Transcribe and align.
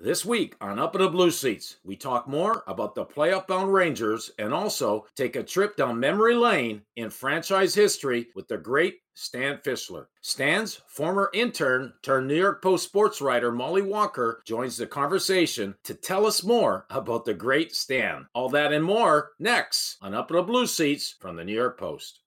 This 0.00 0.24
week 0.24 0.56
on 0.60 0.80
Up 0.80 0.96
in 0.96 1.02
the 1.02 1.08
Blue 1.08 1.30
Seats, 1.30 1.76
we 1.84 1.94
talk 1.94 2.26
more 2.26 2.64
about 2.66 2.96
the 2.96 3.06
playoff 3.06 3.46
bound 3.46 3.72
Rangers 3.72 4.32
and 4.40 4.52
also 4.52 5.06
take 5.14 5.36
a 5.36 5.42
trip 5.44 5.76
down 5.76 6.00
memory 6.00 6.34
lane 6.34 6.82
in 6.96 7.10
franchise 7.10 7.76
history 7.76 8.26
with 8.34 8.48
the 8.48 8.56
great 8.56 8.96
Stan 9.14 9.58
Fischler. 9.58 10.06
Stan's 10.20 10.80
former 10.88 11.30
intern 11.32 11.92
turned 12.02 12.26
New 12.26 12.34
York 12.34 12.60
Post 12.60 12.86
sports 12.86 13.20
writer 13.20 13.52
Molly 13.52 13.82
Walker 13.82 14.42
joins 14.44 14.76
the 14.76 14.88
conversation 14.88 15.76
to 15.84 15.94
tell 15.94 16.26
us 16.26 16.42
more 16.42 16.86
about 16.90 17.24
the 17.24 17.32
great 17.32 17.72
Stan. 17.72 18.26
All 18.34 18.48
that 18.48 18.72
and 18.72 18.84
more 18.84 19.30
next 19.38 19.98
on 20.02 20.12
Up 20.12 20.28
in 20.28 20.36
the 20.36 20.42
Blue 20.42 20.66
Seats 20.66 21.14
from 21.20 21.36
the 21.36 21.44
New 21.44 21.54
York 21.54 21.78
Post. 21.78 22.18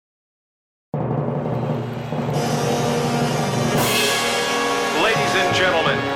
Ladies 5.04 5.36
and 5.36 5.54
gentlemen, 5.54 6.07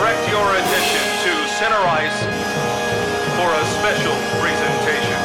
direct 0.00 0.30
your 0.30 0.56
attention 0.56 1.04
to 1.24 1.48
center 1.58 1.76
ice 1.76 2.20
for 3.36 3.52
a 3.52 3.64
special 3.76 4.16
presentation. 4.40 5.20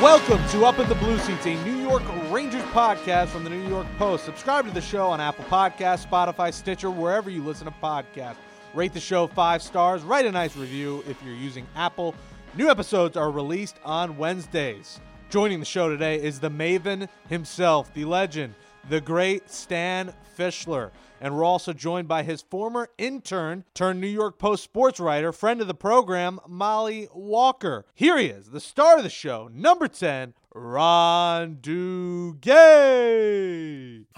Welcome 0.00 0.42
to 0.48 0.64
Up 0.64 0.78
in 0.78 0.88
the 0.88 0.94
Blue 0.94 1.18
Seats, 1.18 1.44
a 1.44 1.62
New 1.62 1.76
York 1.76 2.02
Rangers 2.30 2.62
podcast 2.72 3.26
from 3.28 3.44
the 3.44 3.50
New 3.50 3.68
York 3.68 3.86
Post. 3.98 4.24
Subscribe 4.24 4.64
to 4.64 4.70
the 4.70 4.80
show 4.80 5.08
on 5.08 5.20
Apple 5.20 5.44
Podcasts, 5.44 6.06
Spotify, 6.06 6.54
Stitcher, 6.54 6.90
wherever 6.90 7.28
you 7.28 7.44
listen 7.44 7.66
to 7.66 7.74
podcasts. 7.82 8.36
Rate 8.72 8.94
the 8.94 9.00
show 9.00 9.26
five 9.26 9.60
stars, 9.60 10.02
write 10.02 10.24
a 10.24 10.32
nice 10.32 10.56
review 10.56 11.04
if 11.06 11.22
you're 11.22 11.34
using 11.34 11.66
Apple. 11.76 12.14
New 12.56 12.70
episodes 12.70 13.14
are 13.14 13.30
released 13.30 13.76
on 13.84 14.16
Wednesdays. 14.16 15.00
Joining 15.28 15.60
the 15.60 15.66
show 15.66 15.90
today 15.90 16.16
is 16.16 16.40
the 16.40 16.50
Maven 16.50 17.10
himself, 17.28 17.92
the 17.92 18.06
legend, 18.06 18.54
the 18.90 19.00
great 19.00 19.48
Stan 19.48 20.12
Fischler. 20.36 20.90
And 21.20 21.36
we're 21.36 21.44
also 21.44 21.72
joined 21.72 22.08
by 22.08 22.24
his 22.24 22.42
former 22.42 22.88
intern 22.98 23.62
turned 23.72 24.00
New 24.00 24.08
York 24.08 24.36
Post 24.36 24.64
sports 24.64 24.98
writer, 24.98 25.32
friend 25.32 25.60
of 25.60 25.68
the 25.68 25.74
program, 25.74 26.40
Molly 26.48 27.06
Walker. 27.14 27.86
Here 27.94 28.18
he 28.18 28.26
is, 28.26 28.50
the 28.50 28.58
star 28.58 28.96
of 28.96 29.04
the 29.04 29.10
show, 29.10 29.48
number 29.52 29.86
10, 29.86 30.34
Ron 30.52 31.58
Duguay. 31.62 32.46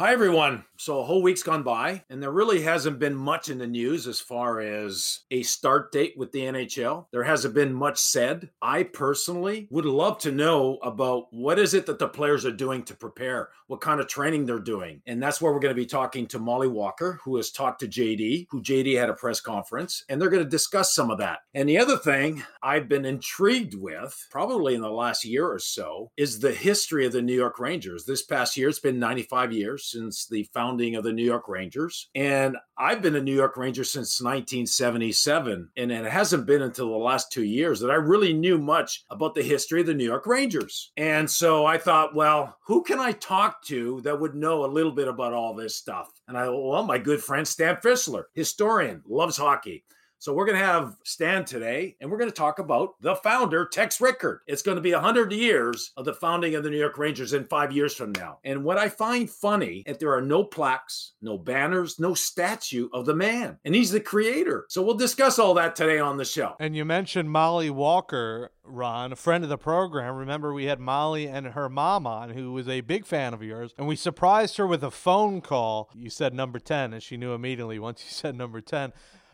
Hi, 0.03 0.13
everyone. 0.13 0.65
So, 0.79 0.99
a 0.99 1.05
whole 1.05 1.23
week's 1.23 1.45
gone 1.45 1.63
by, 1.63 2.03
and 2.11 2.21
there 2.21 2.33
really 2.33 2.63
hasn't 2.63 2.99
been 2.99 3.15
much 3.15 3.49
in 3.49 3.59
the 3.59 3.69
news 3.69 4.09
as 4.09 4.19
far 4.19 4.59
as 4.59 5.21
a 5.31 5.45
start 5.45 5.93
date 5.93 6.15
with 6.17 6.33
the 6.33 6.41
NHL. 6.41 7.07
There 7.13 7.23
hasn't 7.23 7.55
been 7.55 7.73
much 7.73 7.99
said. 7.99 8.51
I 8.61 8.83
personally 8.83 9.69
would 9.71 9.85
love 9.85 10.19
to 10.23 10.33
know 10.33 10.79
about 10.83 11.27
what 11.31 11.61
is 11.61 11.73
it 11.73 11.87
that 11.87 12.01
the 12.01 12.09
players 12.09 12.45
are 12.45 12.51
doing 12.51 12.83
to 12.87 12.97
prepare, 12.97 13.51
what 13.69 13.81
kind 13.81 14.01
of 14.01 14.09
training 14.09 14.45
they're 14.45 14.59
doing. 14.59 15.03
And 15.07 15.23
that's 15.23 15.41
where 15.41 15.53
we're 15.53 15.61
going 15.61 15.77
to 15.77 15.81
be 15.81 15.87
talking 15.87 16.27
to 16.27 16.41
Molly 16.41 16.67
Walker, 16.67 17.21
who 17.23 17.37
has 17.37 17.53
talked 17.53 17.79
to 17.83 17.87
JD, 17.87 18.49
who 18.51 18.61
JD 18.61 18.99
had 18.99 19.09
a 19.09 19.15
press 19.15 19.41
conference, 19.41 20.05
and 20.09 20.21
they're 20.21 20.31
going 20.31 20.43
to 20.43 20.51
discuss 20.51 20.97
some 20.97 21.13
of 21.13 21.19
that. 21.19 21.43
And 21.55 21.69
the 21.69 21.79
other 21.79 21.97
thing 21.97 22.43
I've 22.61 22.89
been 22.89 23.05
intrigued 23.05 23.77
with, 23.77 24.27
probably 24.33 24.75
in 24.75 24.81
the 24.81 24.91
last 24.91 25.25
year 25.25 25.47
or 25.47 25.61
so, 25.61 26.11
is 26.17 26.41
the 26.41 26.53
history 26.53 27.07
of 27.07 27.13
the 27.13 27.23
New 27.23 27.37
York 27.37 27.61
Rangers. 27.61 28.05
This 28.05 28.25
past 28.25 28.57
year, 28.57 28.69
it's 28.69 28.81
been 28.81 28.99
95 28.99 29.53
years 29.53 29.92
since 29.93 30.27
the 30.27 30.45
founding 30.53 30.97
of 30.97 31.05
the 31.05 31.13
New 31.13 31.25
York 31.25 31.49
Rangers. 31.49 32.09
And 32.15 32.57
I've 32.77 33.03
been 33.03 33.17
a 33.17 33.21
New 33.21 33.35
York 33.35 33.57
Ranger 33.57 33.85
since 33.85 34.21
1977. 34.21 35.71
And 35.77 35.93
it 35.93 36.05
hasn't 36.05 36.47
been 36.47 36.63
until 36.63 36.91
the 36.91 36.97
last 36.97 37.31
two 37.31 37.45
years 37.45 37.81
that 37.81 37.91
I 37.91 37.95
really 37.95 38.33
knew 38.33 38.59
much 38.59 39.05
about 39.11 39.35
the 39.35 39.43
history 39.43 39.83
of 39.83 39.87
the 39.87 39.95
New 39.95 40.05
York 40.05 40.27
Rangers. 40.27 40.91
And 40.97 41.31
so 41.31 41.67
I 41.67 41.79
thought, 41.79 42.15
well, 42.15 42.57
who 42.67 42.83
can 42.83 42.99
I 42.99 43.13
talk 43.13 43.63
to 43.67 44.01
that 44.03 44.19
would 44.19 44.35
know 44.35 44.65
a 44.65 44.67
little 44.67 44.93
bit 44.93 45.09
about 45.09 45.33
all 45.33 45.55
this 45.55 45.77
stuff? 45.77 46.11
And 46.27 46.37
I, 46.37 46.49
well, 46.49 46.83
my 46.83 46.99
good 46.99 47.23
friend 47.23 47.47
Stan 47.47 47.77
Fischler, 47.77 48.25
historian, 48.35 49.03
loves 49.07 49.37
hockey. 49.37 49.85
So 50.23 50.33
we're 50.33 50.47
going 50.47 50.61
to 50.61 50.65
have 50.65 50.99
Stan 51.03 51.45
today, 51.45 51.97
and 52.01 52.09
we're 52.09 52.17
going 52.17 52.31
to 52.31 52.37
talk 52.37 52.61
about 52.61 52.95
the 53.01 53.17
founder, 53.17 53.67
Tex 53.67 54.01
Rickard. 54.01 54.43
It's 54.47 54.63
going 54.63 54.77
to 54.77 54.81
be 54.81 54.93
100 54.93 55.33
years 55.33 55.91
of 55.97 56.05
the 56.05 56.13
founding 56.13 56.55
of 56.55 56.63
the 56.63 56.71
New 56.71 56.79
York 56.79 56.97
Rangers 56.97 57.33
in 57.33 57.47
five 57.47 57.73
years 57.73 57.93
from 57.93 58.13
now. 58.13 58.39
And 58.45 58.63
what 58.63 58.79
I 58.79 58.89
find 58.89 59.29
funny, 59.29 59.83
that 59.85 59.99
there 59.99 60.15
are 60.15 60.23
no 60.23 60.45
plaques, 60.45 61.15
no 61.21 61.37
banners, 61.37 61.99
no 61.99 62.15
statue 62.15 62.89
of 62.93 63.05
the 63.05 63.17
man. 63.17 63.59
And 63.65 63.75
he's 63.75 63.91
the 63.91 63.99
creator. 63.99 64.65
So 64.69 64.81
we'll 64.81 64.95
discuss 64.95 65.41
all 65.41 65.55
that 65.55 65.75
today 65.75 65.99
on 65.99 66.19
the 66.19 66.25
show. 66.25 66.55
And 66.61 66.77
you 66.77 66.85
mentioned 66.85 67.29
Molly 67.29 67.71
Walker, 67.71 68.53
Ron, 68.63 69.11
a 69.11 69.17
friend 69.17 69.43
of 69.43 69.51
the 69.51 69.59
program. 69.59 70.15
Remember, 70.15 70.55
we 70.55 70.67
had 70.67 70.79
Molly 70.79 71.27
and 71.27 71.49
her 71.49 71.69
mom 71.69 72.07
on, 72.07 72.31
who 72.31 72.53
was 72.53 72.69
a 72.69 72.81
big 72.83 73.07
fan 73.07 73.35
of 73.35 73.43
yours, 73.43 73.75
and 73.77 73.89
we 73.89 73.97
surprised 73.97 74.57
her 74.59 74.69
with 74.69 74.85
a 74.85 74.91
phone 74.93 75.41
call. 75.41 75.91
You 75.93 76.11
said 76.11 76.33
number 76.33 76.61
10, 76.61 76.93
and 76.93 77.03
she 77.03 77.17
knew 77.17 77.33
immediately 77.33 77.81
once 77.81 78.05
you 78.05 78.11
said 78.13 78.37
number 78.37 78.61
10. 78.61 78.93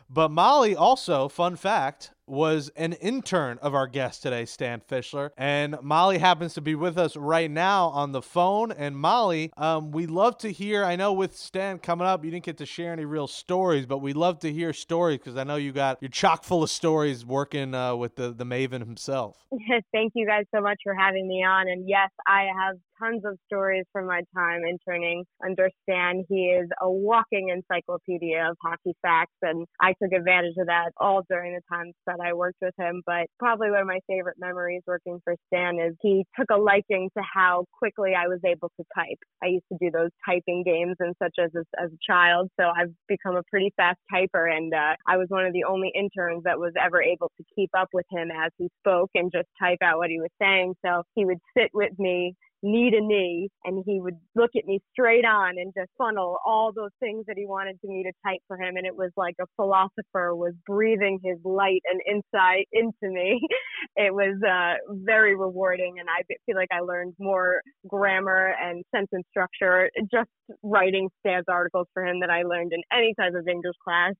But 0.09 0.31
Molly 0.31 0.75
also, 0.75 1.27
fun 1.27 1.55
fact, 1.55 2.11
was 2.25 2.69
an 2.75 2.93
intern 2.93 3.59
of 3.61 3.75
our 3.75 3.87
guest 3.87 4.23
today, 4.23 4.45
Stan 4.45 4.81
Fischler. 4.87 5.29
And 5.37 5.77
Molly 5.81 6.17
happens 6.17 6.53
to 6.55 6.61
be 6.61 6.75
with 6.75 6.97
us 6.97 7.15
right 7.15 7.49
now 7.49 7.87
on 7.89 8.11
the 8.11 8.21
phone. 8.21 8.71
And 8.71 8.95
Molly, 8.95 9.51
um, 9.57 9.91
we 9.91 10.07
love 10.07 10.37
to 10.39 10.51
hear. 10.51 10.83
I 10.83 10.95
know 10.95 11.13
with 11.13 11.35
Stan 11.35 11.79
coming 11.79 12.07
up, 12.07 12.25
you 12.25 12.31
didn't 12.31 12.45
get 12.45 12.57
to 12.57 12.65
share 12.65 12.93
any 12.93 13.05
real 13.05 13.27
stories, 13.27 13.85
but 13.85 13.99
we 13.99 14.13
love 14.13 14.39
to 14.39 14.51
hear 14.51 14.73
stories 14.73 15.19
because 15.19 15.37
I 15.37 15.43
know 15.43 15.57
you 15.57 15.71
got 15.71 15.99
you're 16.01 16.09
chock 16.09 16.43
full 16.43 16.63
of 16.63 16.69
stories 16.69 17.25
working 17.25 17.73
uh, 17.73 17.95
with 17.95 18.15
the 18.15 18.31
the 18.31 18.45
Maven 18.45 18.79
himself. 18.79 19.37
Thank 19.91 20.13
you 20.15 20.25
guys 20.25 20.45
so 20.53 20.61
much 20.61 20.79
for 20.83 20.93
having 20.93 21.27
me 21.27 21.43
on. 21.43 21.67
And 21.67 21.87
yes, 21.87 22.09
I 22.27 22.47
have 22.63 22.77
tons 22.99 23.23
of 23.25 23.37
stories 23.45 23.85
from 23.91 24.07
my 24.07 24.21
time 24.35 24.61
interning 24.67 25.23
under 25.43 25.69
Stan. 25.83 26.23
He 26.29 26.47
is 26.47 26.67
a 26.81 26.89
walking 26.89 27.49
encyclopedia 27.49 28.49
of 28.49 28.57
hockey 28.61 28.95
facts, 29.01 29.35
and 29.41 29.65
I 29.81 29.93
took 30.01 30.11
advantage 30.13 30.55
of 30.57 30.67
that 30.67 30.91
all 30.97 31.23
during 31.29 31.53
the 31.53 31.61
times 31.71 31.93
that 32.07 32.17
I 32.23 32.33
worked 32.33 32.59
with 32.61 32.73
him. 32.77 33.01
But 33.05 33.27
probably 33.39 33.71
one 33.71 33.81
of 33.81 33.87
my 33.87 33.99
favorite 34.07 34.37
memories 34.39 34.81
working 34.85 35.19
for 35.23 35.35
Stan 35.47 35.79
is 35.79 35.95
he 36.01 36.25
took 36.37 36.47
a 36.51 36.57
liking 36.57 37.09
to 37.17 37.23
how 37.33 37.65
quickly 37.77 38.11
I 38.17 38.27
was 38.27 38.39
able 38.45 38.71
to 38.79 38.85
type. 38.95 39.19
I 39.43 39.47
used 39.47 39.65
to 39.71 39.77
do 39.79 39.91
those 39.91 40.11
typing 40.25 40.63
games 40.63 40.95
and 40.99 41.15
such 41.21 41.35
as 41.39 41.51
a, 41.55 41.63
as 41.81 41.91
a 41.91 41.97
child, 42.05 42.49
so 42.59 42.67
I've 42.67 42.93
become 43.07 43.35
a 43.35 43.43
pretty 43.49 43.73
fast 43.77 43.99
typer. 44.13 44.51
And 44.51 44.73
uh, 44.73 44.95
I 45.07 45.17
was 45.17 45.27
one 45.29 45.45
of 45.45 45.53
the 45.53 45.63
only 45.63 45.91
interns 45.95 46.43
that 46.43 46.59
was 46.59 46.73
ever 46.79 47.01
able 47.01 47.31
to 47.37 47.43
keep 47.55 47.69
up 47.77 47.89
with 47.93 48.05
him 48.11 48.29
as 48.31 48.51
he 48.57 48.69
spoke 48.79 49.09
and 49.15 49.31
just 49.31 49.47
type 49.59 49.79
out 49.81 49.97
what 49.97 50.09
he 50.09 50.19
was 50.19 50.29
saying. 50.41 50.75
So 50.85 51.03
he 51.15 51.25
would 51.25 51.39
sit 51.57 51.69
with 51.73 51.97
me 51.97 52.35
knee 52.61 52.91
to 52.91 53.01
knee 53.01 53.49
and 53.63 53.83
he 53.85 53.99
would 53.99 54.17
look 54.35 54.51
at 54.57 54.65
me 54.65 54.79
straight 54.91 55.25
on 55.25 55.57
and 55.57 55.73
just 55.77 55.89
funnel 55.97 56.37
all 56.45 56.71
those 56.75 56.91
things 56.99 57.25
that 57.27 57.37
he 57.37 57.45
wanted 57.45 57.77
me 57.83 58.03
to 58.03 58.11
type 58.25 58.41
for 58.47 58.57
him. 58.57 58.75
And 58.75 58.85
it 58.85 58.95
was 58.95 59.11
like 59.15 59.35
a 59.41 59.45
philosopher 59.55 60.35
was 60.35 60.53
breathing 60.65 61.19
his 61.23 61.37
light 61.43 61.81
and 61.89 62.01
insight 62.07 62.67
into 62.71 63.13
me. 63.13 63.39
It 63.95 64.13
was 64.13 64.37
uh, 64.43 64.75
very 65.05 65.35
rewarding. 65.35 65.95
And 65.99 66.07
i 66.09 66.23
feel 66.45 66.55
like 66.55 66.69
i 66.71 66.79
learned 66.79 67.13
more 67.19 67.61
grammar 67.87 68.55
and 68.61 68.83
sentence 68.93 69.25
structure 69.29 69.89
just 70.11 70.29
writing 70.63 71.09
Stan's 71.19 71.45
articles 71.47 71.87
for 71.93 72.05
him 72.05 72.19
that 72.21 72.29
i 72.29 72.43
learned 72.43 72.73
in 72.73 72.81
any 72.91 73.13
type 73.19 73.33
of 73.35 73.47
english 73.47 73.75
class 73.83 74.13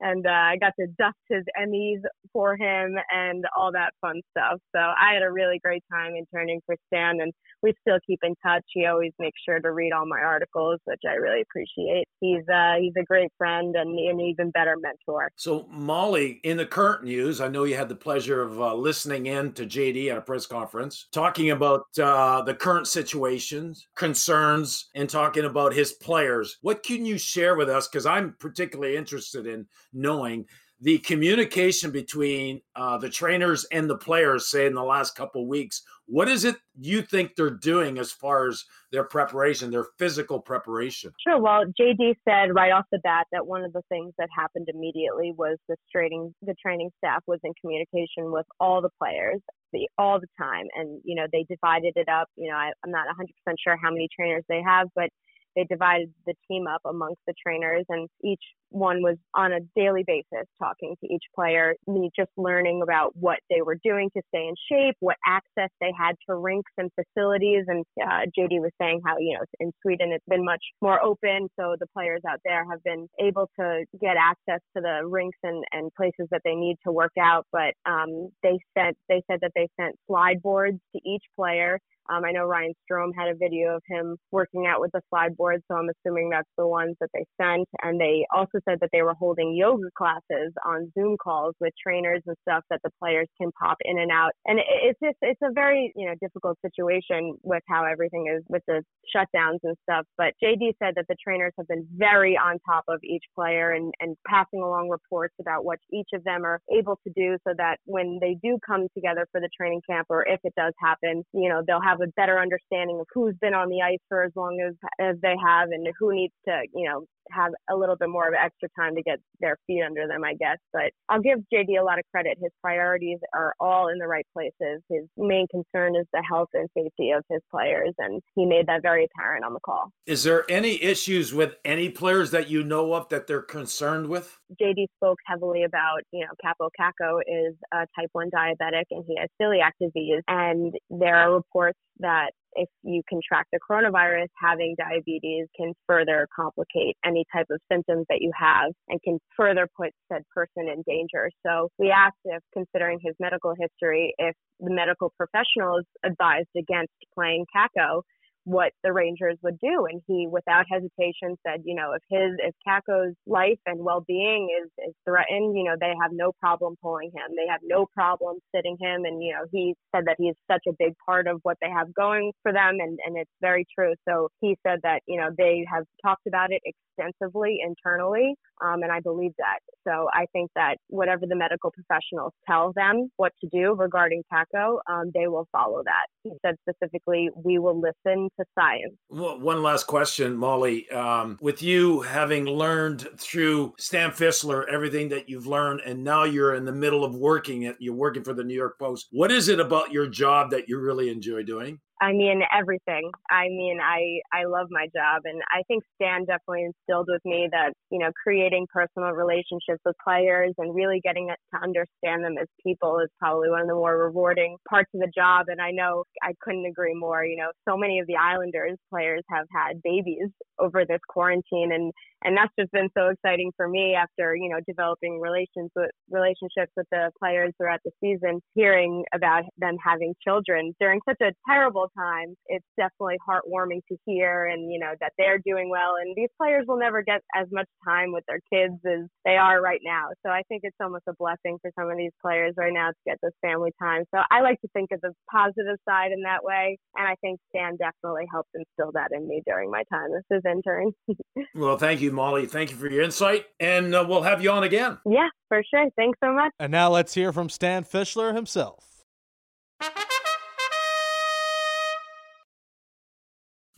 and 0.00 0.26
uh, 0.26 0.30
I 0.30 0.56
got 0.56 0.74
to 0.78 0.86
dust 0.98 1.16
his 1.28 1.44
Emmys 1.60 2.00
for 2.32 2.56
him 2.56 2.96
and 3.12 3.44
all 3.56 3.72
that 3.72 3.92
fun 4.00 4.20
stuff. 4.30 4.60
So 4.74 4.80
I 4.80 5.14
had 5.14 5.22
a 5.22 5.30
really 5.30 5.58
great 5.62 5.82
time 5.92 6.14
interning 6.14 6.60
for 6.66 6.76
Stan, 6.86 7.20
and 7.20 7.32
we 7.62 7.72
still 7.80 7.98
keep 8.06 8.20
in 8.22 8.34
touch. 8.44 8.64
He 8.68 8.86
always 8.86 9.12
makes 9.18 9.40
sure 9.46 9.60
to 9.60 9.72
read 9.72 9.92
all 9.92 10.06
my 10.06 10.20
articles, 10.20 10.80
which 10.84 11.00
I 11.08 11.14
really 11.14 11.42
appreciate. 11.42 12.04
He's 12.20 12.46
uh, 12.52 12.74
he's 12.80 12.92
a 12.98 13.04
great 13.04 13.30
friend 13.38 13.74
and 13.76 13.98
an 13.98 14.20
even 14.20 14.50
better 14.50 14.76
mentor. 14.80 15.30
So 15.36 15.66
Molly, 15.70 16.40
in 16.44 16.56
the 16.56 16.66
current 16.66 17.04
news, 17.04 17.40
I 17.40 17.48
know 17.48 17.64
you 17.64 17.76
had 17.76 17.88
the 17.88 17.94
pleasure 17.94 18.42
of 18.42 18.60
uh, 18.60 18.74
listening 18.74 19.26
in 19.26 19.52
to 19.52 19.66
JD 19.66 20.10
at 20.10 20.18
a 20.18 20.20
press 20.20 20.46
conference, 20.46 21.06
talking 21.12 21.50
about 21.50 21.86
uh, 22.00 22.42
the 22.42 22.54
current 22.54 22.86
situations, 22.86 23.88
concerns, 23.96 24.88
and 24.94 25.08
talking 25.08 25.44
about 25.44 25.72
his 25.72 25.92
players. 25.92 26.58
What 26.62 26.82
can 26.82 27.04
you 27.04 27.18
share 27.18 27.56
with 27.56 27.68
us? 27.68 27.88
Because 27.88 28.06
I'm 28.06 28.34
particularly 28.38 28.96
interested 28.96 29.46
in 29.46 29.66
knowing 29.92 30.46
the 30.80 30.98
communication 30.98 31.90
between 31.90 32.60
uh, 32.76 32.96
the 32.98 33.08
trainers 33.08 33.64
and 33.72 33.90
the 33.90 33.96
players, 33.96 34.48
say 34.48 34.66
in 34.66 34.74
the 34.74 34.82
last 34.82 35.16
couple 35.16 35.46
weeks, 35.48 35.82
what 36.06 36.28
is 36.28 36.44
it 36.44 36.54
you 36.80 37.02
think 37.02 37.34
they're 37.34 37.50
doing 37.50 37.98
as 37.98 38.12
far 38.12 38.48
as 38.48 38.64
their 38.92 39.04
preparation, 39.04 39.70
their 39.70 39.86
physical 39.98 40.40
preparation? 40.40 41.12
Sure. 41.26 41.40
Well, 41.40 41.64
JD 41.78 42.14
said 42.26 42.54
right 42.54 42.70
off 42.70 42.84
the 42.92 43.00
bat 43.00 43.26
that 43.32 43.46
one 43.46 43.64
of 43.64 43.72
the 43.72 43.82
things 43.88 44.12
that 44.18 44.28
happened 44.34 44.68
immediately 44.72 45.34
was 45.36 45.58
the 45.68 45.76
training 45.92 46.32
the 46.42 46.54
training 46.54 46.90
staff 46.98 47.22
was 47.26 47.40
in 47.42 47.52
communication 47.60 48.30
with 48.30 48.46
all 48.60 48.80
the 48.80 48.90
players 48.98 49.40
the, 49.72 49.88
all 49.98 50.20
the 50.20 50.28
time, 50.38 50.66
and 50.76 51.00
you 51.04 51.16
know 51.16 51.26
they 51.32 51.44
divided 51.48 51.94
it 51.96 52.08
up. 52.08 52.28
You 52.36 52.50
know, 52.50 52.56
I, 52.56 52.72
I'm 52.84 52.92
not 52.92 53.06
100% 53.08 53.54
sure 53.62 53.76
how 53.82 53.90
many 53.90 54.08
trainers 54.16 54.44
they 54.48 54.62
have, 54.64 54.88
but 54.94 55.10
they 55.56 55.64
divided 55.64 56.12
the 56.24 56.34
team 56.48 56.66
up 56.66 56.82
amongst 56.84 57.20
the 57.26 57.34
trainers 57.44 57.84
and 57.88 58.08
each 58.22 58.42
one 58.70 59.02
was 59.02 59.16
on 59.34 59.52
a 59.52 59.60
daily 59.76 60.04
basis 60.06 60.46
talking 60.62 60.96
to 61.02 61.12
each 61.12 61.24
player, 61.34 61.74
me 61.86 62.10
just 62.16 62.30
learning 62.36 62.80
about 62.82 63.12
what 63.14 63.38
they 63.50 63.62
were 63.62 63.78
doing 63.84 64.10
to 64.16 64.22
stay 64.28 64.46
in 64.46 64.54
shape, 64.70 64.94
what 65.00 65.16
access 65.26 65.70
they 65.80 65.92
had 65.98 66.14
to 66.28 66.36
rinks 66.36 66.70
and 66.76 66.90
facilities. 66.94 67.64
And 67.68 67.84
uh, 68.02 68.26
JD 68.38 68.60
was 68.60 68.70
saying 68.80 69.00
how, 69.06 69.18
you 69.18 69.34
know, 69.34 69.44
in 69.60 69.72
Sweden 69.82 70.12
it's 70.12 70.24
been 70.28 70.44
much 70.44 70.62
more 70.82 71.02
open. 71.02 71.48
So 71.58 71.76
the 71.78 71.86
players 71.96 72.22
out 72.28 72.40
there 72.44 72.64
have 72.70 72.82
been 72.84 73.08
able 73.20 73.48
to 73.58 73.84
get 74.00 74.16
access 74.18 74.60
to 74.76 74.82
the 74.82 75.06
rinks 75.06 75.38
and, 75.42 75.64
and 75.72 75.90
places 75.94 76.28
that 76.30 76.42
they 76.44 76.54
need 76.54 76.76
to 76.84 76.92
work 76.92 77.12
out. 77.20 77.46
But 77.52 77.74
um, 77.86 78.30
they 78.42 78.58
said 78.76 78.94
they 79.08 79.22
said 79.30 79.40
that 79.42 79.52
they 79.54 79.68
sent 79.80 79.96
slide 80.06 80.42
boards 80.42 80.78
to 80.94 81.00
each 81.04 81.24
player 81.36 81.78
um, 82.10 82.24
I 82.24 82.32
know 82.32 82.44
Ryan 82.44 82.72
Strome 82.90 83.10
had 83.16 83.28
a 83.28 83.34
video 83.34 83.76
of 83.76 83.82
him 83.86 84.16
working 84.30 84.66
out 84.66 84.80
with 84.80 84.92
the 84.92 85.02
slide 85.10 85.36
board, 85.36 85.62
so 85.68 85.76
I'm 85.76 85.88
assuming 85.90 86.30
that's 86.30 86.48
the 86.56 86.66
ones 86.66 86.96
that 87.00 87.10
they 87.12 87.24
sent. 87.40 87.68
And 87.82 88.00
they 88.00 88.26
also 88.34 88.57
said 88.68 88.78
that 88.80 88.90
they 88.92 89.02
were 89.02 89.14
holding 89.14 89.54
yoga 89.54 89.88
classes 89.96 90.52
on 90.64 90.90
Zoom 90.98 91.16
calls 91.22 91.54
with 91.60 91.72
trainers 91.82 92.22
and 92.26 92.36
stuff 92.42 92.64
that 92.70 92.80
the 92.84 92.90
players 92.98 93.28
can 93.40 93.50
pop 93.52 93.76
in 93.82 93.98
and 93.98 94.10
out. 94.10 94.32
And 94.46 94.58
it's 94.82 94.98
just 95.02 95.16
it's 95.22 95.40
a 95.42 95.52
very 95.52 95.92
you 95.96 96.06
know 96.06 96.14
difficult 96.20 96.58
situation 96.64 97.36
with 97.42 97.62
how 97.68 97.84
everything 97.84 98.32
is 98.34 98.42
with 98.48 98.62
the 98.66 98.82
shutdowns 99.14 99.58
and 99.62 99.76
stuff. 99.82 100.06
But 100.16 100.34
JD 100.42 100.74
said 100.82 100.94
that 100.96 101.06
the 101.08 101.16
trainers 101.22 101.52
have 101.58 101.68
been 101.68 101.86
very 101.94 102.36
on 102.36 102.58
top 102.66 102.84
of 102.88 103.00
each 103.02 103.24
player 103.34 103.72
and 103.72 103.92
and 104.00 104.16
passing 104.26 104.60
along 104.60 104.88
reports 104.88 105.34
about 105.40 105.64
what 105.64 105.78
each 105.92 106.08
of 106.14 106.24
them 106.24 106.44
are 106.44 106.60
able 106.76 106.98
to 107.06 107.12
do, 107.14 107.36
so 107.46 107.54
that 107.56 107.78
when 107.84 108.18
they 108.20 108.36
do 108.42 108.58
come 108.66 108.86
together 108.94 109.26
for 109.32 109.40
the 109.40 109.48
training 109.56 109.82
camp 109.88 110.06
or 110.10 110.26
if 110.26 110.40
it 110.44 110.54
does 110.56 110.72
happen, 110.80 111.24
you 111.32 111.48
know 111.48 111.62
they'll 111.66 111.80
have 111.80 112.00
a 112.00 112.08
better 112.16 112.38
understanding 112.38 112.98
of 113.00 113.06
who's 113.12 113.34
been 113.40 113.54
on 113.54 113.68
the 113.68 113.82
ice 113.82 113.98
for 114.08 114.24
as 114.24 114.32
long 114.36 114.58
as 114.66 114.74
as 115.00 115.16
they 115.22 115.34
have 115.44 115.68
and 115.70 115.86
who 115.98 116.14
needs 116.14 116.34
to 116.46 116.62
you 116.74 116.88
know 116.88 117.04
have 117.30 117.52
a 117.70 117.76
little 117.76 117.96
bit 117.96 118.08
more 118.08 118.28
of 118.28 118.34
extra 118.34 118.68
time 118.78 118.94
to 118.96 119.02
get 119.02 119.18
their 119.40 119.56
feet 119.66 119.82
under 119.84 120.06
them, 120.06 120.24
I 120.24 120.34
guess. 120.34 120.58
But 120.72 120.92
I'll 121.08 121.20
give 121.20 121.38
JD 121.52 121.80
a 121.80 121.84
lot 121.84 121.98
of 121.98 122.04
credit. 122.10 122.38
His 122.40 122.52
priorities 122.62 123.18
are 123.34 123.54
all 123.60 123.88
in 123.88 123.98
the 123.98 124.06
right 124.06 124.26
places. 124.32 124.82
His 124.90 125.04
main 125.16 125.46
concern 125.50 125.96
is 125.96 126.06
the 126.12 126.22
health 126.28 126.48
and 126.54 126.68
safety 126.76 127.10
of 127.10 127.24
his 127.30 127.40
players, 127.50 127.94
and 127.98 128.20
he 128.34 128.46
made 128.46 128.66
that 128.66 128.82
very 128.82 129.06
apparent 129.06 129.44
on 129.44 129.52
the 129.52 129.60
call. 129.60 129.92
Is 130.06 130.22
there 130.24 130.44
any 130.50 130.82
issues 130.82 131.34
with 131.34 131.56
any 131.64 131.88
players 131.88 132.30
that 132.30 132.48
you 132.48 132.62
know 132.62 132.94
of 132.94 133.08
that 133.08 133.26
they're 133.26 133.42
concerned 133.42 134.08
with? 134.08 134.38
JD 134.60 134.86
spoke 134.96 135.18
heavily 135.26 135.64
about, 135.64 136.00
you 136.12 136.20
know, 136.20 136.32
Kaapo 136.44 136.70
Kakko 136.78 137.20
is 137.26 137.54
a 137.72 137.86
type 137.98 138.08
1 138.12 138.30
diabetic 138.30 138.84
and 138.90 139.04
he 139.06 139.16
has 139.18 139.28
celiac 139.40 139.72
disease. 139.80 140.22
And 140.26 140.74
there 140.90 141.16
are 141.16 141.34
reports 141.34 141.78
that 142.00 142.32
if 142.58 142.68
you 142.82 143.02
contract 143.08 143.50
the 143.52 143.60
coronavirus, 143.60 144.26
having 144.42 144.74
diabetes 144.76 145.46
can 145.56 145.72
further 145.86 146.26
complicate 146.34 146.96
any 147.04 147.24
type 147.32 147.46
of 147.50 147.60
symptoms 147.70 148.04
that 148.08 148.20
you 148.20 148.32
have 148.38 148.72
and 148.88 149.00
can 149.02 149.18
further 149.36 149.68
put 149.76 149.90
said 150.10 150.22
person 150.34 150.68
in 150.68 150.82
danger. 150.86 151.30
So 151.46 151.68
we 151.78 151.90
asked 151.90 152.16
if, 152.24 152.42
considering 152.52 152.98
his 153.00 153.14
medical 153.20 153.54
history, 153.58 154.14
if 154.18 154.34
the 154.60 154.70
medical 154.70 155.12
professionals 155.16 155.84
advised 156.04 156.48
against 156.56 156.92
playing 157.14 157.46
Kakko 157.54 158.02
what 158.48 158.72
the 158.82 158.92
Rangers 158.92 159.36
would 159.42 159.58
do. 159.60 159.86
And 159.90 160.00
he, 160.06 160.26
without 160.26 160.64
hesitation, 160.70 161.36
said, 161.46 161.62
you 161.64 161.74
know, 161.74 161.92
if 161.92 162.02
his, 162.08 162.32
if 162.38 162.54
Kakko's 162.66 163.14
life 163.26 163.58
and 163.66 163.80
well 163.80 164.04
being 164.08 164.48
is, 164.62 164.70
is 164.88 164.94
threatened, 165.04 165.56
you 165.56 165.64
know, 165.64 165.76
they 165.78 165.92
have 166.00 166.12
no 166.12 166.32
problem 166.40 166.76
pulling 166.82 167.10
him. 167.14 167.36
They 167.36 167.46
have 167.50 167.60
no 167.62 167.86
problem 167.94 168.38
sitting 168.54 168.76
him. 168.80 169.04
And, 169.04 169.22
you 169.22 169.32
know, 169.32 169.44
he 169.52 169.74
said 169.94 170.04
that 170.06 170.16
he 170.18 170.28
is 170.28 170.36
such 170.50 170.62
a 170.66 170.72
big 170.78 170.94
part 171.04 171.26
of 171.26 171.40
what 171.42 171.58
they 171.60 171.68
have 171.68 171.92
going 171.94 172.32
for 172.42 172.52
them. 172.52 172.78
And, 172.80 172.98
and 173.04 173.18
it's 173.18 173.30
very 173.42 173.66
true. 173.76 173.92
So 174.08 174.28
he 174.40 174.56
said 174.66 174.80
that, 174.82 175.02
you 175.06 175.20
know, 175.20 175.28
they 175.36 175.66
have 175.70 175.84
talked 176.02 176.26
about 176.26 176.50
it 176.50 176.62
extensively 176.64 177.58
internally. 177.62 178.34
Um, 178.60 178.82
and 178.82 178.90
I 178.90 179.00
believe 179.00 179.32
that. 179.38 179.60
So 179.86 180.08
I 180.12 180.26
think 180.32 180.50
that 180.56 180.76
whatever 180.88 181.26
the 181.26 181.36
medical 181.36 181.70
professionals 181.70 182.32
tell 182.46 182.72
them 182.74 183.08
what 183.16 183.32
to 183.40 183.48
do 183.52 183.74
regarding 183.74 184.22
Kakko, 184.32 184.78
um, 184.90 185.10
they 185.14 185.28
will 185.28 185.46
follow 185.52 185.82
that. 185.84 186.06
He 186.24 186.32
said 186.44 186.56
specifically, 186.68 187.30
we 187.36 187.58
will 187.58 187.80
listen 187.80 188.28
to 188.38 188.46
science. 188.58 188.94
Well, 189.10 189.40
one 189.40 189.62
last 189.62 189.86
question, 189.86 190.36
Molly. 190.36 190.88
Um, 190.90 191.38
with 191.40 191.62
you 191.62 192.02
having 192.02 192.44
learned 192.46 193.08
through 193.18 193.74
Stan 193.78 194.10
Fischler 194.10 194.64
everything 194.70 195.08
that 195.10 195.28
you've 195.28 195.46
learned, 195.46 195.80
and 195.84 196.02
now 196.02 196.24
you're 196.24 196.54
in 196.54 196.64
the 196.64 196.72
middle 196.72 197.04
of 197.04 197.14
working 197.14 197.62
it, 197.62 197.76
you're 197.78 197.94
working 197.94 198.24
for 198.24 198.34
the 198.34 198.44
New 198.44 198.54
York 198.54 198.78
Post. 198.78 199.08
What 199.10 199.30
is 199.30 199.48
it 199.48 199.60
about 199.60 199.92
your 199.92 200.06
job 200.06 200.50
that 200.50 200.68
you 200.68 200.78
really 200.78 201.10
enjoy 201.10 201.42
doing? 201.42 201.80
I 202.00 202.12
mean 202.12 202.42
everything. 202.56 203.10
I 203.30 203.48
mean 203.48 203.78
I 203.82 204.20
I 204.32 204.44
love 204.44 204.68
my 204.70 204.86
job 204.94 205.22
and 205.24 205.40
I 205.50 205.62
think 205.68 205.82
Stan 205.96 206.24
definitely 206.24 206.64
instilled 206.66 207.08
with 207.10 207.24
me 207.24 207.48
that, 207.52 207.72
you 207.90 207.98
know, 207.98 208.10
creating 208.22 208.66
personal 208.72 209.10
relationships 209.10 209.82
with 209.84 209.96
players 210.02 210.54
and 210.58 210.74
really 210.74 211.00
getting 211.02 211.28
to 211.28 211.58
understand 211.62 212.24
them 212.24 212.36
as 212.40 212.46
people 212.64 213.00
is 213.00 213.10
probably 213.18 213.50
one 213.50 213.62
of 213.62 213.68
the 213.68 213.74
more 213.74 213.98
rewarding 213.98 214.56
parts 214.68 214.90
of 214.94 215.00
the 215.00 215.10
job 215.14 215.46
and 215.48 215.60
I 215.60 215.70
know 215.72 216.04
I 216.22 216.34
couldn't 216.40 216.66
agree 216.66 216.94
more, 216.94 217.24
you 217.24 217.36
know, 217.36 217.50
so 217.68 217.76
many 217.76 217.98
of 217.98 218.06
the 218.06 218.16
Islanders 218.16 218.78
players 218.90 219.22
have 219.30 219.46
had 219.52 219.82
babies 219.82 220.30
over 220.58 220.84
this 220.84 221.00
quarantine 221.08 221.72
and 221.72 221.92
and 222.24 222.36
that's 222.36 222.52
just 222.58 222.72
been 222.72 222.88
so 222.96 223.08
exciting 223.08 223.52
for 223.56 223.68
me 223.68 223.94
after 223.94 224.34
you 224.34 224.48
know 224.48 224.58
developing 224.66 225.20
relations 225.20 225.70
with 225.76 225.90
relationships 226.10 226.72
with 226.76 226.86
the 226.90 227.10
players 227.18 227.52
throughout 227.56 227.80
the 227.84 227.90
season 228.02 228.40
hearing 228.54 229.04
about 229.14 229.44
them 229.58 229.76
having 229.84 230.14
children 230.26 230.74
during 230.80 231.00
such 231.08 231.20
a 231.20 231.32
terrible 231.48 231.87
time 231.96 232.34
it's 232.46 232.66
definitely 232.76 233.16
heartwarming 233.28 233.80
to 233.88 233.96
hear 234.04 234.46
and 234.46 234.72
you 234.72 234.78
know 234.78 234.92
that 235.00 235.12
they're 235.16 235.38
doing 235.38 235.70
well 235.70 235.94
and 236.00 236.14
these 236.16 236.28
players 236.36 236.64
will 236.66 236.78
never 236.78 237.02
get 237.02 237.22
as 237.34 237.46
much 237.52 237.68
time 237.86 238.12
with 238.12 238.24
their 238.26 238.40
kids 238.52 238.74
as 238.84 239.06
they 239.24 239.36
are 239.36 239.60
right 239.60 239.80
now 239.84 240.08
so 240.24 240.30
i 240.30 240.42
think 240.48 240.62
it's 240.64 240.76
almost 240.82 241.04
a 241.08 241.12
blessing 241.18 241.58
for 241.62 241.70
some 241.78 241.90
of 241.90 241.96
these 241.96 242.12
players 242.20 242.54
right 242.56 242.72
now 242.72 242.88
to 242.88 243.02
get 243.06 243.18
this 243.22 243.32
family 243.40 243.70
time 243.80 244.02
so 244.14 244.20
i 244.30 244.40
like 244.40 244.60
to 244.60 244.68
think 244.72 244.90
of 244.92 245.00
the 245.02 245.12
positive 245.30 245.76
side 245.88 246.10
in 246.10 246.22
that 246.22 246.42
way 246.42 246.76
and 246.96 247.06
i 247.06 247.14
think 247.20 247.38
stan 247.48 247.76
definitely 247.76 248.26
helped 248.30 248.50
instill 248.54 248.90
that 248.92 249.10
in 249.14 249.28
me 249.28 249.40
during 249.46 249.70
my 249.70 249.84
time 249.92 250.10
as 250.16 250.24
his 250.30 250.42
intern 250.44 250.92
well 251.54 251.78
thank 251.78 252.00
you 252.00 252.08
you, 252.08 252.14
Molly. 252.14 252.46
Thank 252.46 252.70
you 252.70 252.76
for 252.76 252.90
your 252.90 253.02
insight, 253.02 253.46
and 253.60 253.94
uh, 253.94 254.04
we'll 254.08 254.22
have 254.22 254.42
you 254.42 254.50
on 254.50 254.64
again. 254.64 254.98
Yeah, 255.06 255.28
for 255.48 255.62
sure. 255.72 255.88
Thanks 255.96 256.18
so 256.22 256.32
much. 256.32 256.52
And 256.58 256.72
now 256.72 256.90
let's 256.90 257.14
hear 257.14 257.32
from 257.32 257.48
Stan 257.48 257.84
Fischler 257.84 258.34
himself. 258.34 258.87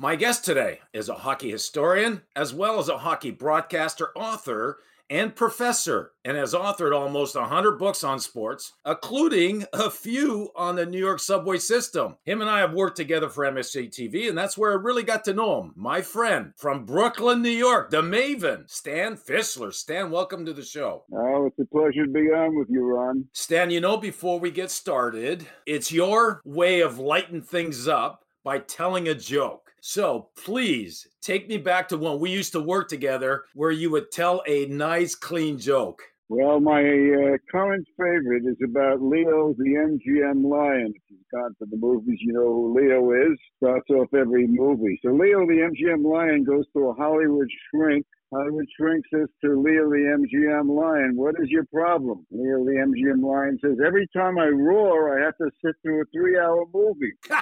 My 0.03 0.17
guest 0.17 0.47
today 0.47 0.81
is 0.95 1.11
a 1.11 1.15
hockey 1.15 1.51
historian, 1.51 2.23
as 2.35 2.55
well 2.55 2.79
as 2.79 2.89
a 2.89 2.97
hockey 2.97 3.31
broadcaster, 3.31 4.09
author, 4.17 4.79
and 5.11 5.37
professor 5.37 6.13
and 6.25 6.39
has 6.39 6.55
authored 6.55 6.99
almost 6.99 7.35
100 7.35 7.73
books 7.79 8.03
on 8.03 8.19
sports, 8.19 8.73
including 8.87 9.67
a 9.75 9.91
few 9.91 10.53
on 10.57 10.77
the 10.77 10.87
New 10.87 10.99
York 10.99 11.21
subway 11.21 11.59
system. 11.59 12.17
Him 12.25 12.41
and 12.41 12.49
I 12.49 12.61
have 12.61 12.73
worked 12.73 12.97
together 12.97 13.29
for 13.29 13.45
MSG 13.45 13.91
TV, 13.91 14.27
and 14.27 14.39
that's 14.39 14.57
where 14.57 14.73
I 14.73 14.77
really 14.77 15.03
got 15.03 15.23
to 15.25 15.35
know 15.35 15.61
him. 15.61 15.75
My 15.77 16.01
friend 16.01 16.55
from 16.57 16.87
Brooklyn, 16.87 17.43
New 17.43 17.51
York, 17.51 17.91
the 17.91 18.01
Maven, 18.01 18.71
Stan 18.71 19.19
Fischler. 19.19 19.71
Stan, 19.71 20.11
welcome 20.11 20.47
to 20.47 20.55
the 20.55 20.65
show. 20.65 21.05
Oh, 21.13 21.45
it's 21.45 21.59
a 21.59 21.67
pleasure 21.67 22.07
to 22.07 22.11
be 22.11 22.31
on 22.31 22.59
with 22.59 22.69
you, 22.71 22.87
Ron. 22.87 23.27
Stan, 23.35 23.69
you 23.69 23.83
know, 23.83 23.99
before 23.99 24.41
we 24.41 24.51
get 24.51 24.71
started, 24.71 25.47
it's 25.67 25.93
your 25.93 26.41
way 26.47 26.81
of 26.81 26.99
lighting 26.99 27.43
things 27.43 27.87
up 27.87 28.25
by 28.43 28.59
telling 28.61 29.07
a 29.07 29.15
joke. 29.15 29.70
So 29.81 30.29
please 30.37 31.07
take 31.21 31.49
me 31.49 31.57
back 31.57 31.89
to 31.89 31.97
when 31.97 32.19
we 32.19 32.31
used 32.31 32.53
to 32.53 32.61
work 32.61 32.89
together 32.89 33.45
where 33.55 33.71
you 33.71 33.91
would 33.91 34.11
tell 34.11 34.43
a 34.47 34.67
nice, 34.67 35.15
clean 35.15 35.59
joke. 35.59 36.03
Well, 36.31 36.61
my 36.61 36.79
uh, 36.79 37.39
current 37.51 37.85
favorite 37.99 38.45
is 38.47 38.57
about 38.65 39.03
Leo 39.03 39.53
the 39.59 39.99
MGM 39.99 40.49
Lion. 40.49 40.93
If 40.95 41.03
you've 41.09 41.21
gone 41.35 41.57
to 41.59 41.67
the 41.69 41.77
movies, 41.77 42.19
you 42.21 42.33
know 42.33 42.47
who 42.47 42.79
Leo 42.79 43.33
is. 43.33 43.37
Starts 43.57 43.91
off 43.91 44.15
every 44.15 44.47
movie. 44.47 45.01
So 45.05 45.11
Leo 45.11 45.41
the 45.45 45.69
MGM 45.73 46.05
Lion 46.05 46.45
goes 46.45 46.67
to 46.75 46.91
a 46.91 46.95
Hollywood 46.95 47.49
shrink. 47.69 48.07
Hollywood 48.33 48.67
shrink 48.79 49.05
says 49.13 49.27
to 49.43 49.61
Leo 49.61 49.91
the 49.91 50.23
MGM 50.23 50.69
Lion, 50.69 51.17
what 51.17 51.35
is 51.43 51.49
your 51.49 51.65
problem? 51.65 52.25
Leo 52.31 52.65
the 52.65 52.79
MGM 52.79 53.25
Lion 53.29 53.59
says, 53.61 53.79
every 53.85 54.07
time 54.17 54.39
I 54.39 54.47
roar, 54.47 55.19
I 55.19 55.25
have 55.25 55.37
to 55.39 55.51
sit 55.65 55.75
through 55.83 56.03
a 56.03 56.05
three-hour 56.15 56.67
movie. 56.73 57.15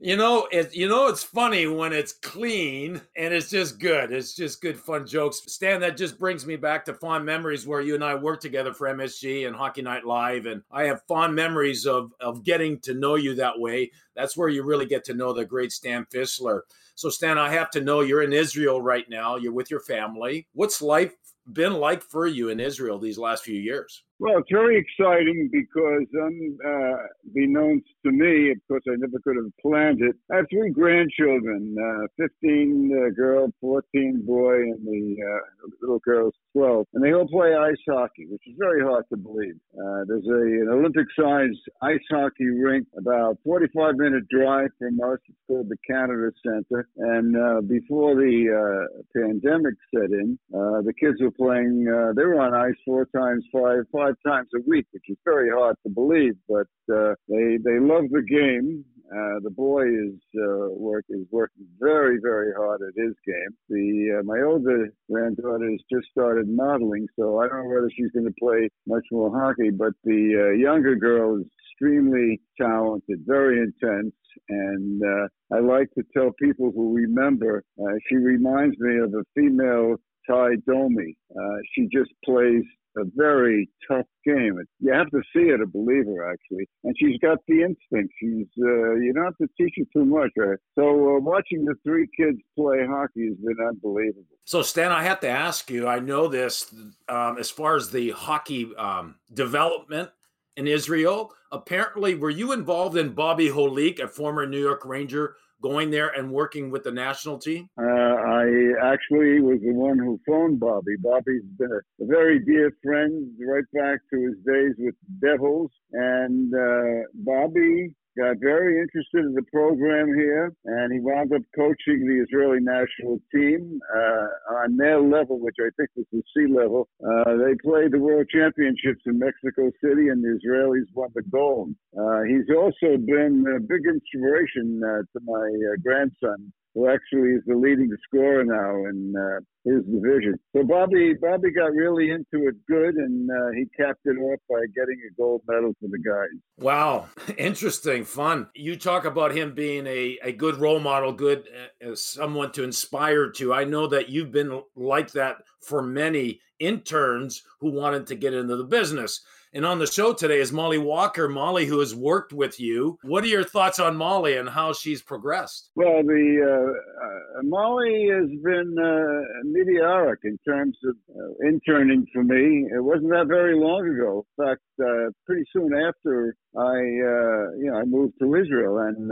you 0.00 0.16
know, 0.16 0.48
it, 0.52 0.74
you 0.74 0.88
know, 0.88 1.08
it's 1.08 1.24
funny 1.24 1.66
when 1.66 1.92
it's 1.92 2.12
clean 2.12 3.00
and 3.16 3.34
it's 3.34 3.50
just 3.50 3.80
good. 3.80 4.12
It's 4.12 4.34
just 4.34 4.60
good, 4.62 4.78
fun 4.78 5.06
jokes. 5.06 5.42
Stan, 5.46 5.80
that 5.80 5.96
just 5.96 6.18
brings 6.18 6.46
me 6.46 6.56
back 6.56 6.84
to 6.86 6.94
fond 6.94 7.24
memories 7.24 7.66
where 7.66 7.80
you 7.80 7.94
and 7.94 8.04
I 8.04 8.14
worked 8.14 8.42
together 8.42 8.72
for 8.72 8.88
MSG 8.88 9.46
and 9.46 9.56
Hockey 9.56 9.82
Night 9.82 10.04
Live, 10.06 10.46
and 10.46 10.62
I 10.70 10.84
have 10.84 11.02
fond 11.08 11.34
memories 11.34 11.86
of 11.86 12.12
of 12.20 12.44
getting 12.44 12.78
to 12.80 12.94
know 12.94 13.16
you 13.16 13.34
that 13.36 13.58
way. 13.58 13.90
That's 14.14 14.36
where 14.36 14.48
you 14.48 14.62
really 14.62 14.86
get 14.86 15.04
to 15.04 15.14
know 15.14 15.32
the 15.32 15.44
great 15.44 15.72
Stan 15.72 16.06
Fischler. 16.12 16.60
So, 16.94 17.10
Stan, 17.10 17.38
I 17.38 17.50
have 17.50 17.70
to 17.72 17.80
know 17.80 18.00
you're 18.00 18.22
in 18.22 18.32
Israel 18.32 18.80
right 18.80 19.08
now. 19.08 19.36
You're 19.36 19.52
with 19.52 19.70
your 19.70 19.80
family. 19.80 20.48
What's 20.52 20.82
life 20.82 21.14
been 21.52 21.74
like 21.74 22.02
for 22.02 22.26
you 22.26 22.48
in 22.50 22.60
Israel 22.60 22.98
these 22.98 23.18
last 23.18 23.44
few 23.44 23.58
years? 23.58 24.02
Well, 24.20 24.38
it's 24.38 24.50
very 24.50 24.76
exciting 24.76 25.48
because, 25.52 26.06
unbeknownst 26.12 27.86
uh, 27.86 28.08
to 28.08 28.12
me, 28.12 28.50
of 28.50 28.58
course, 28.66 28.82
I 28.88 28.96
never 28.98 29.20
could 29.22 29.36
have 29.36 29.52
planned 29.62 30.02
it. 30.02 30.16
I 30.32 30.38
have 30.38 30.46
three 30.50 30.70
grandchildren: 30.70 31.76
uh, 31.78 32.08
15 32.18 32.90
uh, 32.90 33.14
girl, 33.14 33.52
14 33.60 34.24
boy, 34.26 34.54
and 34.54 34.84
the 34.84 35.16
uh, 35.22 35.68
little 35.80 36.00
girl's 36.00 36.34
12, 36.56 36.86
and 36.94 37.04
they 37.04 37.12
all 37.12 37.28
play 37.28 37.54
ice 37.54 37.76
hockey, 37.88 38.26
which 38.28 38.42
is 38.48 38.56
very 38.58 38.82
hard 38.82 39.04
to 39.10 39.16
believe. 39.16 39.54
Uh, 39.78 40.02
there's 40.08 40.26
a, 40.26 40.42
an 40.62 40.68
Olympic-sized 40.68 41.62
ice 41.82 42.06
hockey 42.10 42.48
rink 42.48 42.88
about 42.98 43.38
45-minute 43.46 44.24
drive 44.28 44.70
from 44.80 44.98
us. 45.00 45.18
It's 45.28 45.38
called 45.46 45.68
the 45.68 45.78
Canada 45.88 46.32
Center, 46.44 46.88
and 46.96 47.68
before 47.68 48.16
the 48.16 48.88
pandemic 49.14 49.74
set 49.94 50.10
in, 50.10 50.36
the 50.50 50.92
kids 50.98 51.18
were 51.20 51.30
playing. 51.30 51.84
they 52.16 52.24
were 52.24 52.40
on 52.40 52.52
ice 52.52 52.74
four 52.84 53.06
times 53.14 53.44
five 53.52 53.84
five 53.92 54.07
times 54.26 54.48
a 54.54 54.60
week, 54.66 54.86
which 54.92 55.04
is 55.08 55.16
very 55.24 55.50
hard 55.50 55.76
to 55.84 55.90
believe. 55.90 56.34
But 56.48 56.68
uh, 56.92 57.14
they 57.28 57.58
they 57.64 57.78
love 57.78 58.04
the 58.10 58.22
game. 58.28 58.84
Uh, 59.10 59.40
the 59.42 59.50
boy 59.50 59.84
is 59.86 60.18
uh, 60.36 60.68
work 60.70 61.04
is 61.08 61.26
working 61.30 61.66
very 61.80 62.18
very 62.20 62.52
hard 62.56 62.80
at 62.82 63.02
his 63.02 63.14
game. 63.26 63.52
The 63.68 64.18
uh, 64.18 64.22
my 64.24 64.40
older 64.40 64.90
granddaughter 65.10 65.70
has 65.70 65.80
just 65.90 66.10
started 66.10 66.48
modeling, 66.48 67.06
so 67.18 67.40
I 67.40 67.48
don't 67.48 67.64
know 67.64 67.70
whether 67.74 67.90
she's 67.96 68.12
going 68.12 68.26
to 68.26 68.34
play 68.38 68.68
much 68.86 69.06
more 69.10 69.30
hockey. 69.30 69.70
But 69.70 69.92
the 70.04 70.48
uh, 70.48 70.56
younger 70.56 70.94
girl 70.94 71.40
is 71.40 71.46
extremely 71.72 72.40
talented, 72.60 73.20
very 73.26 73.58
intense, 73.58 74.14
and 74.48 75.02
uh, 75.02 75.56
I 75.56 75.60
like 75.60 75.88
to 75.96 76.04
tell 76.14 76.30
people 76.40 76.72
who 76.74 76.94
remember. 76.94 77.62
Uh, 77.80 77.94
she 78.08 78.16
reminds 78.16 78.78
me 78.78 78.98
of 78.98 79.14
a 79.14 79.24
female 79.34 79.96
Tie 80.28 80.56
Domi. 80.66 81.16
Uh, 81.34 81.56
she 81.74 81.88
just 81.92 82.10
plays 82.24 82.64
a 82.98 83.04
very 83.14 83.68
tough 83.88 84.06
game. 84.24 84.58
You 84.80 84.92
have 84.92 85.10
to 85.10 85.20
see 85.34 85.48
it 85.48 85.58
to 85.58 85.66
believe 85.66 86.06
her, 86.06 86.30
actually. 86.30 86.68
And 86.84 86.94
she's 86.98 87.18
got 87.20 87.38
the 87.46 87.62
instinct. 87.62 88.14
She's 88.20 88.46
uh, 88.58 88.94
you 88.94 89.12
don't 89.14 89.24
have 89.24 89.36
to 89.38 89.48
teach 89.58 89.74
her 89.78 89.84
too 89.92 90.04
much. 90.04 90.30
Right? 90.36 90.58
So 90.74 91.16
uh, 91.16 91.20
watching 91.20 91.64
the 91.64 91.74
three 91.84 92.08
kids 92.16 92.38
play 92.56 92.86
hockey 92.86 93.28
has 93.28 93.36
been 93.36 93.66
unbelievable. 93.66 94.24
So 94.44 94.62
Stan, 94.62 94.92
I 94.92 95.02
have 95.04 95.20
to 95.20 95.28
ask 95.28 95.70
you. 95.70 95.86
I 95.86 95.98
know 96.00 96.28
this 96.28 96.72
um, 97.08 97.38
as 97.38 97.50
far 97.50 97.76
as 97.76 97.90
the 97.90 98.10
hockey 98.10 98.74
um, 98.76 99.16
development 99.32 100.10
in 100.56 100.66
Israel. 100.66 101.32
Apparently, 101.50 102.14
were 102.14 102.30
you 102.30 102.52
involved 102.52 102.96
in 102.96 103.10
Bobby 103.10 103.48
Holik, 103.48 104.00
a 104.00 104.08
former 104.08 104.46
New 104.46 104.60
York 104.60 104.84
Ranger? 104.84 105.36
going 105.60 105.90
there 105.90 106.08
and 106.08 106.30
working 106.30 106.70
with 106.70 106.84
the 106.84 106.90
national 106.90 107.38
team? 107.38 107.68
Uh, 107.78 108.07
I 108.28 108.44
actually 108.92 109.40
was 109.40 109.60
the 109.62 109.72
one 109.72 109.98
who 109.98 110.20
phoned 110.26 110.60
Bobby. 110.60 110.96
Bobby's 110.98 111.44
been 111.58 111.72
a, 111.72 112.04
very 112.04 112.38
dear 112.44 112.70
friend 112.82 113.32
right 113.40 113.64
back 113.72 114.00
to 114.10 114.20
his 114.20 114.36
days 114.44 114.74
with 114.78 114.94
Devils. 115.22 115.70
And 115.92 116.52
uh, 116.52 117.08
Bobby 117.14 117.94
got 118.18 118.36
very 118.40 118.82
interested 118.82 119.24
in 119.24 119.32
the 119.32 119.46
program 119.50 120.12
here, 120.14 120.52
and 120.64 120.92
he 120.92 121.00
wound 121.00 121.32
up 121.32 121.40
coaching 121.56 122.04
the 122.04 122.20
Israeli 122.26 122.60
national 122.60 123.18
team 123.32 123.80
uh, 123.96 124.56
on 124.60 124.76
their 124.76 125.00
level, 125.00 125.38
which 125.40 125.56
I 125.60 125.70
think 125.78 125.88
was 125.96 126.06
the 126.12 126.22
C 126.36 126.52
level. 126.52 126.88
Uh, 127.00 127.36
they 127.36 127.54
played 127.64 127.92
the 127.92 128.00
World 128.00 128.26
Championships 128.28 129.02
in 129.06 129.18
Mexico 129.18 129.70
City, 129.82 130.08
and 130.08 130.22
the 130.22 130.36
Israelis 130.36 130.92
won 130.94 131.08
the 131.14 131.22
gold. 131.22 131.70
Uh, 131.96 132.22
he's 132.28 132.48
also 132.54 132.98
been 132.98 133.44
a 133.56 133.60
big 133.60 133.86
inspiration 133.88 134.82
uh, 134.84 135.00
to 135.16 135.24
my 135.24 135.48
uh, 135.48 135.80
grandson 135.82 136.52
who 136.78 136.88
actually 136.88 137.30
is 137.30 137.42
the 137.46 137.56
leading 137.56 137.90
scorer 138.04 138.44
now 138.44 138.70
in 138.88 139.12
uh, 139.18 139.40
his 139.64 139.84
division. 139.84 140.38
So 140.54 140.62
Bobby 140.62 141.14
Bobby 141.20 141.50
got 141.50 141.72
really 141.72 142.10
into 142.10 142.46
it 142.46 142.54
good, 142.68 142.94
and 142.94 143.28
uh, 143.28 143.50
he 143.56 143.66
capped 143.76 144.00
it 144.04 144.16
off 144.16 144.38
by 144.48 144.60
getting 144.76 144.96
a 145.10 145.14
gold 145.20 145.42
medal 145.48 145.72
for 145.80 145.88
the 145.88 145.98
guys. 145.98 146.40
Wow, 146.58 147.08
interesting, 147.36 148.04
fun. 148.04 148.48
You 148.54 148.76
talk 148.76 149.04
about 149.04 149.34
him 149.34 149.54
being 149.54 149.86
a, 149.88 150.18
a 150.22 150.32
good 150.32 150.56
role 150.56 150.78
model, 150.78 151.12
good 151.12 151.48
uh, 151.84 151.94
someone 151.94 152.52
to 152.52 152.62
inspire 152.62 153.30
to. 153.32 153.52
I 153.52 153.64
know 153.64 153.88
that 153.88 154.08
you've 154.08 154.30
been 154.30 154.62
like 154.76 155.10
that 155.12 155.38
for 155.60 155.82
many 155.82 156.40
interns 156.60 157.42
who 157.60 157.70
wanted 157.70 158.06
to 158.06 158.14
get 158.14 158.34
into 158.34 158.56
the 158.56 158.64
business. 158.64 159.20
And 159.54 159.64
on 159.64 159.78
the 159.78 159.86
show 159.86 160.12
today 160.12 160.40
is 160.40 160.52
Molly 160.52 160.76
Walker. 160.76 161.26
Molly, 161.28 161.64
who 161.64 161.78
has 161.78 161.94
worked 161.94 162.32
with 162.32 162.60
you. 162.60 162.98
What 163.02 163.24
are 163.24 163.28
your 163.28 163.44
thoughts 163.44 163.78
on 163.78 163.96
Molly 163.96 164.36
and 164.36 164.48
how 164.48 164.74
she's 164.74 165.00
progressed? 165.00 165.70
Well, 165.74 166.02
the 166.02 166.38
uh, 166.44 167.38
uh, 167.38 167.42
Molly 167.44 168.08
has 168.12 168.28
been 168.44 168.76
uh, 168.78 169.42
meteoric 169.44 170.20
in 170.24 170.38
terms 170.46 170.76
of 170.84 170.96
uh, 171.16 171.48
interning 171.48 172.06
for 172.12 172.22
me. 172.22 172.66
It 172.70 172.82
wasn't 172.82 173.10
that 173.10 173.26
very 173.26 173.58
long 173.58 173.88
ago. 173.88 174.26
In 174.38 174.44
fact, 174.44 174.62
uh, 174.80 175.10
pretty 175.24 175.44
soon 175.52 175.72
after 175.74 176.36
I, 176.58 176.76
uh, 176.76 177.42
you 177.58 177.70
know, 177.70 177.78
I 177.78 177.84
moved 177.84 178.14
to 178.20 178.34
Israel, 178.34 178.78
and 178.78 179.10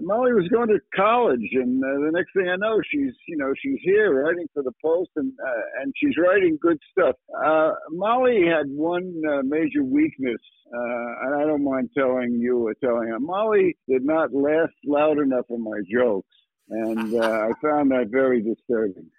Molly 0.00 0.32
was 0.32 0.48
going 0.48 0.68
to 0.68 0.80
college, 0.94 1.48
and 1.52 1.82
uh, 1.82 1.86
the 2.04 2.10
next 2.12 2.32
thing 2.34 2.48
I 2.48 2.56
know, 2.56 2.80
she's 2.90 3.12
you 3.28 3.36
know 3.36 3.52
she's 3.62 3.78
here 3.82 4.24
writing 4.24 4.46
for 4.52 4.62
the 4.62 4.72
Post, 4.82 5.10
and 5.16 5.32
uh, 5.40 5.82
and 5.82 5.92
she's 5.96 6.14
writing 6.18 6.58
good 6.60 6.78
stuff. 6.90 7.14
Uh, 7.44 7.70
Molly 7.90 8.44
had 8.46 8.66
one 8.68 9.22
uh, 9.28 9.42
major 9.44 9.84
weakness, 9.84 10.40
uh, 10.72 11.26
and 11.26 11.42
I 11.42 11.46
don't 11.46 11.62
mind 11.62 11.90
telling 11.96 12.38
you 12.40 12.66
or 12.66 12.74
telling 12.82 13.08
her. 13.08 13.20
Molly 13.20 13.76
did 13.88 14.04
not 14.04 14.34
laugh 14.34 14.70
loud 14.84 15.18
enough 15.18 15.46
at 15.50 15.58
my 15.58 15.80
jokes, 15.92 16.34
and 16.70 17.14
uh, 17.14 17.48
I 17.48 17.50
found 17.62 17.92
that 17.92 18.08
very 18.10 18.42
disturbing. 18.42 19.10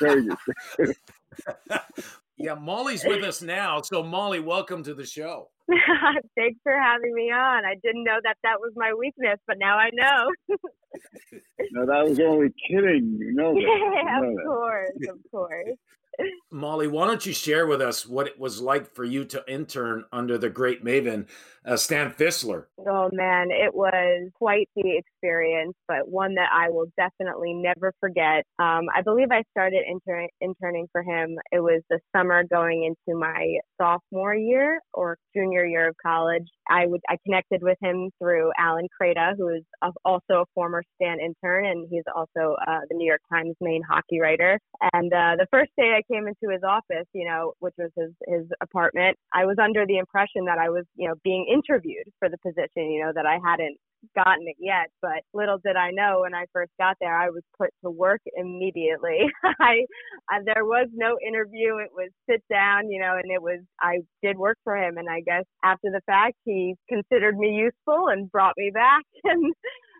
Very 0.00 0.26
disturbing. 0.78 0.94
yeah, 2.36 2.54
Molly's 2.54 3.04
with 3.04 3.22
us 3.22 3.42
now. 3.42 3.80
So, 3.82 4.02
Molly, 4.02 4.40
welcome 4.40 4.82
to 4.84 4.94
the 4.94 5.06
show. 5.06 5.50
Thanks 6.36 6.58
for 6.62 6.72
having 6.72 7.14
me 7.14 7.30
on. 7.30 7.64
I 7.64 7.74
didn't 7.82 8.04
know 8.04 8.18
that 8.22 8.36
that 8.42 8.60
was 8.60 8.72
my 8.76 8.92
weakness, 8.92 9.38
but 9.46 9.56
now 9.58 9.76
I 9.78 9.90
know. 9.92 10.30
no, 11.72 11.86
that 11.86 12.08
was 12.08 12.18
only 12.20 12.48
kidding. 12.68 13.18
You 13.20 13.34
know 13.34 13.54
that. 13.54 13.60
Yeah, 13.64 14.18
you 14.18 14.22
know 14.22 14.30
of 14.30 14.36
that. 14.36 14.44
course, 14.46 14.90
of 15.08 15.30
course. 15.30 15.78
Molly, 16.50 16.86
why 16.86 17.06
don't 17.06 17.26
you 17.26 17.32
share 17.32 17.66
with 17.66 17.82
us 17.82 18.06
what 18.06 18.28
it 18.28 18.38
was 18.38 18.60
like 18.60 18.94
for 18.94 19.04
you 19.04 19.24
to 19.24 19.42
intern 19.48 20.04
under 20.12 20.38
the 20.38 20.48
great 20.48 20.84
maven, 20.84 21.26
uh, 21.66 21.76
Stan 21.76 22.12
Fischler? 22.12 22.66
Oh, 22.86 23.10
man, 23.12 23.48
it 23.50 23.74
was 23.74 24.30
quite 24.34 24.68
the 24.76 24.96
experience, 24.96 25.74
but 25.88 26.08
one 26.08 26.34
that 26.36 26.50
I 26.52 26.70
will 26.70 26.86
definitely 26.96 27.54
never 27.54 27.92
forget. 27.98 28.44
Um, 28.60 28.86
I 28.94 29.02
believe 29.02 29.32
I 29.32 29.42
started 29.50 29.82
inter- 29.88 30.28
interning 30.40 30.86
for 30.92 31.02
him. 31.02 31.36
It 31.50 31.60
was 31.60 31.82
the 31.90 31.98
summer 32.14 32.44
going 32.44 32.84
into 32.84 33.18
my 33.18 33.58
sophomore 33.80 34.36
year 34.36 34.80
or 34.92 35.18
junior 35.34 35.66
year 35.66 35.88
of 35.88 35.96
college. 36.00 36.46
I 36.68 36.86
would 36.86 37.00
I 37.08 37.16
connected 37.24 37.62
with 37.62 37.78
him 37.82 38.10
through 38.18 38.52
Allan 38.58 38.86
Kreda, 39.00 39.36
who 39.36 39.48
is 39.48 39.62
also 40.04 40.42
a 40.42 40.44
former 40.54 40.82
Stan 40.94 41.18
intern, 41.20 41.66
and 41.66 41.86
he's 41.90 42.04
also 42.14 42.56
uh, 42.66 42.80
the 42.88 42.96
New 42.96 43.06
York 43.06 43.20
Times 43.30 43.54
main 43.60 43.82
hockey 43.82 44.20
writer. 44.20 44.58
And 44.92 45.12
uh, 45.12 45.36
the 45.36 45.46
first 45.50 45.72
day 45.76 45.94
I 45.96 46.02
came 46.10 46.26
into 46.28 46.52
his 46.52 46.62
office, 46.62 47.06
you 47.12 47.26
know, 47.26 47.54
which 47.60 47.74
was 47.78 47.90
his 47.96 48.10
his 48.26 48.46
apartment, 48.62 49.16
I 49.32 49.46
was 49.46 49.56
under 49.62 49.86
the 49.86 49.98
impression 49.98 50.44
that 50.46 50.58
I 50.58 50.70
was, 50.70 50.84
you 50.96 51.08
know, 51.08 51.14
being 51.24 51.46
interviewed 51.52 52.06
for 52.18 52.28
the 52.28 52.38
position, 52.38 52.90
you 52.90 53.04
know, 53.04 53.12
that 53.14 53.26
I 53.26 53.38
hadn't 53.44 53.78
gotten 54.14 54.46
it 54.46 54.56
yet, 54.58 54.90
but 55.00 55.22
little 55.32 55.58
did 55.64 55.76
I 55.76 55.90
know 55.90 56.20
when 56.22 56.34
I 56.34 56.44
first 56.52 56.72
got 56.78 56.96
there, 57.00 57.16
I 57.16 57.30
was 57.30 57.42
put 57.56 57.70
to 57.84 57.90
work 57.90 58.20
immediately. 58.36 59.20
I, 59.60 59.86
I 60.30 60.40
there 60.44 60.64
was 60.64 60.88
no 60.92 61.16
interview. 61.26 61.78
It 61.78 61.90
was 61.94 62.10
sit 62.28 62.42
down, 62.50 62.90
you 62.90 63.00
know, 63.00 63.14
and 63.22 63.30
it 63.30 63.42
was 63.42 63.60
I 63.80 64.00
did 64.22 64.36
work 64.36 64.58
for 64.64 64.76
him, 64.76 64.98
and 64.98 65.08
I 65.08 65.20
guess 65.20 65.44
after 65.64 65.90
the 65.90 66.00
fact, 66.06 66.34
he 66.44 66.74
considered 66.88 67.36
me 67.38 67.50
useful 67.54 68.08
and 68.08 68.30
brought 68.30 68.54
me 68.56 68.70
back, 68.72 69.02
and 69.24 69.54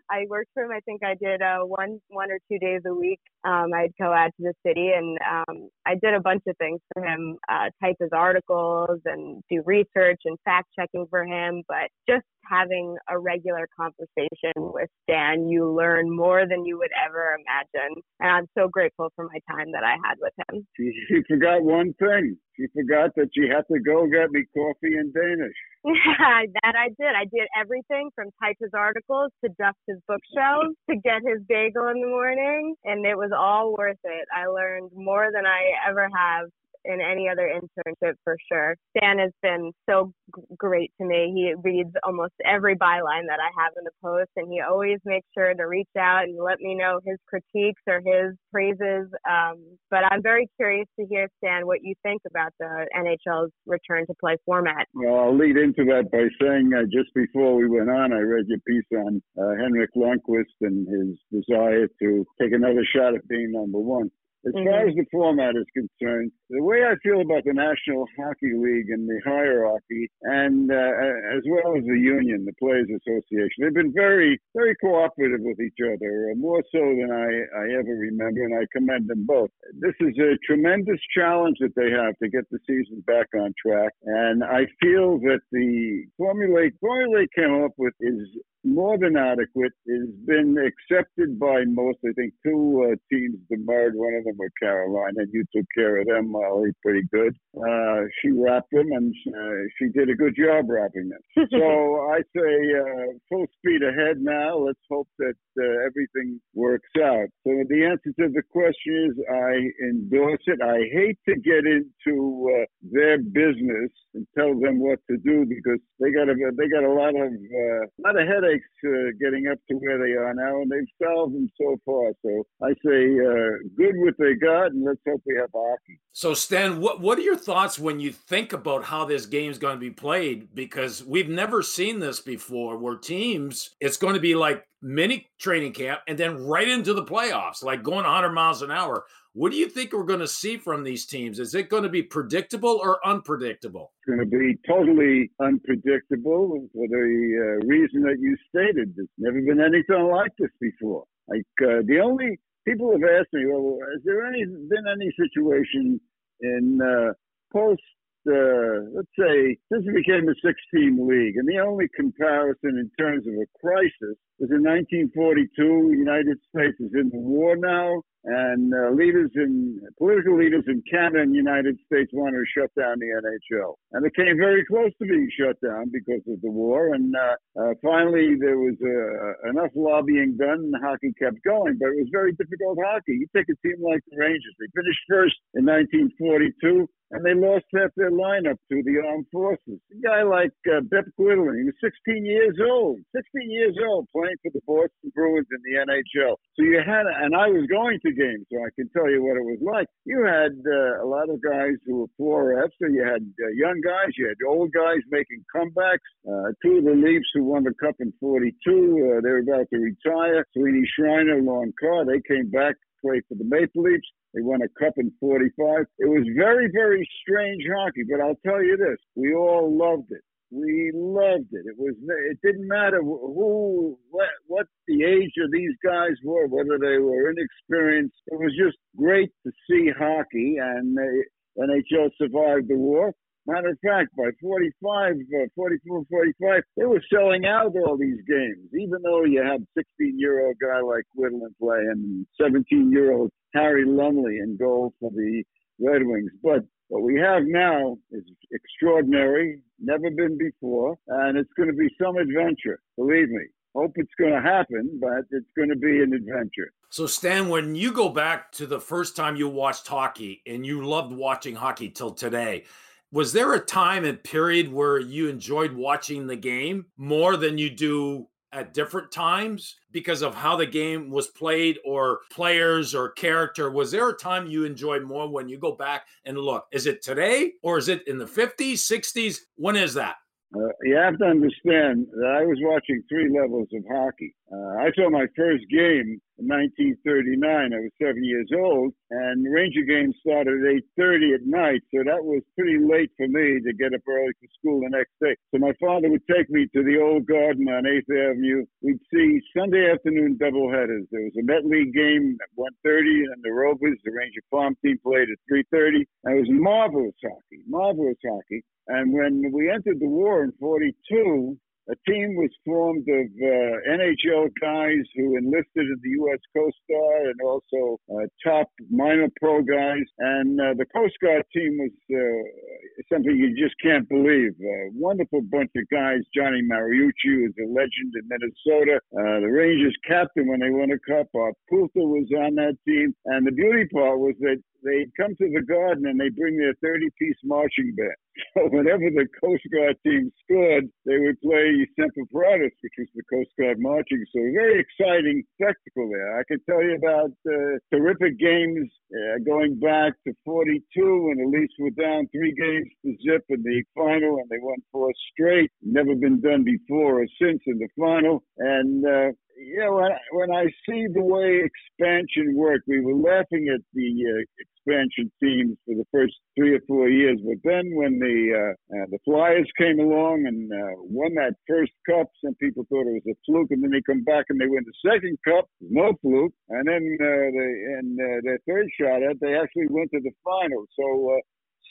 I 0.09 0.25
worked 0.29 0.49
for 0.53 0.63
him. 0.63 0.71
I 0.71 0.79
think 0.81 1.03
I 1.03 1.15
did 1.15 1.41
uh, 1.41 1.59
one 1.59 1.99
one 2.09 2.31
or 2.31 2.39
two 2.51 2.59
days 2.59 2.81
a 2.85 2.93
week. 2.93 3.19
Um, 3.43 3.71
I'd 3.75 3.93
go 3.99 4.11
out 4.11 4.31
to 4.37 4.43
the 4.43 4.53
city 4.65 4.91
and 4.95 5.17
um, 5.29 5.69
I 5.85 5.95
did 5.95 6.13
a 6.13 6.19
bunch 6.19 6.43
of 6.47 6.57
things 6.57 6.79
for 6.93 7.03
him, 7.03 7.37
uh, 7.49 7.69
type 7.83 7.95
his 7.99 8.09
articles 8.11 8.99
and 9.05 9.43
do 9.49 9.61
research 9.65 10.21
and 10.25 10.37
fact 10.45 10.69
checking 10.77 11.05
for 11.09 11.23
him. 11.23 11.63
But 11.67 11.89
just 12.07 12.25
having 12.49 12.95
a 13.09 13.17
regular 13.17 13.67
conversation 13.75 14.53
with 14.57 14.89
Stan, 15.03 15.47
you 15.49 15.71
learn 15.71 16.15
more 16.15 16.47
than 16.47 16.65
you 16.65 16.77
would 16.77 16.91
ever 17.05 17.35
imagine. 17.39 18.01
And 18.19 18.31
I'm 18.31 18.47
so 18.57 18.67
grateful 18.67 19.09
for 19.15 19.25
my 19.25 19.39
time 19.49 19.71
that 19.73 19.83
I 19.83 19.95
had 20.05 20.17
with 20.19 20.33
him. 20.49 20.67
She, 20.77 20.91
she 21.07 21.21
forgot 21.27 21.63
one 21.63 21.93
thing. 21.99 22.37
She 22.55 22.67
forgot 22.73 23.11
that 23.15 23.29
she 23.35 23.47
had 23.49 23.63
to 23.73 23.79
go 23.81 24.07
get 24.07 24.31
me 24.31 24.45
coffee 24.53 24.95
in 24.97 25.11
Danish. 25.11 25.57
that 26.63 26.75
I 26.75 26.89
did. 26.89 27.13
I 27.15 27.25
did 27.25 27.47
everything 27.59 28.09
from 28.15 28.29
type 28.41 28.57
his 28.59 28.71
articles 28.73 29.31
to 29.43 29.49
dust 29.59 29.77
his 29.87 29.97
bookshelves 30.07 30.75
to 30.89 30.95
get 30.97 31.21
his 31.25 31.43
bagel 31.47 31.87
in 31.89 32.01
the 32.01 32.07
morning. 32.07 32.75
And 32.85 33.05
it 33.05 33.17
was 33.17 33.31
all 33.37 33.75
worth 33.77 34.01
it. 34.03 34.27
I 34.35 34.47
learned 34.47 34.91
more 34.95 35.29
than 35.33 35.45
I 35.45 35.89
ever 35.89 36.09
have 36.15 36.49
in 36.85 37.01
any 37.01 37.27
other 37.29 37.49
internship 37.49 38.13
for 38.23 38.37
sure. 38.51 38.75
Stan 38.95 39.19
has 39.19 39.31
been 39.41 39.71
so 39.89 40.11
g- 40.35 40.43
great 40.57 40.91
to 40.99 41.07
me. 41.07 41.31
He 41.35 41.53
reads 41.61 41.91
almost 42.03 42.33
every 42.45 42.75
byline 42.75 43.27
that 43.27 43.39
I 43.39 43.49
have 43.61 43.73
in 43.77 43.83
the 43.83 43.91
post, 44.03 44.29
and 44.35 44.51
he 44.51 44.61
always 44.61 44.99
makes 45.05 45.27
sure 45.37 45.53
to 45.53 45.63
reach 45.63 45.89
out 45.97 46.23
and 46.23 46.37
let 46.41 46.59
me 46.59 46.75
know 46.75 46.99
his 47.05 47.17
critiques 47.27 47.81
or 47.87 48.01
his 48.05 48.35
praises. 48.51 49.09
Um, 49.29 49.77
but 49.89 50.03
I'm 50.11 50.21
very 50.21 50.49
curious 50.57 50.87
to 50.99 51.05
hear, 51.07 51.27
Stan, 51.37 51.65
what 51.65 51.79
you 51.83 51.93
think 52.03 52.21
about 52.27 52.53
the 52.59 52.87
NHL's 52.95 53.51
return 53.65 54.05
to 54.07 54.13
play 54.19 54.37
format. 54.45 54.87
Well, 54.93 55.19
I'll 55.19 55.37
lead 55.37 55.57
into 55.57 55.85
that 55.85 56.11
by 56.11 56.27
saying 56.41 56.71
uh, 56.73 56.83
just 56.91 57.13
before 57.13 57.55
we 57.55 57.67
went 57.67 57.89
on, 57.89 58.13
I 58.13 58.19
read 58.19 58.45
your 58.47 58.59
piece 58.67 58.85
on 58.93 59.21
uh, 59.39 59.55
Henrik 59.61 59.91
Lundqvist 59.95 60.55
and 60.61 60.87
his 60.87 61.17
desire 61.31 61.87
to 62.01 62.25
take 62.39 62.53
another 62.53 62.85
shot 62.95 63.15
at 63.15 63.27
being 63.27 63.51
number 63.51 63.79
one. 63.79 64.09
As 64.45 64.53
mm-hmm. 64.53 64.69
far 64.69 64.87
as 64.87 64.93
the 64.93 65.05
format 65.11 65.55
is 65.57 65.65
concerned, 65.73 66.31
the 66.49 66.61
way 66.61 66.83
I 66.85 66.93
feel 67.01 67.21
about 67.21 67.43
the 67.45 67.53
National 67.53 68.05
Hockey 68.17 68.53
League 68.53 68.89
and 68.93 69.09
the 69.09 69.19
hierarchy, 69.25 70.05
and 70.21 70.69
uh, 70.69 70.93
as 71.33 71.41
well 71.49 71.75
as 71.75 71.83
the 71.83 71.97
union, 71.97 72.45
the 72.45 72.53
Players 72.61 72.85
Association, 72.85 73.65
they've 73.65 73.73
been 73.73 73.93
very, 73.93 74.39
very 74.53 74.75
cooperative 74.75 75.41
with 75.41 75.59
each 75.59 75.81
other, 75.81 76.29
uh, 76.29 76.35
more 76.37 76.61
so 76.71 76.77
than 76.77 77.09
I, 77.09 77.29
I 77.57 77.65
ever 77.79 77.97
remember, 77.97 78.43
and 78.45 78.53
I 78.53 78.69
commend 78.71 79.09
them 79.09 79.25
both. 79.25 79.49
This 79.81 79.95
is 79.99 80.13
a 80.19 80.37
tremendous 80.45 80.99
challenge 81.17 81.57
that 81.61 81.73
they 81.75 81.89
have 81.89 82.13
to 82.21 82.29
get 82.29 82.45
the 82.51 82.59
season 82.67 83.01
back 83.07 83.27
on 83.33 83.53
track, 83.57 83.93
and 84.03 84.43
I 84.43 84.69
feel 84.79 85.17
that 85.25 85.41
the 85.51 86.05
formula, 86.17 86.69
formula 86.79 87.25
they 87.25 87.41
came 87.41 87.63
up 87.63 87.71
with 87.77 87.93
is 87.99 88.29
more 88.65 88.97
than 88.97 89.15
adequate. 89.15 89.71
It's 89.85 90.11
been 90.25 90.57
accepted 90.57 91.39
by 91.39 91.63
most. 91.65 91.99
I 92.03 92.11
think 92.13 92.33
two 92.43 92.91
uh, 92.91 92.95
teams 93.11 93.37
demurred. 93.49 93.93
One 93.95 94.15
of 94.15 94.23
them 94.23 94.35
was 94.37 94.49
Carolina, 94.59 95.13
and 95.17 95.29
you 95.31 95.43
took 95.55 95.65
care 95.75 96.01
of 96.01 96.07
them, 96.07 96.31
Molly, 96.31 96.71
pretty 96.81 97.03
good. 97.13 97.35
Uh, 97.55 98.01
she 98.21 98.31
wrapped 98.31 98.71
them, 98.71 98.91
and 98.91 99.13
uh, 99.29 99.61
she 99.77 99.89
did 99.89 100.09
a 100.09 100.15
good 100.15 100.35
job 100.35 100.65
wrapping 100.67 101.09
them. 101.09 101.21
so 101.51 102.11
I 102.11 102.19
say 102.35 102.53
uh, 102.79 103.13
full 103.29 103.45
speed 103.57 103.81
ahead 103.83 104.17
now. 104.19 104.57
Let's 104.57 104.79
hope 104.89 105.07
that 105.19 105.35
uh, 105.59 105.85
everything 105.85 106.41
works 106.53 106.89
out. 106.97 107.27
So 107.45 107.51
the 107.69 107.85
answer 107.85 108.11
to 108.19 108.29
the 108.33 108.43
question 108.51 109.11
is 109.11 109.25
I 109.29 109.85
endorse 109.87 110.41
it. 110.47 110.59
I 110.61 110.79
hate 110.91 111.19
to 111.29 111.35
get 111.39 111.65
into 111.65 112.49
uh, 112.49 112.65
their 112.81 113.19
business 113.19 113.91
and 114.13 114.25
tell 114.37 114.57
them 114.59 114.79
what 114.79 114.99
to 115.09 115.17
do 115.17 115.45
because 115.45 115.79
they 115.99 116.11
got 116.11 116.29
a 116.29 116.35
they 116.57 116.67
got 116.67 116.83
a 116.83 116.91
lot 116.91 117.15
of 117.15 117.31
a 117.31 118.01
lot 118.03 118.19
of 118.19 118.27
headaches 118.27 118.54
uh, 118.85 119.11
getting 119.19 119.47
up 119.47 119.57
to 119.69 119.75
where 119.75 119.97
they 119.97 120.13
are 120.13 120.33
now, 120.33 120.61
and 120.61 120.71
they've 120.71 121.07
solved 121.07 121.33
them 121.35 121.49
so 121.59 121.77
far. 121.85 122.11
So 122.23 122.43
I 122.61 122.69
say, 122.85 123.19
uh, 123.19 123.69
good 123.77 123.95
what 123.97 124.15
they 124.19 124.35
got, 124.35 124.71
and 124.71 124.85
let's 124.85 124.99
hope 125.07 125.21
we 125.25 125.35
have 125.37 125.49
hockey. 125.53 125.99
So, 126.13 126.33
Stan, 126.33 126.79
what 126.79 127.01
what 127.01 127.17
are 127.17 127.23
your 127.23 127.37
thoughts 127.37 127.79
when 127.79 127.99
you 127.99 128.11
think 128.11 128.53
about 128.53 128.83
how 128.83 129.05
this 129.05 129.25
game 129.25 129.51
is 129.51 129.57
going 129.57 129.75
to 129.75 129.79
be 129.79 129.91
played? 129.91 130.53
Because 130.53 131.03
we've 131.03 131.29
never 131.29 131.61
seen 131.61 131.99
this 131.99 132.19
before, 132.19 132.77
where 132.77 132.95
teams, 132.95 133.71
it's 133.79 133.97
going 133.97 134.15
to 134.15 134.19
be 134.19 134.35
like 134.35 134.65
mini 134.81 135.27
training 135.39 135.73
camp 135.73 135.99
and 136.07 136.17
then 136.17 136.45
right 136.45 136.67
into 136.67 136.93
the 136.93 137.03
playoffs, 137.03 137.63
like 137.63 137.83
going 137.83 138.05
100 138.05 138.31
miles 138.31 138.61
an 138.61 138.71
hour. 138.71 139.05
What 139.35 139.51
do 139.51 139.57
you 139.57 139.67
think 139.67 139.91
we're 139.91 140.03
going 140.03 140.21
to 140.21 140.29
see 140.29 140.55
from 140.55 140.85
these 140.85 141.05
teams? 141.05 141.41
Is 141.41 141.53
it 141.55 141.67
going 141.67 141.83
to 141.83 141.89
be 141.89 142.01
predictable 142.01 142.79
or 142.81 143.05
unpredictable? 143.05 143.91
It's 143.99 144.15
going 144.15 144.29
to 144.29 144.37
be 144.37 144.57
totally 144.65 145.29
unpredictable 145.41 146.69
for 146.71 146.87
the 146.87 146.95
uh, 146.95 147.67
reason 147.67 148.03
that 148.03 148.15
you 148.17 148.37
stated. 148.47 148.93
There's 148.95 149.09
never 149.17 149.41
been 149.41 149.59
anything 149.59 150.07
like 150.09 150.31
this 150.39 150.51
before. 150.61 151.03
Like 151.27 151.43
uh, 151.61 151.83
the 151.83 151.99
only 152.01 152.39
people 152.65 152.93
have 152.93 153.03
asked 153.03 153.33
me, 153.33 153.43
well, 153.47 153.77
has 153.91 154.01
there 154.05 154.25
any 154.25 154.45
been 154.45 154.87
any 154.87 155.11
situation 155.19 155.99
in 156.39 156.79
uh, 156.81 157.11
post 157.51 157.81
uh, 158.27 158.89
let's 158.95 159.11
say 159.19 159.57
this 159.69 159.83
became 159.93 160.27
a 160.27 160.33
six-team 160.43 160.97
league, 161.07 161.37
and 161.37 161.47
the 161.47 161.59
only 161.59 161.85
comparison 161.95 162.79
in 162.79 162.89
terms 162.97 163.27
of 163.27 163.33
a 163.33 163.45
crisis 163.59 164.17
was 164.39 164.49
in 164.49 164.65
1942. 164.65 165.45
The 165.91 165.97
United 165.97 166.37
States 166.49 166.79
is 166.79 166.91
in 166.95 167.09
the 167.13 167.21
war 167.21 167.55
now, 167.55 168.01
and 168.25 168.73
uh, 168.73 168.89
leaders 168.91 169.29
in 169.35 169.79
political 169.97 170.37
leaders 170.37 170.63
in 170.67 170.81
Canada 170.89 171.21
and 171.21 171.31
the 171.31 171.37
United 171.37 171.77
States 171.85 172.09
wanted 172.11 172.41
to 172.41 172.45
shut 172.57 172.73
down 172.73 172.97
the 172.97 173.13
NHL, 173.13 173.75
and 173.93 174.05
it 174.05 174.15
came 174.15 174.37
very 174.37 174.65
close 174.65 174.91
to 174.97 175.05
being 175.05 175.29
shut 175.37 175.55
down 175.61 175.93
because 175.93 176.25
of 176.27 176.41
the 176.41 176.49
war. 176.49 176.93
And 176.93 177.13
uh, 177.13 177.35
uh, 177.61 177.73
finally, 177.83 178.33
there 178.39 178.57
was 178.57 178.73
uh, 178.81 179.49
enough 179.49 179.71
lobbying 179.75 180.37
done, 180.37 180.73
and 180.73 180.75
hockey 180.81 181.13
kept 181.21 181.37
going. 181.45 181.77
But 181.79 181.93
it 181.93 182.01
was 182.01 182.09
very 182.11 182.33
difficult 182.33 182.79
hockey. 182.81 183.13
You 183.21 183.27
take 183.35 183.49
a 183.49 183.57
team 183.61 183.77
like 183.85 184.01
the 184.09 184.17
Rangers; 184.17 184.55
they 184.57 184.73
finished 184.73 185.05
first 185.07 185.37
in 185.53 185.65
1942 185.65 186.89
and 187.11 187.23
they 187.23 187.33
lost 187.33 187.65
half 187.73 187.91
their 187.95 188.11
lineup 188.11 188.57
to 188.71 188.81
the 188.81 188.97
armed 189.05 189.27
forces. 189.31 189.77
A 189.93 189.97
guy 190.01 190.23
like 190.23 190.51
uh, 190.65 190.81
Bep 190.89 191.05
Guidolin, 191.19 191.59
he 191.61 191.65
was 191.69 191.77
16 191.83 192.25
years 192.25 192.57
old, 192.59 192.99
16 193.15 193.51
years 193.51 193.77
old, 193.87 194.07
playing 194.11 194.35
for 194.41 194.51
the 194.51 194.61
Boston 194.65 195.11
Bruins 195.13 195.47
in 195.53 195.61
the 195.63 195.85
NHL. 195.85 196.35
So 196.57 196.65
you 196.65 196.81
had, 196.81 197.05
and 197.05 197.35
I 197.35 197.47
was 197.47 197.67
going 197.69 197.99
to 198.01 198.11
games, 198.15 198.45
so 198.51 198.57
I 198.63 198.71
can 198.75 198.89
tell 198.89 199.09
you 199.09 199.23
what 199.23 199.37
it 199.37 199.45
was 199.45 199.59
like. 199.61 199.87
You 200.05 200.23
had 200.23 200.55
uh, 200.65 201.03
a 201.03 201.07
lot 201.07 201.29
of 201.29 201.41
guys 201.41 201.75
who 201.85 202.07
were 202.07 202.11
4F, 202.19 202.69
so 202.81 202.87
you 202.87 203.03
had 203.03 203.21
uh, 203.21 203.51
young 203.53 203.81
guys, 203.83 204.15
you 204.17 204.27
had 204.27 204.37
old 204.47 204.71
guys 204.71 205.03
making 205.11 205.43
comebacks. 205.53 206.07
Uh, 206.23 206.51
two 206.63 206.79
of 206.79 206.85
the 206.85 206.95
Leafs 206.95 207.29
who 207.33 207.43
won 207.43 207.63
the 207.63 207.73
Cup 207.79 207.95
in 207.99 208.13
42, 208.19 208.49
uh, 208.55 209.21
they 209.21 209.29
were 209.29 209.45
about 209.45 209.67
to 209.73 209.79
retire. 209.79 210.45
Sweeney 210.55 210.87
Schriner, 210.95 211.41
Lorne 211.41 211.73
Carr, 211.79 212.05
they 212.05 212.21
came 212.27 212.49
back 212.49 212.73
to 212.73 212.87
play 213.03 213.21
for 213.27 213.35
the 213.35 213.45
Maple 213.45 213.83
Leafs. 213.83 214.07
They 214.33 214.41
won 214.41 214.61
a 214.61 214.67
cup 214.77 214.93
in 214.97 215.13
45. 215.21 215.85
It 215.99 216.09
was 216.09 216.27
very, 216.35 216.69
very 216.73 217.07
strange 217.21 217.63
hockey, 217.73 218.03
but 218.03 218.19
I'll 218.19 218.39
tell 218.45 218.61
you 218.61 218.75
this, 218.75 218.97
we 219.15 219.33
all 219.33 219.71
loved 219.71 220.11
it. 220.11 220.21
We 220.51 220.91
loved 220.93 221.51
it. 221.51 221.65
It 221.65 221.75
was. 221.77 221.95
It 222.31 222.39
didn't 222.43 222.67
matter 222.67 223.01
who, 223.01 223.97
what, 224.09 224.29
what 224.47 224.67
the 224.87 225.03
age 225.03 225.33
of 225.43 225.51
these 225.51 225.73
guys 225.83 226.13
were, 226.23 226.47
whether 226.47 226.77
they 226.79 226.99
were 226.99 227.31
inexperienced. 227.31 228.15
It 228.27 228.39
was 228.39 228.53
just 228.57 228.77
great 228.95 229.31
to 229.45 229.51
see 229.69 229.89
hockey, 229.97 230.57
and 230.61 230.95
the 230.95 231.23
NHL 231.59 232.09
survived 232.17 232.69
the 232.69 232.77
war. 232.77 233.13
Matter 233.47 233.69
of 233.69 233.79
fact, 233.85 234.09
by 234.17 234.31
45, 234.41 235.13
uh, 235.13 235.45
44, 235.55 236.03
45, 236.09 236.63
they 236.77 236.85
were 236.85 237.01
selling 237.13 237.45
out 237.45 237.73
all 237.75 237.95
these 237.95 238.17
games, 238.27 238.69
even 238.73 239.01
though 239.03 239.23
you 239.23 239.43
had 239.43 239.63
16 239.77 240.17
year 240.17 240.47
old 240.47 240.55
guy 240.59 240.81
like 240.81 241.03
Guidolin 241.15 241.53
playing, 241.59 242.25
17 242.41 242.91
year 242.91 243.13
old 243.13 243.29
Harry 243.53 243.85
Lumley 243.85 244.39
in 244.39 244.57
goal 244.57 244.93
for 244.99 245.11
the 245.11 245.43
Red 245.79 246.01
Wings. 246.05 246.31
But 246.41 246.63
what 246.87 247.03
we 247.03 247.19
have 247.19 247.43
now 247.45 247.97
is 248.11 248.23
extraordinary, 248.51 249.61
never 249.79 250.09
been 250.11 250.37
before, 250.37 250.97
and 251.07 251.37
it's 251.37 251.51
going 251.57 251.69
to 251.69 251.75
be 251.75 251.89
some 252.01 252.17
adventure. 252.17 252.79
Believe 252.97 253.29
me. 253.29 253.45
Hope 253.75 253.91
it's 253.95 254.13
going 254.17 254.31
to 254.31 254.41
happen, 254.41 254.99
but 255.01 255.25
it's 255.31 255.49
going 255.57 255.67
to 255.67 255.75
be 255.75 256.01
an 256.01 256.13
adventure. 256.13 256.71
So, 256.89 257.07
Stan, 257.07 257.49
when 257.49 257.75
you 257.75 257.91
go 257.91 258.07
back 258.07 258.53
to 258.53 258.65
the 258.65 258.79
first 258.79 259.17
time 259.17 259.35
you 259.35 259.49
watched 259.49 259.85
hockey 259.87 260.41
and 260.47 260.65
you 260.65 260.85
loved 260.85 261.13
watching 261.13 261.55
hockey 261.55 261.89
till 261.89 262.11
today, 262.11 262.63
was 263.11 263.33
there 263.33 263.53
a 263.53 263.59
time 263.59 264.05
and 264.05 264.23
period 264.23 264.71
where 264.71 264.97
you 264.97 265.27
enjoyed 265.27 265.73
watching 265.73 266.27
the 266.27 266.37
game 266.37 266.85
more 266.95 267.35
than 267.35 267.57
you 267.57 267.69
do 267.69 268.27
at 268.55 268.73
different 268.73 269.11
times 269.11 269.75
because 269.91 270.21
of 270.21 270.33
how 270.33 270.55
the 270.55 270.65
game 270.65 271.11
was 271.11 271.27
played 271.27 271.77
or 271.85 272.21
players 272.31 272.95
or 272.95 273.09
character? 273.11 273.69
Was 273.69 273.91
there 273.91 274.09
a 274.09 274.15
time 274.15 274.47
you 274.47 274.63
enjoyed 274.63 275.03
more 275.03 275.29
when 275.29 275.49
you 275.49 275.57
go 275.57 275.73
back 275.73 276.07
and 276.23 276.37
look? 276.37 276.65
Is 276.71 276.87
it 276.87 277.03
today 277.03 277.51
or 277.61 277.77
is 277.77 277.89
it 277.89 278.07
in 278.07 278.17
the 278.17 278.25
50s 278.25 278.75
60s 278.75 279.39
when 279.57 279.75
is 279.75 279.93
that? 279.95 280.15
Uh, 280.55 280.69
you 280.83 280.95
have 280.95 281.17
to 281.17 281.25
understand 281.25 282.07
that 282.13 282.37
I 282.39 282.45
was 282.45 282.57
watching 282.61 283.03
three 283.09 283.29
levels 283.29 283.67
of 283.73 283.83
hockey. 283.91 284.33
Uh, 284.49 284.79
I 284.79 284.89
saw 284.95 285.09
my 285.09 285.25
first 285.35 285.65
game 285.69 286.21
in 286.37 286.47
1939. 286.47 287.73
I 287.73 287.79
was 287.79 287.91
seven 288.01 288.23
years 288.23 288.49
old, 288.55 288.93
and 289.11 289.45
Ranger 289.47 289.83
games 289.83 290.15
started 290.19 290.61
at 290.61 290.83
8:30 290.99 291.33
at 291.35 291.45
night, 291.45 291.81
so 291.93 292.03
that 292.03 292.23
was 292.23 292.43
pretty 292.57 292.77
late 292.79 293.11
for 293.17 293.27
me 293.27 293.61
to 293.61 293.73
get 293.73 293.93
up 293.93 294.01
early 294.07 294.33
for 294.39 294.47
school 294.59 294.81
the 294.81 294.89
next 294.89 295.13
day. 295.21 295.35
So 295.51 295.59
my 295.59 295.73
father 295.79 296.09
would 296.09 296.25
take 296.27 296.49
me 296.49 296.67
to 296.75 296.83
the 296.83 296.99
old 296.99 297.25
garden 297.25 297.67
on 297.69 297.85
8th 297.85 298.09
Avenue. 298.09 298.65
We'd 298.81 298.99
see 299.13 299.41
Sunday 299.55 299.91
afternoon 299.91 300.37
doubleheaders. 300.37 301.07
There 301.11 301.23
was 301.23 301.37
a 301.39 301.43
Met 301.43 301.65
League 301.65 301.93
game 301.93 302.37
at 302.41 302.49
1:30, 302.55 303.23
and 303.31 303.43
the 303.43 303.51
Rovers, 303.51 303.99
the 304.03 304.11
Ranger 304.11 304.41
farm 304.51 304.75
team, 304.83 304.97
played 304.99 305.29
at 305.29 305.39
3:30. 305.47 306.05
And 306.23 306.35
it 306.35 306.39
was 306.41 306.49
marvelous 306.49 307.15
hockey, 307.23 307.63
marvelous 307.67 308.17
hockey. 308.25 308.63
And 308.87 309.13
when 309.13 309.51
we 309.51 309.69
entered 309.69 309.99
the 309.99 310.07
war 310.07 310.43
in 310.43 310.51
42, 310.53 311.57
a 311.87 311.95
team 312.09 312.35
was 312.35 312.49
formed 312.65 313.05
of 313.07 313.27
uh, 313.29 313.93
NHL 313.93 314.49
guys 314.59 315.05
who 315.15 315.37
enlisted 315.37 315.85
in 315.85 315.99
the 316.01 316.09
U.S. 316.25 316.39
Coast 316.55 316.77
Guard 316.89 317.27
and 317.27 317.41
also 317.45 317.99
uh, 318.09 318.25
top 318.43 318.67
minor 318.89 319.29
pro 319.39 319.61
guys. 319.61 320.05
And 320.17 320.59
uh, 320.59 320.73
the 320.77 320.85
Coast 320.89 321.13
Guard 321.21 321.43
team 321.53 321.77
was 321.77 321.93
uh, 322.09 323.05
something 323.13 323.37
you 323.37 323.53
just 323.53 323.75
can't 323.81 324.09
believe. 324.09 324.57
A 324.57 324.89
wonderful 324.97 325.41
bunch 325.41 325.69
of 325.77 325.85
guys. 325.91 326.25
Johnny 326.33 326.61
Mariucci 326.65 327.45
was 327.45 327.53
a 327.61 327.69
legend 327.69 328.17
in 328.17 328.25
Minnesota. 328.33 328.97
Uh, 329.13 329.45
the 329.45 329.51
Rangers 329.53 329.95
captain 330.07 330.47
when 330.47 330.61
they 330.61 330.71
won 330.71 330.89
a 330.89 330.99
cup. 331.05 331.27
Art 331.35 331.53
Coulter 331.69 332.07
was 332.09 332.25
on 332.33 332.55
that 332.55 332.77
team. 332.87 333.13
And 333.25 333.45
the 333.45 333.51
beauty 333.51 333.85
part 333.93 334.17
was 334.17 334.33
that 334.39 334.57
they'd 334.83 335.11
come 335.19 335.35
to 335.37 335.47
the 335.53 335.61
garden 335.61 336.07
and 336.07 336.19
they'd 336.19 336.35
bring 336.35 336.57
their 336.57 336.73
30 336.81 337.09
piece 337.19 337.37
marching 337.43 337.93
band. 337.95 338.17
So 338.55 338.67
whenever 338.69 339.09
the 339.11 339.27
Coast 339.39 339.63
Guard 339.71 339.97
team 340.05 340.31
scored, 340.43 340.85
they 341.05 341.17
would 341.19 341.39
play 341.41 341.87
Semper 341.99 342.25
Paratus, 342.33 342.71
which 342.81 342.93
was 342.97 343.07
the 343.15 343.23
Coast 343.31 343.51
Guard 343.59 343.79
marching. 343.79 344.23
So 344.31 344.39
very 344.55 344.79
exciting 344.79 345.43
spectacle 345.55 346.09
there. 346.09 346.39
I 346.39 346.43
can 346.47 346.59
tell 346.67 346.83
you 346.83 346.95
about 346.95 347.31
uh, 347.47 347.79
terrific 347.91 348.39
games 348.39 348.89
uh, 349.11 349.39
going 349.45 349.79
back 349.79 350.13
to 350.27 350.33
42 350.45 350.81
when 351.27 351.37
the 351.37 351.47
Leafs 351.47 351.73
were 351.79 351.91
down 351.91 352.27
three 352.31 352.53
games 352.55 352.87
to 353.03 353.15
zip 353.23 353.43
in 353.49 353.63
the 353.63 353.83
final 353.95 354.39
and 354.39 354.49
they 354.49 354.59
won 354.59 354.77
four 354.91 355.11
straight. 355.33 355.71
Never 355.81 356.15
been 356.15 356.41
done 356.41 356.63
before 356.63 357.21
or 357.21 357.27
since 357.41 357.61
in 357.67 357.79
the 357.79 357.89
final. 357.97 358.43
And 358.57 359.05
uh, 359.05 359.31
yeah, 359.57 359.89
when 359.89 360.05
I, 360.05 360.17
when 360.31 360.51
I 360.51 360.65
see 360.87 361.07
the 361.13 361.23
way 361.23 361.63
expansion 361.63 362.55
worked, 362.55 362.87
we 362.87 363.01
were 363.01 363.15
laughing 363.15 363.67
at 363.73 363.81
the 363.93 364.09
uh, 364.27 364.43
expansion 364.59 365.31
teams 365.41 365.77
for 365.85 365.95
the 365.95 366.05
first 366.11 366.33
three 366.57 366.75
or 366.75 366.81
four 366.87 367.09
years, 367.09 367.39
but 367.43 367.57
then 367.63 367.95
when 367.95 368.19
the 368.19 368.37
uh, 368.53 368.97
uh, 368.97 369.05
the 369.11 369.19
Flyers 369.25 369.69
came 369.77 369.99
along 369.99 370.45
and 370.45 370.71
uh, 370.71 370.99
won 371.01 371.33
that 371.35 371.55
first 371.67 371.91
cup, 372.09 372.27
some 372.43 372.55
people 372.55 372.85
thought 372.89 373.07
it 373.07 373.21
was 373.23 373.35
a 373.35 373.37
fluke, 373.45 373.71
and 373.71 373.83
then 373.83 373.91
they 373.91 374.01
come 374.05 374.23
back 374.23 374.45
and 374.49 374.59
they 374.59 374.67
win 374.67 374.83
the 374.85 375.09
second 375.09 375.37
cup, 375.47 375.69
no 375.81 376.13
fluke, 376.21 376.53
and 376.69 376.87
then 376.87 377.03
uh, 377.19 377.47
they 377.55 377.71
and 377.99 378.19
uh, 378.19 378.39
their 378.43 378.59
third 378.67 378.87
shot 378.99 379.23
at 379.23 379.39
they 379.39 379.55
actually 379.55 379.87
went 379.89 380.11
to 380.11 380.19
the 380.19 380.31
final. 380.43 380.85
So 380.99 381.31
uh, 381.31 381.41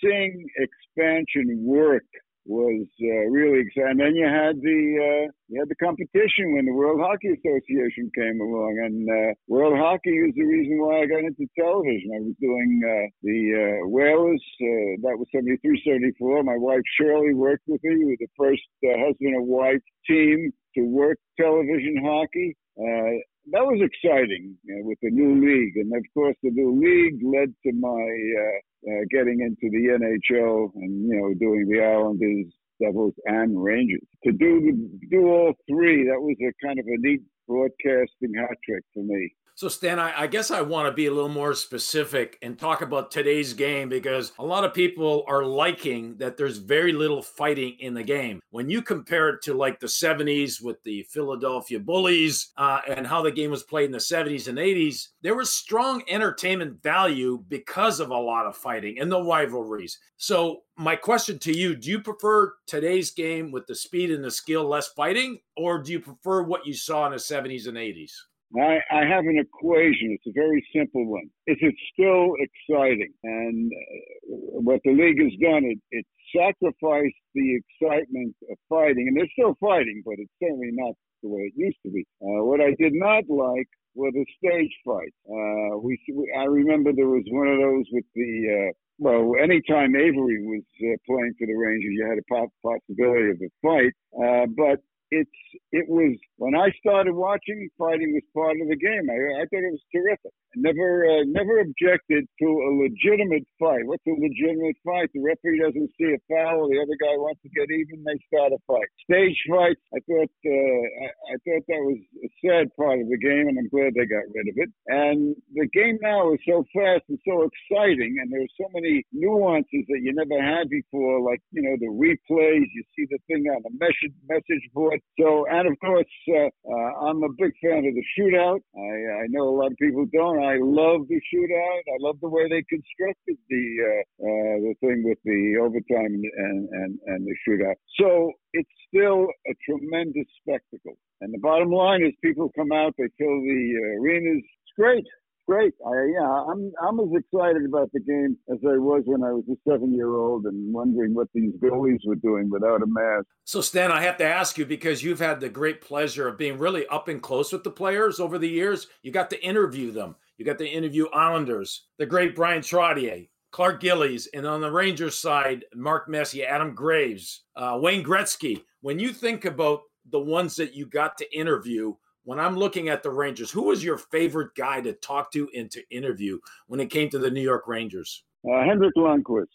seeing 0.02 0.46
expansion 0.58 1.64
work 1.64 2.04
was 2.46 2.86
uh, 3.00 3.24
really 3.30 3.60
exciting. 3.60 3.90
And 3.90 4.00
then 4.00 4.14
you 4.14 4.26
had 4.26 4.60
the 4.60 4.80
uh, 5.00 5.24
you 5.48 5.60
had 5.60 5.68
the 5.68 5.80
competition 5.80 6.54
when 6.54 6.66
the 6.66 6.72
World 6.72 7.00
Hockey 7.00 7.32
Association 7.32 8.10
came 8.14 8.40
along, 8.40 8.80
and 8.84 9.08
uh, 9.08 9.34
World 9.48 9.76
Hockey 9.76 10.12
is 10.12 10.34
the 10.36 10.44
reason 10.44 10.80
why 10.80 11.02
I 11.02 11.06
got 11.06 11.24
into 11.24 11.46
television. 11.58 12.12
I 12.12 12.20
was 12.20 12.36
doing 12.40 12.80
uh, 12.84 13.06
the 13.22 13.40
uh, 13.54 13.88
Whalers. 13.88 14.44
Uh, 14.60 15.00
that 15.08 15.16
was 15.16 15.28
73, 15.34 15.82
74. 15.84 16.42
My 16.42 16.56
wife 16.56 16.84
Shirley 16.98 17.34
worked 17.34 17.64
with 17.66 17.80
me. 17.84 17.96
We 17.96 18.04
were 18.12 18.20
the 18.20 18.34
first 18.36 18.64
uh, 18.84 18.96
husband 19.00 19.36
and 19.36 19.46
wife 19.46 19.82
team 20.06 20.52
to 20.76 20.82
work 20.82 21.18
television 21.38 22.02
hockey. 22.04 22.56
Uh, 22.76 23.20
that 23.52 23.64
was 23.64 23.80
exciting 23.80 24.56
you 24.64 24.74
know, 24.74 24.82
with 24.84 24.98
the 25.02 25.10
new 25.10 25.34
league, 25.34 25.76
and 25.76 25.92
of 25.94 26.04
course, 26.14 26.36
the 26.42 26.50
new 26.50 26.80
league 26.80 27.20
led 27.22 27.52
to 27.64 27.72
my 27.72 27.88
uh, 27.88 28.58
uh, 28.90 29.02
getting 29.10 29.40
into 29.40 29.70
the 29.70 29.96
NHL 29.96 30.70
and 30.76 31.08
you 31.08 31.20
know 31.20 31.34
doing 31.34 31.68
the 31.68 31.80
Islanders, 31.82 32.52
Devils, 32.80 33.14
and 33.26 33.62
Rangers. 33.62 34.06
To 34.24 34.32
do 34.32 34.88
do 35.10 35.28
all 35.28 35.52
three, 35.68 36.04
that 36.08 36.20
was 36.20 36.36
a 36.40 36.66
kind 36.66 36.78
of 36.78 36.86
a 36.86 36.96
neat 36.98 37.22
broadcasting 37.46 38.32
hat 38.34 38.56
trick 38.64 38.84
for 38.94 39.02
me. 39.02 39.32
So, 39.56 39.68
Stan, 39.68 40.00
I, 40.00 40.22
I, 40.22 40.26
guess 40.26 40.50
I 40.50 40.62
want 40.62 40.88
to 40.88 40.92
be 40.92 41.06
a 41.06 41.12
little 41.12 41.28
more 41.28 41.54
specific 41.54 42.38
and 42.42 42.58
talk 42.58 42.82
about 42.82 43.12
today's 43.12 43.52
game 43.52 43.88
because 43.88 44.32
a 44.40 44.44
lot 44.44 44.64
of 44.64 44.74
people 44.74 45.22
are 45.28 45.44
liking 45.44 46.16
that 46.16 46.36
there's 46.36 46.58
very 46.58 46.92
little 46.92 47.22
fighting 47.22 47.76
in 47.78 47.94
the 47.94 48.02
game. 48.02 48.40
When 48.50 48.68
you 48.68 48.82
compare 48.82 49.28
it 49.28 49.42
to 49.42 49.54
like 49.54 49.78
the 49.78 49.86
70s 49.86 50.60
with 50.60 50.82
the 50.82 51.04
Philadelphia 51.04 51.78
Bullies 51.78 52.50
uh, 52.56 52.80
and 52.88 53.06
how 53.06 53.22
the 53.22 53.30
game 53.30 53.52
was 53.52 53.62
played 53.62 53.84
in 53.84 53.92
the 53.92 53.98
70s 53.98 54.48
and 54.48 54.58
80s, 54.58 55.10
there 55.22 55.36
was 55.36 55.52
strong 55.52 56.02
entertainment 56.08 56.82
value 56.82 57.44
because 57.46 58.00
of 58.00 58.10
a 58.10 58.18
lot 58.18 58.46
of 58.46 58.56
fighting 58.56 58.98
and 58.98 59.10
the 59.10 59.22
rivalries. 59.22 60.00
So, 60.16 60.62
my 60.76 60.96
question 60.96 61.38
to 61.38 61.56
you 61.56 61.76
do 61.76 61.90
you 61.90 62.00
prefer 62.00 62.54
today's 62.66 63.12
game 63.12 63.52
with 63.52 63.68
the 63.68 63.76
speed 63.76 64.10
and 64.10 64.24
the 64.24 64.32
skill, 64.32 64.64
less 64.64 64.88
fighting, 64.88 65.38
or 65.56 65.80
do 65.80 65.92
you 65.92 66.00
prefer 66.00 66.42
what 66.42 66.66
you 66.66 66.74
saw 66.74 67.06
in 67.06 67.12
the 67.12 67.18
70s 67.18 67.68
and 67.68 67.76
80s? 67.76 68.10
I, 68.56 68.78
I 68.90 69.04
have 69.04 69.24
an 69.24 69.38
equation. 69.38 70.16
It's 70.16 70.26
a 70.26 70.32
very 70.32 70.64
simple 70.74 71.06
one. 71.06 71.28
Is 71.46 71.58
it 71.60 71.74
still 71.92 72.34
exciting? 72.38 73.12
And 73.22 73.72
uh, 73.72 74.60
what 74.60 74.80
the 74.84 74.92
league 74.92 75.20
has 75.20 75.32
done, 75.40 75.64
it, 75.64 75.78
it 75.90 76.06
sacrificed 76.34 77.22
the 77.34 77.60
excitement 77.60 78.34
of 78.50 78.56
fighting, 78.68 79.08
and 79.08 79.16
they're 79.16 79.32
still 79.32 79.56
fighting, 79.60 80.02
but 80.04 80.14
it's 80.18 80.32
certainly 80.42 80.70
not 80.72 80.94
the 81.22 81.28
way 81.28 81.50
it 81.50 81.54
used 81.56 81.78
to 81.84 81.90
be. 81.90 82.06
Uh, 82.22 82.44
what 82.44 82.60
I 82.60 82.74
did 82.78 82.92
not 82.92 83.24
like 83.28 83.68
were 83.94 84.10
the 84.12 84.26
stage 84.38 84.74
fights. 84.84 85.16
Uh, 85.26 85.78
we, 85.78 85.98
I 86.38 86.44
remember 86.44 86.92
there 86.92 87.08
was 87.08 87.24
one 87.30 87.48
of 87.48 87.58
those 87.58 87.86
with 87.92 88.04
the 88.14 88.70
uh, 88.70 88.72
well, 88.98 89.34
anytime 89.42 89.96
Avery 89.96 90.38
was 90.46 90.62
uh, 90.78 90.94
playing 91.06 91.34
for 91.38 91.46
the 91.46 91.54
Rangers, 91.54 91.90
you 91.90 92.06
had 92.06 92.18
a 92.18 92.46
possibility 92.62 93.30
of 93.30 93.40
a 93.42 93.50
fight. 93.60 93.92
Uh, 94.14 94.46
but 94.46 94.78
it's 95.20 95.38
it 95.72 95.86
was 95.88 96.16
when 96.36 96.54
I 96.54 96.68
started 96.80 97.14
watching, 97.14 97.68
fighting 97.78 98.12
was 98.12 98.26
part 98.34 98.56
of 98.60 98.68
the 98.68 98.76
game. 98.76 99.06
I, 99.10 99.42
I 99.42 99.44
thought 99.46 99.68
it 99.68 99.76
was 99.78 99.86
terrific. 99.94 100.34
Never 100.56 101.06
uh, 101.06 101.24
never 101.26 101.60
objected 101.60 102.26
to 102.40 102.46
a 102.46 102.70
legitimate 102.78 103.46
fight. 103.58 103.82
What's 103.86 104.06
a 104.06 104.14
legitimate 104.14 104.76
fight? 104.84 105.10
The 105.14 105.22
referee 105.22 105.58
doesn't 105.58 105.90
see 105.98 106.14
a 106.14 106.20
foul, 106.30 106.70
the 106.70 106.78
other 106.78 106.98
guy 107.00 107.14
wants 107.18 107.42
to 107.42 107.50
get 107.50 107.66
even, 107.70 108.04
they 108.06 108.18
start 108.30 108.54
a 108.54 108.60
fight. 108.66 108.86
Stage 109.02 109.38
fights, 109.50 109.82
I 109.90 109.98
thought 110.06 110.34
uh, 110.46 110.82
I, 111.02 111.08
I 111.32 111.34
thought 111.42 111.64
that 111.66 111.82
was 111.82 112.00
a 112.22 112.30
sad 112.44 112.70
part 112.78 113.00
of 113.02 113.08
the 113.10 113.18
game, 113.18 113.50
and 113.50 113.58
I'm 113.58 113.70
glad 113.72 113.94
they 113.94 114.06
got 114.06 114.30
rid 114.30 114.46
of 114.46 114.56
it. 114.62 114.70
And 114.86 115.34
the 115.54 115.66
game 115.74 115.98
now 116.02 116.32
is 116.32 116.40
so 116.46 116.62
fast 116.70 117.02
and 117.08 117.18
so 117.26 117.48
exciting, 117.48 118.22
and 118.22 118.30
there's 118.30 118.52
so 118.60 118.70
many 118.74 119.02
nuances 119.12 119.84
that 119.90 120.02
you 120.02 120.14
never 120.14 120.38
had 120.38 120.70
before, 120.70 121.20
like 121.20 121.42
you 121.50 121.62
know 121.62 121.76
the 121.80 121.90
replays. 121.90 122.68
You 122.70 122.84
see 122.94 123.06
the 123.10 123.18
thing 123.26 123.46
on 123.50 123.62
the 123.66 123.74
message 123.74 124.14
message 124.28 124.64
board. 124.72 125.00
So, 125.18 125.46
and 125.50 125.66
of 125.66 125.74
course, 125.80 126.10
uh, 126.30 126.46
uh, 126.46 126.90
I'm 127.08 127.22
a 127.22 127.32
big 127.38 127.52
fan 127.62 127.82
of 127.82 127.94
the 127.94 128.06
shootout. 128.14 128.60
I, 128.76 129.24
I 129.24 129.26
know 129.28 129.48
a 129.48 129.56
lot 129.56 129.72
of 129.72 129.78
people 129.78 130.06
don't. 130.12 130.43
I 130.44 130.56
love 130.60 131.08
the 131.08 131.20
shootout. 131.32 131.82
I 131.88 131.98
love 132.00 132.16
the 132.20 132.28
way 132.28 132.48
they 132.48 132.62
constructed 132.68 133.36
the 133.48 133.64
uh, 133.82 134.02
uh, 134.22 134.56
the 134.60 134.74
thing 134.80 135.02
with 135.04 135.18
the 135.24 135.56
overtime 135.60 136.22
and, 136.22 136.68
and, 136.68 136.98
and 137.06 137.26
the 137.26 137.34
shootout. 137.48 137.76
So 137.98 138.32
it's 138.52 138.70
still 138.88 139.28
a 139.46 139.54
tremendous 139.66 140.26
spectacle. 140.40 140.96
And 141.20 141.32
the 141.32 141.38
bottom 141.38 141.70
line 141.70 142.04
is 142.04 142.12
people 142.22 142.50
come 142.56 142.72
out, 142.72 142.94
they 142.98 143.08
fill 143.18 143.40
the 143.40 143.96
arenas. 143.98 144.42
It's 144.42 144.74
great 144.76 145.06
great. 145.46 145.74
I, 145.86 145.90
yeah, 146.12 146.44
I'm 146.50 146.72
I'm 146.82 147.00
as 147.00 147.08
excited 147.14 147.64
about 147.66 147.90
the 147.92 148.00
game 148.00 148.36
as 148.50 148.58
I 148.64 148.78
was 148.78 149.02
when 149.06 149.22
I 149.22 149.32
was 149.32 149.44
a 149.50 149.70
seven 149.70 149.94
year 149.94 150.14
old 150.14 150.44
and 150.46 150.72
wondering 150.72 151.14
what 151.14 151.28
these 151.34 151.52
goalies 151.62 152.00
were 152.04 152.16
doing 152.16 152.50
without 152.50 152.82
a 152.82 152.86
mask. 152.86 153.26
So 153.44 153.60
Stan, 153.60 153.90
I 153.90 154.02
have 154.02 154.16
to 154.18 154.24
ask 154.24 154.58
you 154.58 154.66
because 154.66 155.02
you've 155.02 155.20
had 155.20 155.40
the 155.40 155.48
great 155.48 155.80
pleasure 155.80 156.28
of 156.28 156.38
being 156.38 156.58
really 156.58 156.86
up 156.86 157.08
and 157.08 157.22
close 157.22 157.52
with 157.52 157.64
the 157.64 157.70
players 157.70 158.20
over 158.20 158.38
the 158.38 158.48
years. 158.48 158.86
You 159.02 159.12
got 159.12 159.30
to 159.30 159.44
interview 159.44 159.90
them. 159.90 160.16
You 160.36 160.44
got 160.44 160.58
to 160.58 160.68
interview 160.68 161.06
Islanders, 161.12 161.86
the 161.98 162.06
great 162.06 162.34
Brian 162.34 162.60
Trottier, 162.60 163.28
Clark 163.52 163.80
Gillies, 163.80 164.28
and 164.34 164.46
on 164.46 164.60
the 164.60 164.70
Rangers 164.70 165.16
side, 165.16 165.64
Mark 165.74 166.08
Messier, 166.08 166.46
Adam 166.48 166.74
Graves, 166.74 167.44
uh, 167.54 167.78
Wayne 167.80 168.02
Gretzky. 168.02 168.62
When 168.80 168.98
you 168.98 169.12
think 169.12 169.44
about 169.44 169.82
the 170.10 170.18
ones 170.18 170.56
that 170.56 170.74
you 170.74 170.86
got 170.86 171.16
to 171.18 171.36
interview, 171.36 171.94
when 172.24 172.40
I'm 172.40 172.56
looking 172.56 172.88
at 172.88 173.02
the 173.02 173.10
Rangers, 173.10 173.50
who 173.50 173.62
was 173.62 173.84
your 173.84 173.98
favorite 173.98 174.54
guy 174.56 174.80
to 174.80 174.92
talk 174.94 175.30
to 175.32 175.48
and 175.56 175.70
to 175.70 175.82
interview 175.90 176.38
when 176.66 176.80
it 176.80 176.90
came 176.90 177.08
to 177.10 177.18
the 177.18 177.30
New 177.30 177.42
York 177.42 177.68
Rangers? 177.68 178.24
Uh, 178.44 178.64
Henrik 178.64 178.94
Lundqvist. 178.96 179.46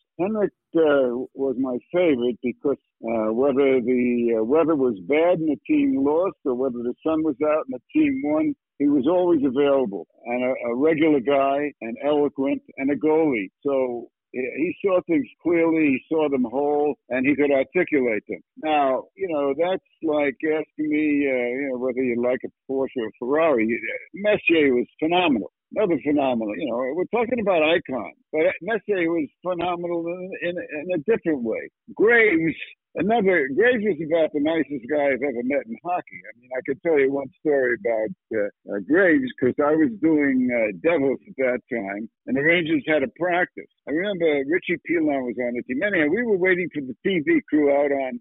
Uh, 0.75 1.25
was 1.33 1.55
my 1.59 1.77
favorite 1.93 2.37
because 2.43 2.77
uh, 3.03 3.31
whether 3.33 3.81
the 3.81 4.37
uh, 4.39 4.43
weather 4.43 4.75
was 4.75 4.99
bad 5.07 5.39
and 5.39 5.49
the 5.49 5.59
team 5.67 6.03
lost 6.03 6.37
or 6.45 6.55
whether 6.55 6.79
the 6.79 6.93
sun 7.05 7.23
was 7.23 7.35
out 7.43 7.65
and 7.67 7.79
the 7.79 7.99
team 7.99 8.21
won, 8.25 8.53
he 8.77 8.87
was 8.87 9.05
always 9.07 9.41
available 9.43 10.07
and 10.25 10.43
a, 10.43 10.53
a 10.71 10.75
regular 10.75 11.19
guy 11.19 11.71
and 11.81 11.97
eloquent 12.05 12.61
and 12.77 12.91
a 12.91 12.95
goalie. 12.95 13.49
So 13.63 14.09
he 14.31 14.75
saw 14.83 15.01
things 15.07 15.25
clearly, 15.41 15.97
he 15.97 16.01
saw 16.07 16.29
them 16.29 16.43
whole, 16.43 16.95
and 17.09 17.25
he 17.25 17.35
could 17.35 17.51
articulate 17.51 18.23
them. 18.27 18.39
Now, 18.63 19.05
you 19.15 19.27
know, 19.27 19.53
that's 19.57 19.83
like 20.03 20.35
asking 20.45 20.89
me, 20.89 21.27
uh, 21.27 21.49
you 21.57 21.69
know, 21.71 21.77
whether 21.79 22.03
you 22.03 22.21
like 22.21 22.39
a 22.45 22.71
Porsche 22.71 22.97
or 22.97 23.07
a 23.07 23.11
Ferrari. 23.17 23.67
Messier 24.13 24.75
was 24.75 24.85
phenomenal, 24.99 25.51
another 25.75 25.99
phenomenal. 26.03 26.55
You 26.57 26.69
know, 26.69 26.77
we're 26.95 27.05
talking 27.05 27.39
about 27.39 27.63
icon, 27.63 28.13
but 28.31 28.41
Messier 28.61 29.09
was 29.09 29.27
phenomenal 29.41 30.05
in, 30.07 30.49
in, 30.49 30.55
in 30.57 30.87
a 30.95 30.97
different 30.99 31.43
way. 31.43 31.69
Graves 31.95 32.55
Another, 32.95 33.45
was 33.53 34.01
about 34.01 34.33
the 34.33 34.41
nicest 34.41 34.89
guy 34.89 35.13
I've 35.13 35.21
ever 35.21 35.45
met 35.45 35.69
in 35.69 35.77
hockey. 35.85 36.21
I 36.25 36.33
mean, 36.41 36.49
I 36.57 36.61
could 36.65 36.81
tell 36.81 36.97
you 36.97 37.13
one 37.13 37.29
story 37.37 37.77
about 37.77 38.09
uh, 38.33 38.49
uh, 38.65 38.81
Graves 38.81 39.29
because 39.37 39.53
I 39.61 39.77
was 39.77 39.93
doing 40.01 40.49
uh, 40.49 40.73
Devils 40.81 41.21
at 41.29 41.37
that 41.37 41.61
time, 41.69 42.09
and 42.25 42.33
the 42.33 42.41
Rangers 42.41 42.81
had 42.89 43.05
a 43.05 43.11
practice. 43.13 43.69
I 43.85 43.93
remember 43.93 44.41
Richie 44.49 44.81
Pilon 44.89 45.21
was 45.21 45.37
on 45.37 45.53
the 45.53 45.61
team. 45.69 45.85
Anyhow, 45.85 46.09
we 46.09 46.25
were 46.25 46.41
waiting 46.41 46.65
for 46.73 46.81
the 46.81 46.97
TV 47.05 47.45
crew 47.45 47.69
out 47.69 47.93
on 47.93 48.17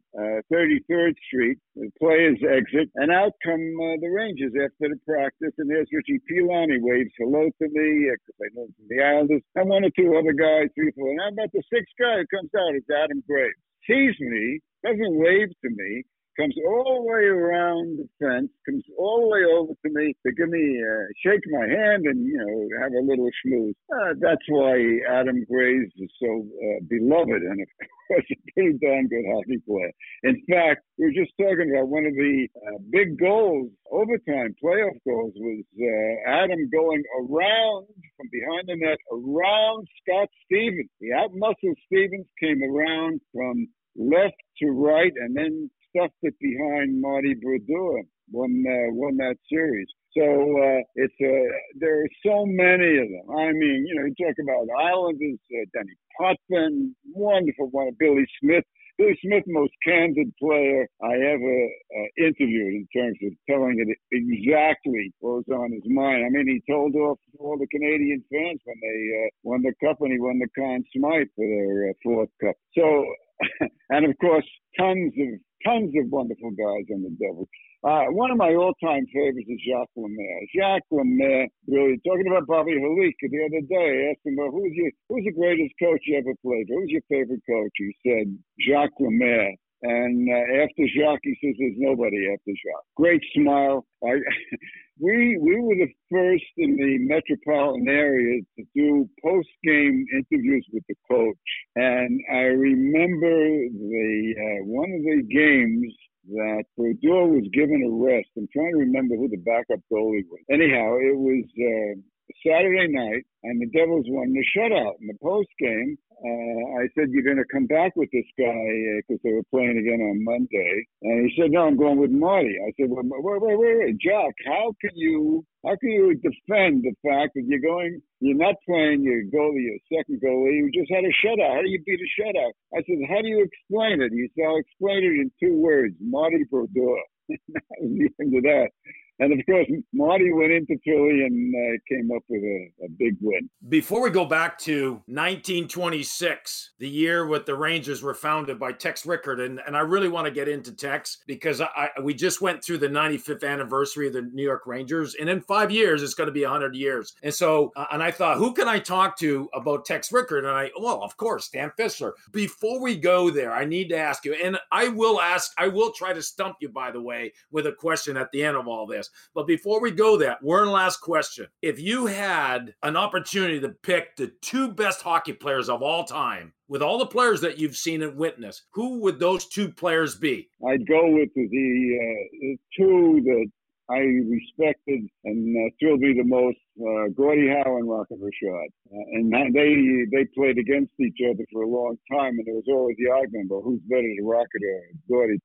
33rd 0.52 1.16
uh, 1.16 1.26
Street, 1.32 1.56
the 1.72 1.88
players 1.96 2.36
exit, 2.44 2.92
and 3.00 3.08
out 3.08 3.32
come 3.40 3.64
uh, 3.80 3.96
the 4.04 4.12
Rangers 4.12 4.52
after 4.52 4.92
the 4.92 5.00
practice, 5.08 5.56
and 5.56 5.72
there's 5.72 5.88
Richie 5.96 6.20
Pilon. 6.28 6.68
He 6.68 6.78
waves 6.84 7.16
hello 7.16 7.48
to 7.48 7.66
me 7.72 8.12
because 8.12 8.36
I 8.36 8.52
know 8.52 8.68
from 8.68 8.84
the 8.92 9.00
Islanders, 9.00 9.42
and 9.56 9.72
one 9.72 9.88
or 9.88 9.92
two 9.96 10.12
other 10.12 10.36
guys, 10.36 10.68
three, 10.76 10.92
four, 10.92 11.08
and 11.08 11.24
I'm 11.24 11.32
about 11.32 11.56
the 11.56 11.64
sixth 11.72 11.96
guy 11.96 12.20
who 12.20 12.28
comes 12.28 12.52
out. 12.52 12.76
It's 12.76 12.92
Adam 12.92 13.24
Graves 13.24 13.56
sees 13.88 14.14
me, 14.20 14.60
doesn't 14.84 15.18
wave 15.18 15.48
to 15.64 15.70
me, 15.70 16.04
comes 16.38 16.54
all 16.66 17.02
the 17.02 17.12
way 17.12 17.24
around 17.26 17.98
the 17.98 18.08
fence, 18.22 18.50
comes 18.64 18.84
all 18.96 19.22
the 19.22 19.28
way 19.28 19.42
over 19.44 19.72
to 19.74 19.90
me 19.90 20.14
to 20.24 20.32
give 20.32 20.48
me, 20.48 20.78
uh, 20.78 21.04
shake 21.18 21.42
my 21.50 21.66
hand 21.66 22.06
and, 22.06 22.24
you 22.24 22.38
know, 22.38 22.82
have 22.82 22.92
a 22.92 23.02
little 23.02 23.28
schmooze. 23.42 23.74
Uh, 23.90 24.14
that's 24.20 24.46
why 24.48 24.78
Adam 25.10 25.44
Graves 25.50 25.92
is 25.98 26.10
so 26.22 26.46
uh, 26.46 26.78
beloved 26.88 27.42
and, 27.42 27.60
of 27.60 27.68
course, 28.06 28.24
a 28.30 28.52
pretty 28.54 28.78
darn 28.78 29.08
good 29.08 29.26
hockey 29.34 29.58
player. 29.66 29.90
In 30.22 30.38
fact, 30.48 30.86
we 30.96 31.06
were 31.06 31.18
just 31.18 31.34
talking 31.40 31.74
about 31.74 31.88
one 31.88 32.06
of 32.06 32.14
the 32.14 32.46
uh, 32.54 32.78
big 32.90 33.18
goals, 33.18 33.70
overtime 33.90 34.54
playoff 34.62 34.94
goals, 35.02 35.34
was 35.34 35.64
uh, 35.74 36.30
Adam 36.30 36.70
going 36.70 37.02
around 37.18 37.86
from 38.16 38.28
behind 38.30 38.68
the 38.68 38.76
net, 38.78 38.98
around 39.10 39.88
Scott 40.02 40.28
Stevens. 40.46 40.90
He 41.00 41.10
outmuscled 41.10 41.78
Stevens, 41.90 42.26
came 42.38 42.62
around 42.62 43.20
from 43.34 43.66
left 43.98 44.40
to 44.62 44.70
right, 44.70 45.12
and 45.16 45.36
then 45.36 45.70
stuffed 45.90 46.14
it 46.22 46.34
behind 46.40 47.00
Marty 47.00 47.34
Brodeur. 47.34 48.02
Won 48.30 48.64
uh, 48.66 48.92
won 48.92 49.16
that 49.16 49.36
series. 49.50 49.88
So 50.16 50.22
uh, 50.22 50.80
it's 50.96 51.14
uh, 51.20 51.48
there 51.80 52.02
are 52.02 52.08
so 52.24 52.44
many 52.46 52.98
of 52.98 53.08
them. 53.08 53.36
I 53.36 53.52
mean, 53.52 53.84
you 53.86 53.94
know, 53.94 54.04
you 54.04 54.14
talk 54.20 54.36
about 54.40 54.68
Islanders, 54.78 55.38
uh, 55.52 55.64
Denny 55.72 55.96
Potvin, 56.20 56.94
wonderful 57.14 57.68
one, 57.70 57.90
Billy 57.98 58.26
Smith. 58.40 58.64
Billy 58.98 59.16
Smith, 59.22 59.44
most 59.46 59.72
candid 59.86 60.32
player 60.42 60.88
I 61.00 61.14
ever 61.14 61.56
uh, 61.96 62.08
interviewed 62.18 62.82
in 62.82 62.88
terms 62.92 63.16
of 63.22 63.32
telling 63.48 63.78
it 63.78 63.96
exactly 64.10 65.12
what 65.20 65.46
was 65.46 65.54
on 65.54 65.70
his 65.70 65.86
mind. 65.86 66.26
I 66.26 66.30
mean, 66.30 66.48
he 66.48 66.72
told 66.72 66.96
off 66.96 67.18
all 67.38 67.56
the 67.56 67.68
Canadian 67.68 68.24
fans 68.32 68.60
when 68.64 68.76
they 68.82 69.00
uh, 69.22 69.28
won 69.44 69.62
the 69.62 69.72
cup 69.80 69.98
and 70.00 70.12
he 70.12 70.18
won 70.18 70.40
the 70.40 70.48
Conn 70.58 70.82
Smythe 70.92 71.28
for 71.36 71.46
their 71.46 71.90
uh, 71.90 71.92
fourth 72.02 72.30
cup. 72.42 72.56
So, 72.76 73.06
and 73.90 74.04
of 74.04 74.14
course, 74.20 74.46
tons 74.78 75.12
of 75.18 75.40
tons 75.64 75.92
of 75.98 76.10
wonderful 76.10 76.50
guys 76.50 76.86
on 76.92 77.02
the 77.02 77.14
Devils. 77.18 77.48
Uh, 77.84 78.10
one 78.10 78.30
of 78.30 78.36
my 78.36 78.54
all-time 78.54 79.06
favorites 79.14 79.46
is 79.46 79.62
Jacques 79.62 79.94
Lemaire. 79.94 80.42
Jacques 80.50 80.90
Lemaire, 80.90 81.46
really 81.68 81.94
talking 82.02 82.26
about 82.26 82.46
Bobby 82.46 82.74
Holik 82.74 83.14
the 83.22 83.44
other 83.46 83.62
day. 83.70 83.86
I 83.86 84.10
asked 84.10 84.26
him, 84.26 84.34
well, 84.34 84.50
who's 84.50 84.74
your 84.74 84.90
who's 85.08 85.24
the 85.24 85.32
greatest 85.32 85.74
coach 85.78 86.02
you 86.06 86.18
ever 86.18 86.34
played? 86.42 86.66
Who's 86.68 86.90
your 86.90 87.06
favorite 87.08 87.42
coach? 87.48 87.74
He 87.76 87.94
said 88.02 88.26
Jacques 88.66 88.98
Lemaire. 88.98 89.54
And 89.82 90.26
uh, 90.26 90.62
after 90.66 90.90
Jacques, 90.90 91.22
he 91.22 91.38
says 91.38 91.54
there's 91.58 91.78
nobody 91.78 92.26
after 92.34 92.50
Jacques. 92.50 92.88
Great 92.96 93.22
smile. 93.32 93.86
I, 94.02 94.18
we 95.00 95.38
we 95.38 95.60
were 95.60 95.74
the 95.74 95.92
first 96.10 96.44
in 96.56 96.76
the 96.76 96.98
metropolitan 96.98 97.88
area 97.88 98.42
to 98.56 98.64
do 98.74 99.08
post 99.22 99.48
game 99.64 100.04
interviews 100.12 100.66
with 100.72 100.84
the 100.88 100.94
coach, 101.10 101.36
and 101.76 102.20
I 102.32 102.50
remember 102.54 103.30
the 103.30 104.34
uh, 104.38 104.64
one 104.64 104.90
of 104.92 105.02
the 105.02 105.22
games 105.30 105.94
that 106.30 106.64
Brodeur 106.76 107.26
was 107.26 107.48
given 107.52 107.82
a 107.82 107.90
rest. 108.04 108.28
I'm 108.36 108.48
trying 108.52 108.72
to 108.72 108.78
remember 108.78 109.16
who 109.16 109.28
the 109.28 109.38
backup 109.38 109.80
goalie 109.92 110.26
was. 110.28 110.40
Anyhow, 110.50 110.96
it 111.00 111.16
was 111.16 111.44
uh, 111.56 112.00
Saturday 112.46 112.88
night, 112.88 113.24
and 113.42 113.60
the 113.60 113.66
Devils 113.66 114.06
won 114.08 114.32
the 114.32 114.44
shutout 114.56 115.00
in 115.00 115.06
the 115.06 115.18
post 115.22 115.48
game. 115.58 115.96
Uh, 116.18 116.82
I 116.82 116.88
said, 116.94 117.10
"You're 117.10 117.22
going 117.22 117.38
to 117.38 117.52
come 117.52 117.66
back 117.66 117.94
with 117.94 118.10
this 118.10 118.26
guy 118.34 118.66
because 119.06 119.22
uh, 119.22 119.24
they 119.24 119.32
were 119.32 119.46
playing 119.54 119.78
again 119.78 120.02
on 120.02 120.24
Monday." 120.24 120.86
And 121.02 121.30
he 121.30 121.36
said, 121.38 121.52
"No, 121.52 121.66
I'm 121.66 121.76
going 121.76 121.98
with 121.98 122.10
Marty." 122.10 122.58
I 122.58 122.72
said, 122.74 122.90
well, 122.90 123.06
"Wait, 123.06 123.40
wait, 123.42 123.58
wait, 123.58 123.78
wait, 123.78 123.98
Jack. 123.98 124.34
How 124.44 124.74
can 124.80 124.90
you 124.94 125.44
how 125.64 125.76
can 125.76 125.90
you 125.90 126.14
defend 126.18 126.82
the 126.82 126.94
fact 127.06 127.34
that 127.34 127.44
you're 127.46 127.62
going, 127.62 128.02
you're 128.20 128.36
not 128.36 128.56
playing 128.66 129.02
your 129.02 129.22
goalie, 129.30 129.70
your 129.70 129.78
second 129.94 130.20
goalie, 130.20 130.58
you 130.58 130.70
just 130.74 130.90
had 130.90 131.04
a 131.04 131.14
shutout? 131.22 131.54
How 131.54 131.62
do 131.62 131.70
you 131.70 131.82
beat 131.86 132.00
a 132.02 132.10
shutout?" 132.18 132.52
I 132.74 132.82
said, 132.82 132.98
"How 133.08 133.22
do 133.22 133.28
you 133.28 133.46
explain 133.46 134.02
it?" 134.02 134.10
He 134.10 134.26
said, 134.34 134.46
"I'll 134.48 134.58
explain 134.58 135.04
it 135.06 135.14
in 135.22 135.30
two 135.38 135.54
words: 135.54 135.94
Marty 136.00 136.42
Brodeur." 136.50 136.98
that 137.28 137.62
was 137.78 137.92
the 137.94 138.10
end 138.18 138.34
of 138.34 138.42
that. 138.42 138.70
And 139.20 139.32
of 139.32 139.44
course, 139.46 139.66
Marty 139.92 140.32
went 140.32 140.52
into 140.52 140.76
Philly 140.84 141.24
and 141.24 141.54
uh, 141.54 141.78
came 141.88 142.10
up 142.14 142.22
with 142.28 142.42
a, 142.42 142.84
a, 142.84 142.88
big 142.98 143.16
win. 143.20 143.50
Before 143.68 144.00
we 144.00 144.10
go 144.10 144.24
back 144.24 144.58
to 144.60 145.02
1926, 145.06 146.70
the 146.78 146.88
year 146.88 147.26
with 147.26 147.44
the 147.44 147.56
Rangers 147.56 148.00
were 148.00 148.14
founded 148.14 148.60
by 148.60 148.72
Tex 148.72 149.04
Rickard, 149.04 149.40
and, 149.40 149.60
and 149.66 149.76
I 149.76 149.80
really 149.80 150.08
want 150.08 150.26
to 150.26 150.30
get 150.30 150.48
into 150.48 150.72
Tex 150.72 151.18
because 151.26 151.60
I, 151.60 151.68
I, 151.76 152.00
we 152.00 152.14
just 152.14 152.40
went 152.40 152.62
through 152.62 152.78
the 152.78 152.88
95th 152.88 153.48
anniversary 153.48 154.06
of 154.06 154.12
the 154.12 154.22
New 154.22 154.42
York 154.42 154.66
Rangers, 154.66 155.16
and 155.16 155.28
in 155.28 155.40
five 155.40 155.72
years, 155.72 156.02
it's 156.02 156.14
going 156.14 156.28
to 156.28 156.32
be 156.32 156.42
100 156.42 156.76
years. 156.76 157.14
And 157.22 157.34
so, 157.34 157.72
uh, 157.74 157.86
and 157.90 158.02
I 158.02 158.12
thought, 158.12 158.38
who 158.38 158.54
can 158.54 158.68
I 158.68 158.78
talk 158.78 159.18
to 159.18 159.48
about 159.52 159.84
Tex 159.84 160.12
Rickard? 160.12 160.44
And 160.44 160.54
I, 160.54 160.70
well, 160.80 161.02
of 161.02 161.16
course, 161.16 161.46
Stan 161.46 161.72
Fischler. 161.78 162.12
Before 162.30 162.80
we 162.80 162.96
go 162.96 163.30
there, 163.30 163.52
I 163.52 163.64
need 163.64 163.88
to 163.88 163.98
ask 163.98 164.24
you, 164.24 164.34
and 164.34 164.58
I 164.70 164.88
will 164.88 165.20
ask, 165.20 165.52
I 165.58 165.66
will 165.66 165.90
try 165.90 166.12
to 166.12 166.22
stump 166.22 166.58
you, 166.60 166.68
by 166.68 166.92
the 166.92 167.00
way, 167.00 167.32
with 167.50 167.66
a 167.66 167.72
question 167.72 168.16
at 168.16 168.30
the 168.30 168.44
end 168.44 168.56
of 168.56 168.68
all 168.68 168.86
this. 168.86 169.07
But 169.34 169.46
before 169.46 169.80
we 169.80 169.90
go 169.90 170.16
that, 170.18 170.42
one 170.42 170.70
last 170.70 170.98
question. 171.00 171.46
If 171.62 171.80
you 171.80 172.06
had 172.06 172.74
an 172.82 172.96
opportunity 172.96 173.60
to 173.60 173.70
pick 173.82 174.16
the 174.16 174.32
two 174.42 174.72
best 174.72 175.02
hockey 175.02 175.32
players 175.32 175.68
of 175.68 175.82
all 175.82 176.04
time, 176.04 176.52
with 176.68 176.82
all 176.82 176.98
the 176.98 177.06
players 177.06 177.40
that 177.40 177.58
you've 177.58 177.76
seen 177.76 178.02
and 178.02 178.16
witnessed, 178.16 178.64
who 178.72 179.00
would 179.00 179.18
those 179.18 179.46
two 179.46 179.70
players 179.70 180.16
be? 180.16 180.50
I'd 180.66 180.86
go 180.86 181.10
with 181.10 181.30
the, 181.34 181.44
uh, 181.44 182.56
two 182.76 183.22
that 183.24 183.50
I 183.90 184.00
respected 184.00 185.08
and 185.24 185.56
uh, 185.56 185.70
thrilled 185.80 186.00
me 186.00 186.12
the 186.12 186.24
most, 186.24 186.58
uh, 186.76 187.08
Gordie 187.16 187.48
Howe 187.48 187.78
and 187.78 187.88
Rocket 187.88 188.18
Richard. 188.20 188.68
Uh, 188.92 189.16
and 189.16 189.32
they 189.54 190.04
they 190.12 190.26
played 190.36 190.58
against 190.58 190.92
each 191.00 191.16
other 191.24 191.44
for 191.50 191.62
a 191.62 191.68
long 191.68 191.96
time, 192.12 192.36
and 192.36 192.46
there 192.46 192.54
was 192.54 192.68
always 192.68 192.96
the 192.98 193.10
argument 193.10 193.48
about 193.50 193.62
who's 193.64 193.80
better, 193.88 194.02
the 194.02 194.24
Rocket 194.24 194.62
or 194.62 194.80
Gordie 195.08 195.40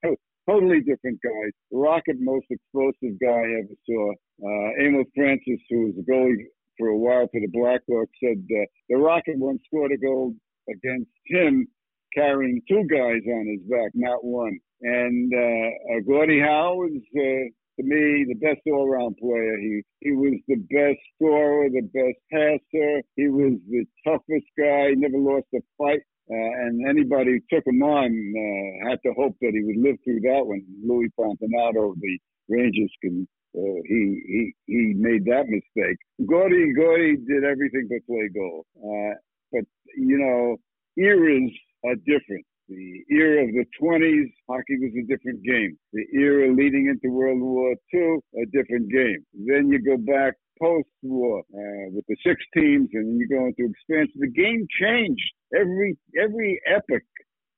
totally 0.49 0.81
different. 0.81 1.19
The 1.23 1.51
Rocket, 1.71 2.17
most 2.19 2.45
explosive 2.49 3.19
guy 3.21 3.29
I 3.29 3.59
ever 3.63 3.77
saw. 3.87 4.11
Uh, 4.43 4.85
Emile 4.85 5.05
Francis, 5.15 5.59
who 5.69 5.87
was 5.87 5.95
a 5.99 6.11
goalie 6.11 6.47
for 6.77 6.87
a 6.89 6.97
while 6.97 7.27
for 7.31 7.39
the 7.39 7.47
Blackhawks, 7.47 8.13
said 8.23 8.43
uh, 8.49 8.65
the 8.89 8.97
Rocket 8.97 9.37
once 9.37 9.61
scored 9.67 9.91
a 9.91 9.97
goal 9.97 10.33
against 10.69 11.11
him 11.27 11.67
carrying 12.13 12.61
two 12.67 12.83
guys 12.89 13.21
on 13.27 13.47
his 13.47 13.61
back, 13.69 13.91
not 13.93 14.23
one. 14.23 14.59
And 14.81 15.31
uh, 15.33 15.95
uh, 15.95 15.99
Gordie 16.07 16.39
Howe 16.39 16.75
was, 16.75 17.01
uh, 17.15 17.49
to 17.77 17.83
me, 17.83 18.25
the 18.27 18.35
best 18.35 18.61
all-around 18.67 19.17
player. 19.17 19.57
He 19.57 19.81
he 20.01 20.11
was 20.11 20.35
the 20.47 20.57
best 20.57 20.99
scorer, 21.15 21.69
the 21.69 21.81
best 21.81 22.19
passer. 22.31 23.01
He 23.15 23.29
was 23.29 23.53
the 23.69 23.85
toughest 24.05 24.45
guy. 24.57 24.91
Never 24.95 25.17
lost 25.17 25.47
a 25.55 25.59
fight. 25.77 26.01
Uh, 26.29 26.65
and 26.65 26.87
anybody 26.87 27.31
who 27.31 27.55
took 27.55 27.67
him 27.67 27.83
on 27.83 28.07
uh, 28.07 28.89
had 28.89 28.99
to 29.05 29.13
hope 29.13 29.35
that 29.41 29.51
he 29.53 29.63
would 29.63 29.77
live 29.77 29.97
through 30.03 30.21
that 30.21 30.45
one. 30.45 30.63
Louis 30.83 31.09
Fontinato, 31.19 31.93
the 31.99 32.19
Rangers, 32.47 32.91
can 33.01 33.27
uh, 33.55 33.81
he 33.85 34.21
he 34.25 34.53
he 34.65 34.93
made 34.95 35.25
that 35.25 35.45
mistake. 35.47 35.97
Gordie 36.25 36.73
Gordie 36.73 37.17
did 37.17 37.43
everything 37.43 37.87
but 37.89 38.05
play 38.07 38.29
goal. 38.33 38.65
Uh, 38.77 39.15
but 39.51 39.65
you 39.97 40.17
know, 40.17 40.57
eras 40.97 41.51
are 41.85 41.95
different. 42.07 42.45
The 42.69 43.03
era 43.11 43.43
of 43.43 43.49
the 43.49 43.65
20s, 43.81 44.31
hockey 44.49 44.79
was 44.79 44.93
a 44.97 45.05
different 45.05 45.43
game. 45.43 45.77
The 45.91 46.05
era 46.17 46.51
leading 46.51 46.87
into 46.87 47.13
World 47.13 47.41
War 47.41 47.75
II, 47.93 48.19
a 48.41 48.45
different 48.45 48.89
game. 48.89 49.25
Then 49.33 49.67
you 49.67 49.83
go 49.83 49.97
back 49.97 50.35
post-war 50.59 51.39
uh, 51.39 51.85
with 51.91 52.05
the 52.07 52.15
six 52.25 52.41
teams, 52.53 52.89
and 52.93 53.19
you 53.19 53.27
go 53.27 53.45
into 53.47 53.69
expansion. 53.69 54.19
The 54.19 54.31
game 54.31 54.67
changed 54.79 55.31
every 55.55 55.97
every 56.19 56.59
epoch 56.67 57.03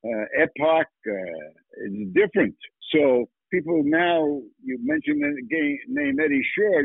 uh, 0.05 0.25
epoch 0.37 0.87
uh, 1.07 1.87
is 1.87 2.07
different. 2.13 2.55
So 2.93 3.25
people 3.51 3.81
now 3.85 4.41
you 4.63 4.77
mentioned 4.81 5.21
the 5.21 5.41
game 5.49 5.77
name 5.87 6.19
Eddie 6.19 6.45
Shore. 6.57 6.83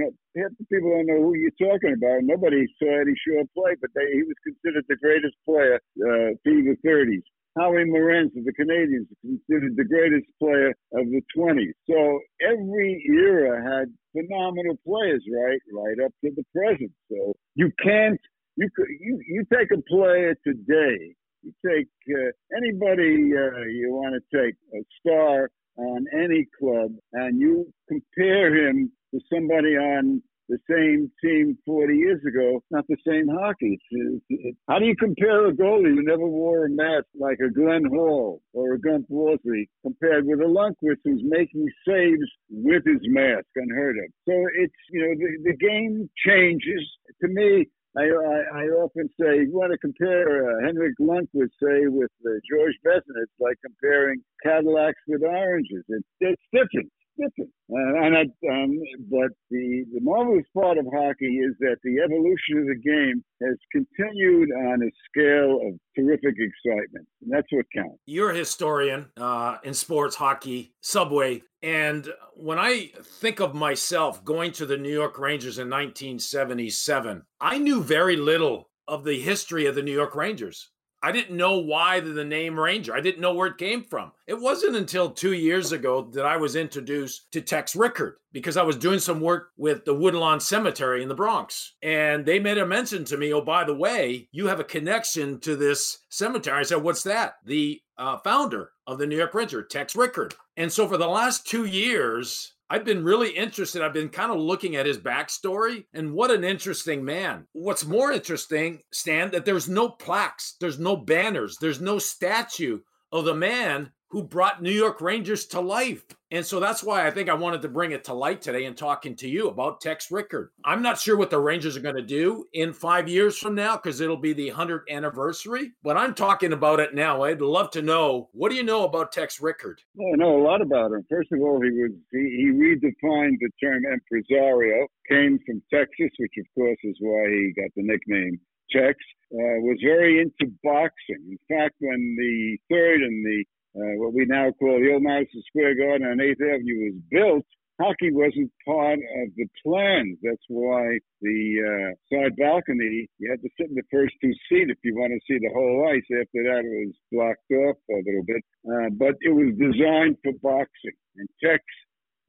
People 0.71 0.91
don't 0.91 1.07
know 1.07 1.23
who 1.23 1.35
you're 1.35 1.59
talking 1.61 1.95
about. 1.95 2.23
Nobody 2.23 2.67
saw 2.79 3.01
Eddie 3.01 3.19
Shore 3.27 3.45
play, 3.55 3.75
but 3.81 3.91
they, 3.95 4.07
he 4.15 4.23
was 4.23 4.39
considered 4.45 4.85
the 4.89 4.97
greatest 4.97 5.37
player 5.45 5.77
uh, 5.77 6.35
through 6.45 6.65
the 6.65 6.77
30s. 6.87 7.23
Howie 7.59 7.85
Morenz 7.85 8.31
of 8.39 8.45
the 8.45 8.55
Canadiens 8.55 9.11
considered 9.23 9.75
the 9.77 9.85
greatest 9.85 10.27
player 10.39 10.71
of 10.95 11.05
the 11.11 11.21
20s. 11.37 11.75
So 11.89 12.21
every 12.41 13.05
era 13.11 13.59
had 13.61 13.93
phenomenal 14.13 14.77
players, 14.87 15.25
right, 15.33 15.61
right 15.73 15.99
up 16.05 16.13
to 16.25 16.31
the 16.37 16.45
present. 16.55 16.93
So 17.11 17.35
you 17.55 17.71
can't 17.83 18.21
You 18.57 18.69
you 19.01 19.21
you 19.29 19.45
take 19.53 19.71
a 19.73 19.83
player 19.95 20.35
today. 20.47 21.15
You 21.43 21.53
take 21.67 21.89
uh, 22.11 22.31
anybody 22.59 23.33
uh, 23.45 23.65
you 23.79 23.89
want 23.93 24.15
to 24.19 24.23
take 24.39 24.57
a 24.75 24.83
star 25.01 25.51
on 25.77 26.07
any 26.25 26.47
club, 26.59 26.93
and 27.15 27.41
you 27.41 27.73
compare 27.89 28.55
him 28.55 28.93
to 29.15 29.21
somebody 29.33 29.77
on 29.77 30.23
the 30.51 30.59
same 30.69 31.11
team 31.23 31.57
40 31.65 31.95
years 31.95 32.21
ago, 32.27 32.61
not 32.71 32.85
the 32.89 32.97
same 33.07 33.29
hockey. 33.29 33.79
It's, 33.91 34.25
it's, 34.29 34.59
how 34.69 34.81
do 34.81 34.85
you 34.85 34.97
compare 34.97 35.47
a 35.47 35.53
goalie 35.53 35.95
who 35.95 36.03
never 36.03 36.27
wore 36.27 36.67
a 36.67 36.71
mask 36.71 37.07
like 37.19 37.39
a 37.39 37.51
Glenn 37.51 37.85
Hall 37.85 38.43
or 38.53 38.75
a 38.75 38.81
Gump 38.81 39.07
Worsley 39.09 39.71
compared 39.83 40.27
with 40.27 40.41
a 40.41 40.51
Lundqvist 40.51 40.99
who's 41.05 41.23
making 41.25 41.67
saves 41.87 42.29
with 42.51 42.83
his 42.85 43.01
mask 43.05 43.47
unheard 43.55 43.97
of? 43.99 44.11
So 44.29 44.35
it's, 44.59 44.75
you 44.91 45.01
know, 45.01 45.15
the, 45.15 45.53
the 45.53 45.57
game 45.57 46.11
changes. 46.27 46.83
To 47.23 47.29
me, 47.29 47.69
I, 47.97 48.03
I, 48.03 48.63
I 48.63 48.65
often 48.83 49.09
say, 49.21 49.47
you 49.47 49.53
want 49.53 49.71
to 49.71 49.79
compare 49.79 50.51
uh, 50.51 50.67
Henrik 50.67 50.95
Lundqvist, 51.01 51.55
say, 51.63 51.87
with 51.87 52.11
uh, 52.27 52.31
George 52.51 52.75
Vezina, 52.85 53.23
it's 53.23 53.39
like 53.39 53.57
comparing 53.65 54.21
Cadillacs 54.43 54.99
with 55.07 55.23
oranges. 55.23 55.85
It's, 55.89 56.09
it's 56.21 56.43
different 56.53 56.91
different. 57.19 57.51
Uh, 57.71 58.05
and 58.05 58.17
I, 58.17 58.23
um, 58.53 58.79
but 59.11 59.31
the, 59.51 59.85
the 59.93 60.01
marvelous 60.01 60.45
part 60.55 60.79
of 60.79 60.87
hockey 60.93 61.39
is 61.39 61.55
that 61.61 61.77
the 61.85 61.99
evolution 62.03 62.59
of 62.59 62.67
the 62.67 62.81
game 62.83 63.25
has 63.43 63.57
continued 63.73 64.51
on 64.51 64.83
a 64.83 64.91
scale 65.09 65.61
of 65.67 65.79
terrific 65.97 66.35
excitement. 66.39 67.07
And 67.23 67.33
that's 67.33 67.47
what 67.51 67.67
counts. 67.75 67.99
You're 68.07 68.31
a 68.31 68.37
historian 68.37 69.11
uh, 69.17 69.59
in 69.63 69.75
sports, 69.75 70.17
hockey, 70.17 70.75
Subway. 70.81 71.43
And 71.63 72.09
when 72.35 72.59
I 72.59 72.91
think 73.03 73.41
of 73.41 73.55
myself 73.55 74.25
going 74.25 74.53
to 74.53 74.67
the 74.67 74.79
New 74.79 74.93
York 74.93 75.19
Rangers 75.19 75.59
in 75.59 75.69
1977, 75.69 77.23
I 77.41 77.59
knew 77.59 77.83
very 77.83 78.17
little 78.17 78.71
of 78.89 79.05
the 79.05 79.21
history 79.21 79.67
of 79.67 79.75
the 79.75 79.83
New 79.83 79.93
York 79.93 80.15
Rangers. 80.15 80.71
I 81.03 81.13
didn't 81.13 81.37
know 81.37 81.59
why 81.59 82.01
the 82.01 82.25
name 82.25 82.59
Ranger. 82.59 82.95
I 82.95 83.01
didn't 83.01 83.21
know 83.21 83.33
where 83.33 83.49
it 83.49 83.59
came 83.59 83.83
from. 83.85 84.13
It 84.27 84.39
wasn't 84.39 84.77
until 84.77 85.11
two 85.11 85.33
years 85.33 85.73
ago 85.73 86.03
that 86.13 86.27
I 86.27 86.37
was 86.37 86.57
introduced 86.57 87.33
to 87.33 87.41
Tex 87.41 87.75
Rickard 87.75 88.17
because 88.33 88.57
I 88.57 88.63
was 88.63 88.77
doing 88.77 88.99
some 88.99 89.21
work 89.21 89.51
with 89.57 89.85
the 89.85 89.95
Woodlawn 89.95 90.41
Cemetery 90.41 91.03
in 91.03 91.09
the 91.09 91.15
Bronx. 91.15 91.75
And 91.83 92.27
they 92.27 92.39
made 92.39 92.59
a 92.59 92.67
mention 92.67 93.05
to 93.07 93.17
me, 93.17 93.33
oh, 93.33 93.41
by 93.41 93.65
the 93.65 93.75
way, 93.75 94.29
you 94.31 94.47
have 94.49 94.61
a 94.61 94.65
connection 94.65 95.41
to 95.41 95.57
this 95.57 96.01
cemetery. 96.11 96.59
I 96.59 96.63
said, 96.65 96.83
what's 96.83 97.03
that? 97.05 97.37
The 97.45 97.81
uh, 97.97 98.19
founder 98.19 98.71
of 98.87 98.99
the 98.99 99.07
New 99.07 99.17
York 99.17 99.35
Ranger, 99.35 99.63
Tex 99.63 99.97
Rickard. 99.97 100.35
And 100.57 100.71
so 100.71 100.87
for 100.87 100.97
the 100.97 101.09
last 101.09 101.47
two 101.47 101.65
years, 101.65 102.53
I've 102.73 102.85
been 102.85 103.03
really 103.03 103.31
interested. 103.31 103.83
I've 103.83 103.93
been 103.93 104.11
kind 104.11 104.31
of 104.31 104.39
looking 104.39 104.77
at 104.77 104.87
his 104.87 104.97
backstory 104.97 105.87
and 105.93 106.13
what 106.13 106.31
an 106.31 106.45
interesting 106.45 107.05
man. 107.05 107.49
What's 107.53 107.85
more 107.85 108.13
interesting, 108.13 108.83
Stan, 108.93 109.33
that 109.33 109.45
there's 109.45 109.69
no 109.69 109.89
plaques, 109.89 110.55
there's 110.61 110.79
no 110.79 110.97
banners, 110.97 111.57
there's 111.61 111.81
no 111.81 111.99
statue 111.99 112.79
of 113.11 113.25
the 113.25 113.35
man 113.35 113.91
who 114.11 114.25
brought 114.25 114.63
New 114.63 114.73
York 114.73 115.01
Rangers 115.01 115.47
to 115.47 115.61
life. 115.61 116.05
And 116.33 116.45
so 116.47 116.61
that's 116.61 116.83
why 116.83 117.07
I 117.07 117.11
think 117.11 117.29
I 117.29 117.35
wanted 117.35 117.63
to 117.63 117.69
bring 117.69 117.93
it 117.93 118.05
to 118.05 118.15
light 118.15 118.41
today 118.43 118.65
and 118.65 118.77
talking 118.77 119.17
to 119.17 119.29
you 119.29 119.49
about 119.49 119.81
Tex 119.81 120.11
Rickard. 120.11 120.51
I'm 120.65 120.83
not 120.83 121.01
sure 121.01 121.17
what 121.17 121.31
the 121.31 121.41
Rangers 121.41 121.77
are 121.77 121.81
going 121.81 121.97
to 121.97 122.03
do 122.03 122.45
in 122.53 122.73
five 122.73 123.09
years 123.09 123.37
from 123.37 123.55
now 123.55 123.77
because 123.77 124.01
it'll 124.01 124.17
be 124.17 124.33
the 124.33 124.51
100th 124.51 124.89
anniversary, 124.89 125.73
but 125.83 125.97
I'm 125.97 126.15
talking 126.15 126.53
about 126.53 126.79
it 126.79 126.95
now. 126.95 127.23
I'd 127.23 127.41
love 127.41 127.71
to 127.73 127.83
know 127.83 128.29
what 128.33 128.51
do 128.51 128.57
you 128.57 128.63
know 128.63 128.85
about 128.85 129.13
Tex 129.13 129.41
Rickard? 129.41 129.81
Well, 129.95 130.13
I 130.13 130.17
know 130.17 130.41
a 130.41 130.45
lot 130.45 130.61
about 130.61 130.93
him. 130.93 131.05
First 131.09 131.33
of 131.33 131.41
all, 131.41 131.61
he 131.61 131.71
was 131.71 131.93
he, 132.13 132.19
he 132.19 132.51
redefined 132.53 133.39
the 133.41 133.51
term 133.63 133.83
impresario, 133.85 134.87
came 135.09 135.39
from 135.47 135.63
Texas, 135.73 136.11
which 136.19 136.35
of 136.39 136.47
course 136.55 136.79
is 136.85 136.97
why 137.01 137.27
he 137.29 137.53
got 137.57 137.71
the 137.77 137.83
nickname 137.83 138.41
Tex. 138.71 138.97
Uh, 139.33 139.63
was 139.63 139.79
very 139.85 140.21
into 140.21 140.53
boxing. 140.63 141.23
In 141.31 141.39
fact, 141.49 141.75
when 141.79 142.17
the 142.19 142.59
third 142.69 143.01
and 143.03 143.25
the 143.25 143.45
uh, 143.77 143.95
what 144.03 144.15
we 144.15 144.25
now 144.27 144.51
call 144.59 144.81
the 144.81 144.93
old 144.93 145.03
Madison 145.03 145.43
Square 145.47 145.77
Garden 145.77 146.07
on 146.07 146.19
8th 146.19 146.43
Avenue 146.43 146.91
was 146.91 146.99
built, 147.11 147.47
hockey 147.81 148.13
wasn't 148.13 148.51
part 148.67 148.99
of 148.99 149.29
the 149.37 149.47
plans. 149.65 150.19
That's 150.23 150.43
why 150.49 150.99
the 151.23 151.41
uh, 151.63 151.91
side 152.13 152.37
balcony, 152.37 153.09
you 153.19 153.31
had 153.31 153.41
to 153.43 153.49
sit 153.57 153.71
in 153.71 153.75
the 153.75 153.87
first 153.91 154.15
two 154.21 154.33
seats 154.49 154.71
if 154.71 154.79
you 154.83 154.95
want 154.95 155.13
to 155.13 155.21
see 155.27 155.39
the 155.39 155.55
whole 155.55 155.89
ice. 155.89 156.05
After 156.11 156.43
that, 156.51 156.67
it 156.67 156.87
was 156.87 156.95
blocked 157.11 157.51
off 157.63 157.79
a 157.91 158.03
little 158.05 158.27
bit. 158.27 158.43
Uh, 158.67 158.91
but 158.99 159.15
it 159.23 159.33
was 159.33 159.55
designed 159.57 160.19
for 160.23 160.35
boxing. 160.43 160.99
And 161.17 161.29
Tex 161.43 161.63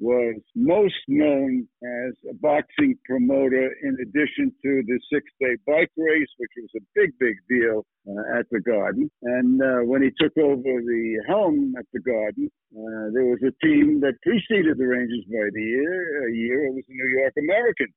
was 0.01 0.41
most 0.55 0.97
known 1.07 1.67
as 1.83 2.13
a 2.29 2.33
boxing 2.41 2.97
promoter 3.05 3.69
in 3.83 3.95
addition 4.01 4.51
to 4.63 4.81
the 4.87 4.99
six 5.13 5.23
day 5.39 5.55
bike 5.67 5.91
race, 5.95 6.27
which 6.37 6.49
was 6.57 6.69
a 6.75 6.83
big, 6.95 7.11
big 7.19 7.37
deal 7.47 7.85
uh, 8.09 8.39
at 8.39 8.49
the 8.49 8.59
Garden. 8.61 9.09
And 9.21 9.61
uh, 9.61 9.85
when 9.85 10.01
he 10.01 10.09
took 10.19 10.35
over 10.37 10.57
the 10.81 11.23
helm 11.27 11.75
at 11.77 11.85
the 11.93 12.01
Garden, 12.01 12.49
uh, 12.73 13.13
there 13.13 13.29
was 13.29 13.39
a 13.45 13.53
team 13.63 14.01
that 14.01 14.17
preceded 14.23 14.77
the 14.77 14.87
Rangers 14.87 15.25
by 15.29 15.47
the 15.53 15.61
year. 15.61 16.27
A 16.27 16.33
year 16.33 16.65
it 16.65 16.73
was 16.73 16.83
the 16.87 16.95
New 16.95 17.19
York 17.19 17.33
Americans. 17.37 17.93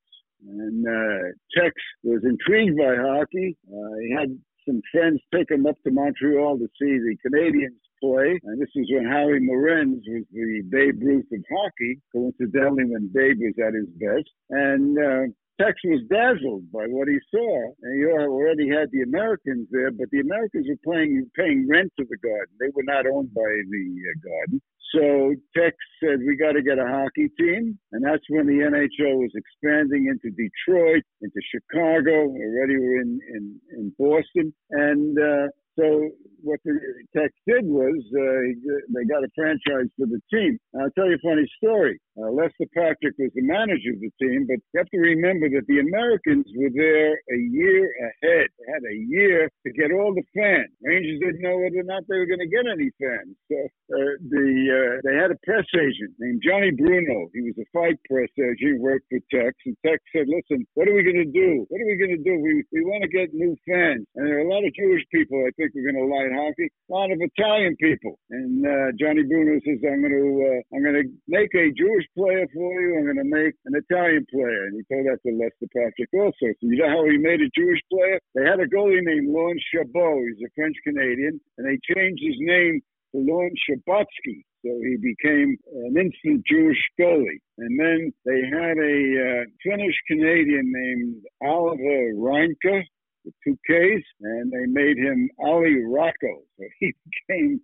And 0.47 0.85
uh, 0.85 1.33
Tex 1.57 1.73
was 2.03 2.21
intrigued 2.23 2.77
by 2.77 2.93
hockey. 2.95 3.57
Uh, 3.65 3.97
he 4.05 4.13
had 4.13 4.29
some 4.65 4.81
friends 4.91 5.21
take 5.33 5.51
him 5.51 5.65
up 5.65 5.75
to 5.83 5.91
Montreal 5.91 6.57
to 6.57 6.67
see 6.79 6.97
the 6.97 7.15
Canadiens 7.25 7.79
play. 8.01 8.39
And 8.43 8.61
this 8.61 8.69
is 8.75 8.87
when 8.91 9.05
Howie 9.05 9.39
Morenz 9.39 10.01
was 10.07 10.23
the 10.31 10.61
Babe 10.69 11.01
Ruth 11.01 11.25
of 11.31 11.43
hockey, 11.51 12.01
coincidentally 12.11 12.85
when 12.85 13.09
Babe 13.13 13.37
was 13.39 13.55
at 13.65 13.73
his 13.73 13.89
best. 13.97 14.29
And 14.49 14.97
uh, 14.97 15.33
Tex 15.59 15.79
was 15.85 16.01
dazzled 16.09 16.71
by 16.71 16.85
what 16.87 17.07
he 17.07 17.17
saw. 17.31 17.71
And 17.81 17.91
he 17.95 18.05
already 18.05 18.67
had 18.69 18.91
the 18.91 19.03
Americans 19.03 19.67
there, 19.71 19.91
but 19.91 20.09
the 20.11 20.19
Americans 20.19 20.67
were 20.67 20.93
paying 20.93 21.29
paying 21.35 21.67
rent 21.69 21.91
to 21.99 22.05
the 22.09 22.17
Garden. 22.17 22.55
They 22.59 22.71
were 22.75 22.83
not 22.83 23.07
owned 23.07 23.33
by 23.33 23.47
the 23.69 23.85
uh, 24.03 24.15
Garden. 24.19 24.61
So 24.93 25.35
Tex 25.55 25.75
said, 25.99 26.19
we 26.25 26.37
got 26.37 26.53
to 26.53 26.61
get 26.61 26.79
a 26.79 26.87
hockey 26.87 27.29
team. 27.39 27.77
And 27.91 28.03
that's 28.03 28.23
when 28.29 28.47
the 28.47 28.63
NHL 28.63 29.17
was 29.17 29.31
expanding 29.35 30.07
into 30.07 30.31
Detroit, 30.35 31.03
into 31.21 31.41
Chicago. 31.51 32.31
Already 32.31 32.77
we're 32.77 33.01
in, 33.01 33.19
in, 33.33 33.59
in 33.75 33.93
Boston. 33.97 34.53
And 34.71 35.17
uh, 35.17 35.47
so 35.77 36.09
what 36.41 36.59
the 36.63 36.79
Tex 37.15 37.33
did 37.47 37.65
was 37.65 37.97
uh, 38.13 38.71
they 38.93 39.05
got 39.05 39.23
a 39.23 39.31
franchise 39.35 39.91
for 39.97 40.07
the 40.07 40.21
team. 40.31 40.57
I'll 40.79 40.91
tell 40.91 41.07
you 41.07 41.15
a 41.15 41.27
funny 41.27 41.47
story. 41.57 41.99
Uh, 42.15 42.31
Lester 42.31 42.63
Patrick 42.71 43.15
was 43.19 43.31
the 43.35 43.43
manager 43.43 43.91
of 43.91 43.99
the 43.99 44.11
team, 44.23 44.47
but 44.47 44.55
you 44.71 44.77
have 44.79 44.87
to 44.87 44.99
remember 45.03 45.51
that 45.51 45.67
the 45.67 45.83
Americans 45.83 46.47
were 46.55 46.71
there 46.71 47.11
a 47.11 47.39
year 47.51 47.91
ahead. 48.07 48.47
They 48.55 48.67
had 48.71 48.83
a 48.87 48.97
year 49.03 49.51
to 49.67 49.69
get 49.75 49.91
all 49.91 50.15
the 50.15 50.23
fans. 50.31 50.71
Rangers 50.79 51.19
didn't 51.19 51.43
know 51.43 51.59
whether 51.59 51.83
or 51.83 51.89
not 51.89 52.07
they 52.07 52.15
were 52.15 52.25
going 52.31 52.39
to 52.39 52.47
get 52.47 52.63
any 52.71 52.87
fans. 52.95 53.35
So 53.51 53.59
uh, 53.59 54.15
the 54.31 54.47
uh, 54.47 54.93
they 55.03 55.15
had 55.19 55.35
a 55.35 55.39
press 55.43 55.67
agent 55.75 56.15
named 56.15 56.39
Johnny 56.39 56.71
Bruno. 56.71 57.27
He 57.35 57.43
was 57.43 57.59
a 57.59 57.67
fight 57.75 57.99
press 58.07 58.31
agent. 58.39 58.63
He 58.63 58.79
worked 58.79 59.11
for 59.11 59.19
Tex, 59.27 59.51
and 59.67 59.75
Tex 59.83 59.99
said, 60.15 60.31
"Listen, 60.31 60.63
what 60.79 60.87
are 60.87 60.95
we 60.95 61.03
going 61.03 61.19
to 61.19 61.27
do? 61.27 61.67
What 61.67 61.83
are 61.83 61.89
we 61.91 61.99
going 61.99 62.15
to 62.15 62.23
do? 62.23 62.39
We 62.39 62.63
we 62.71 62.87
want 62.87 63.03
to 63.03 63.11
get 63.11 63.35
new 63.35 63.59
fans, 63.67 64.07
and 64.15 64.23
there 64.23 64.39
are 64.39 64.47
a 64.47 64.51
lot 64.51 64.63
of 64.63 64.71
Jewish 64.71 65.03
people. 65.11 65.43
I 65.43 65.51
think 65.59 65.75
we're 65.75 65.91
going 65.91 65.99
to 65.99 66.07
like 66.07 66.31
hockey. 66.31 66.71
A 66.71 66.93
lot 66.95 67.11
of 67.11 67.19
Italian 67.19 67.75
people." 67.75 68.15
And 68.31 68.63
uh, 68.63 68.95
Johnny 68.95 69.27
Bruno 69.27 69.59
says, 69.67 69.83
"I'm 69.83 69.99
going 69.99 70.15
to 70.15 70.27
uh, 70.47 70.59
I'm 70.71 70.83
going 70.83 70.99
to 71.03 71.07
make 71.27 71.51
a 71.59 71.75
Jewish." 71.75 72.04
Player 72.13 72.45
for 72.53 72.81
you. 72.81 72.97
I'm 72.97 73.05
going 73.05 73.23
to 73.23 73.25
make 73.25 73.55
an 73.65 73.75
Italian 73.75 74.25
player. 74.29 74.67
And 74.67 74.77
he 74.77 74.83
told 74.87 75.07
that 75.07 75.19
to 75.23 75.31
Lester 75.33 75.69
Patrick 75.73 76.11
also. 76.13 76.53
So 76.59 76.63
you 76.67 76.77
know 76.77 76.89
how 76.89 77.05
he 77.05 77.17
made 77.17 77.41
a 77.41 77.49
Jewish 77.57 77.81
player? 77.91 78.19
They 78.35 78.45
had 78.45 78.59
a 78.59 78.67
goalie 78.67 79.01
named 79.01 79.33
Lorne 79.33 79.59
Chabot. 79.73 80.21
He's 80.29 80.45
a 80.45 80.51
French 80.55 80.77
Canadian. 80.83 81.39
And 81.57 81.67
they 81.67 81.79
changed 81.93 82.21
his 82.21 82.37
name 82.39 82.81
to 83.13 83.17
Lorne 83.21 83.55
Chabotsky. 83.65 84.45
So 84.65 84.71
he 84.81 84.97
became 84.97 85.57
an 85.85 85.95
instant 85.97 86.45
Jewish 86.45 86.81
goalie. 86.99 87.41
And 87.57 87.79
then 87.79 88.13
they 88.25 88.41
had 88.49 88.77
a 88.77 88.97
uh, 89.21 89.43
Finnish 89.61 89.95
Canadian 90.07 90.71
named 90.73 91.23
Oliver 91.41 92.13
Reinikka 92.17 92.83
with 93.25 93.33
two 93.43 93.57
Ks, 93.65 94.03
and 94.21 94.51
they 94.51 94.65
made 94.67 94.97
him 94.97 95.29
Ollie 95.39 95.83
Rocco. 95.83 96.41
So 96.57 96.65
he 96.79 96.93
became 97.29 97.61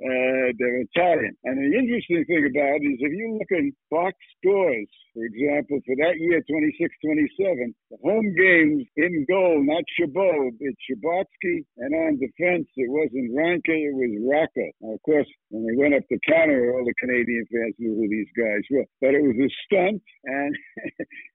uh, 0.00 0.48
they're 0.56 0.80
Italian. 0.88 1.36
And 1.44 1.60
the 1.60 1.76
interesting 1.76 2.24
thing 2.24 2.48
about 2.48 2.80
it 2.80 2.88
is 2.88 2.98
if 3.04 3.12
you 3.12 3.36
look 3.36 3.52
at 3.52 3.68
box 3.90 4.16
scores, 4.40 4.88
for 5.12 5.24
example, 5.28 5.80
for 5.84 5.96
that 6.00 6.16
year, 6.16 6.40
26-27, 6.48 7.74
the 7.90 7.98
home 8.00 8.32
games 8.32 8.86
in 8.96 9.26
goal, 9.28 9.60
not 9.60 9.84
Chabot, 9.98 10.56
it's 10.60 10.80
Chabotsky, 10.88 11.66
and 11.76 11.92
on 11.92 12.16
defense, 12.16 12.64
it 12.76 12.88
wasn't 12.88 13.34
Reinikka, 13.36 13.76
it 13.76 13.92
was 13.92 14.12
Rocco. 14.24 14.66
Now, 14.80 14.94
of 14.94 15.02
course, 15.02 15.28
when 15.50 15.66
they 15.66 15.76
went 15.76 15.94
up 15.94 16.04
the 16.08 16.18
counter, 16.28 16.72
all 16.72 16.84
the 16.84 16.94
Canadian 16.96 17.44
fans 17.52 17.74
knew 17.78 17.92
who 17.92 18.08
these 18.08 18.30
guys 18.32 18.64
were. 18.70 18.86
But 19.00 19.14
it 19.18 19.22
was 19.22 19.36
a 19.36 19.50
stunt, 19.66 20.02
and 20.24 20.56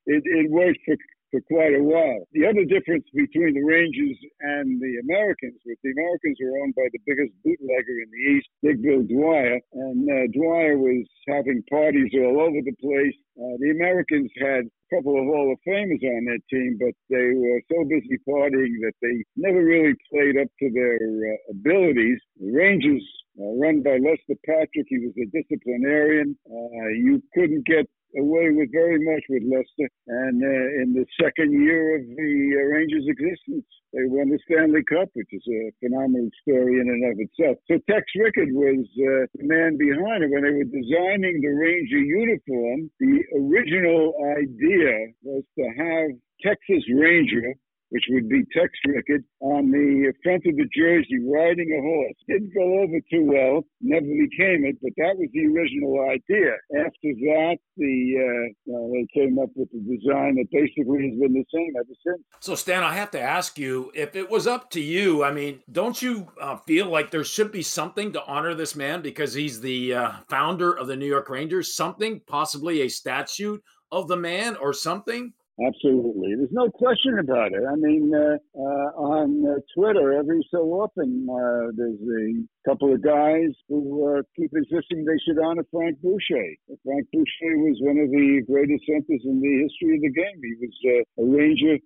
it, 0.09 0.23
it 0.25 0.49
worked 0.49 0.79
for 0.85 0.95
for 1.31 1.41
quite 1.47 1.73
a 1.73 1.83
while. 1.83 2.25
The 2.33 2.45
other 2.45 2.65
difference 2.65 3.05
between 3.13 3.53
the 3.53 3.65
Rangers 3.65 4.17
and 4.41 4.79
the 4.81 5.01
Americans 5.03 5.59
was 5.65 5.77
the 5.83 5.91
Americans 5.91 6.37
were 6.41 6.57
owned 6.63 6.75
by 6.75 6.87
the 6.91 7.01
biggest 7.05 7.33
bootlegger 7.43 7.97
in 8.03 8.09
the 8.11 8.23
East, 8.37 8.49
Big 8.61 8.81
Bill 8.81 9.03
Dwyer, 9.03 9.59
and 9.73 9.99
uh, 10.05 10.27
Dwyer 10.33 10.77
was 10.77 11.05
having 11.27 11.63
parties 11.69 12.11
all 12.15 12.41
over 12.41 12.59
the 12.61 12.77
place. 12.79 13.17
Uh, 13.35 13.57
the 13.59 13.71
Americans 13.71 14.31
had 14.39 14.63
a 14.63 14.87
couple 14.95 15.17
of 15.19 15.25
Hall 15.25 15.51
of 15.51 15.59
Famers 15.67 16.03
on 16.03 16.25
their 16.25 16.43
team, 16.49 16.77
but 16.79 16.95
they 17.09 17.35
were 17.35 17.61
so 17.67 17.83
busy 17.83 18.17
partying 18.23 18.79
that 18.85 18.95
they 19.01 19.23
never 19.35 19.63
really 19.63 19.95
played 20.11 20.37
up 20.37 20.47
to 20.59 20.67
their 20.71 20.95
uh, 20.95 21.51
abilities. 21.51 22.19
The 22.39 22.51
Rangers 22.51 23.03
uh, 23.39 23.59
run 23.59 23.83
by 23.83 23.97
Lester 23.99 24.39
Patrick. 24.45 24.87
He 24.87 24.99
was 24.99 25.13
a 25.19 25.27
disciplinarian. 25.35 26.37
Uh, 26.47 26.87
you 26.95 27.21
couldn't 27.33 27.65
get 27.65 27.89
away 28.17 28.51
with 28.51 28.71
very 28.71 28.99
much 28.99 29.23
with 29.29 29.43
Lester. 29.43 29.89
And 30.07 30.41
uh, 30.43 30.81
in 30.83 30.93
the 30.93 31.05
second 31.21 31.51
year 31.51 31.97
of 31.97 32.03
the 32.07 32.33
uh, 32.55 32.63
Rangers' 32.75 33.07
existence, 33.07 33.65
they 33.93 34.05
won 34.11 34.29
the 34.29 34.39
Stanley 34.43 34.83
Cup, 34.83 35.09
which 35.13 35.31
is 35.31 35.45
a 35.47 35.71
phenomenal 35.79 36.29
story 36.41 36.79
in 36.79 36.87
and 36.89 37.03
of 37.11 37.19
itself. 37.19 37.57
So 37.67 37.79
Tex 37.89 38.03
Rickard 38.15 38.51
was 38.51 38.83
uh, 38.83 39.27
the 39.35 39.47
man 39.47 39.77
behind 39.77 40.23
it. 40.23 40.31
When 40.31 40.43
they 40.43 40.51
were 40.51 40.67
designing 40.67 41.39
the 41.39 41.53
Ranger 41.55 42.03
uniform, 42.03 42.91
the 42.99 43.23
original 43.39 44.13
idea 44.35 45.15
was 45.23 45.43
to 45.57 45.65
have 45.79 46.11
Texas 46.43 46.83
Ranger 46.91 47.55
which 47.89 48.03
would 48.09 48.27
be 48.29 48.43
Tex 48.51 48.71
Rickard, 48.85 49.23
on 49.39 49.71
the 49.71 50.11
front 50.23 50.43
of 50.45 50.55
the 50.55 50.67
jersey 50.75 51.19
riding 51.23 51.71
a 51.71 51.81
horse. 51.81 52.15
Didn't 52.27 52.53
go 52.53 52.79
over 52.81 52.99
too 53.11 53.25
well, 53.25 53.63
never 53.81 54.05
became 54.05 54.65
it, 54.65 54.77
but 54.81 54.91
that 54.97 55.15
was 55.17 55.29
the 55.33 55.45
original 55.45 55.99
idea. 56.09 56.53
After 56.77 57.13
that, 57.25 57.57
the 57.77 58.53
uh, 58.67 58.75
they 58.91 59.07
came 59.13 59.39
up 59.39 59.49
with 59.55 59.69
the 59.71 59.79
design 59.79 60.35
that 60.35 60.47
basically 60.51 61.09
has 61.09 61.19
been 61.19 61.33
the 61.33 61.45
same 61.53 61.73
ever 61.77 61.95
since. 62.05 62.23
So, 62.39 62.55
Stan, 62.55 62.83
I 62.83 62.93
have 62.93 63.11
to 63.11 63.21
ask 63.21 63.57
you 63.57 63.91
if 63.93 64.15
it 64.15 64.29
was 64.29 64.47
up 64.47 64.69
to 64.71 64.81
you, 64.81 65.23
I 65.23 65.31
mean, 65.31 65.59
don't 65.71 66.01
you 66.01 66.27
uh, 66.41 66.57
feel 66.57 66.87
like 66.87 67.11
there 67.11 67.23
should 67.23 67.51
be 67.51 67.61
something 67.61 68.13
to 68.13 68.25
honor 68.25 68.53
this 68.53 68.75
man 68.75 69.01
because 69.01 69.33
he's 69.33 69.61
the 69.61 69.93
uh, 69.93 70.11
founder 70.29 70.71
of 70.77 70.87
the 70.87 70.95
New 70.95 71.07
York 71.07 71.29
Rangers? 71.29 71.75
Something, 71.75 72.21
possibly 72.27 72.81
a 72.81 72.89
statue 72.89 73.57
of 73.91 74.07
the 74.07 74.17
man 74.17 74.55
or 74.57 74.73
something? 74.73 75.33
Absolutely. 75.59 76.35
There's 76.35 76.51
no 76.51 76.69
question 76.69 77.17
about 77.19 77.53
it. 77.53 77.63
I 77.69 77.75
mean, 77.75 78.13
uh, 78.13 78.37
uh, 78.59 78.89
on 78.99 79.45
uh, 79.47 79.59
Twitter, 79.73 80.11
every 80.13 80.45
so 80.51 80.57
often, 80.83 81.27
uh, 81.29 81.71
there's 81.75 81.99
a 82.01 82.43
couple 82.65 82.93
of 82.93 83.01
guys 83.01 83.53
who 83.69 83.79
uh, 84.09 84.21
keep 84.35 84.51
insisting 84.53 85.05
they 85.05 85.19
should 85.21 85.37
honor 85.37 85.65
Frank 85.71 86.01
Boucher. 86.01 86.49
Frank 86.83 87.05
Boucher 87.13 87.53
was 87.61 87.77
one 87.81 88.01
of 88.01 88.09
the 88.09 88.41
greatest 88.49 88.83
centers 88.89 89.21
in 89.23 89.39
the 89.39 89.53
history 89.63 89.95
of 89.95 90.01
the 90.01 90.13
game. 90.13 90.37
He 90.41 90.55
was 90.59 90.75
uh, 90.89 91.21
a 91.21 91.25
Ranger, 91.25 91.77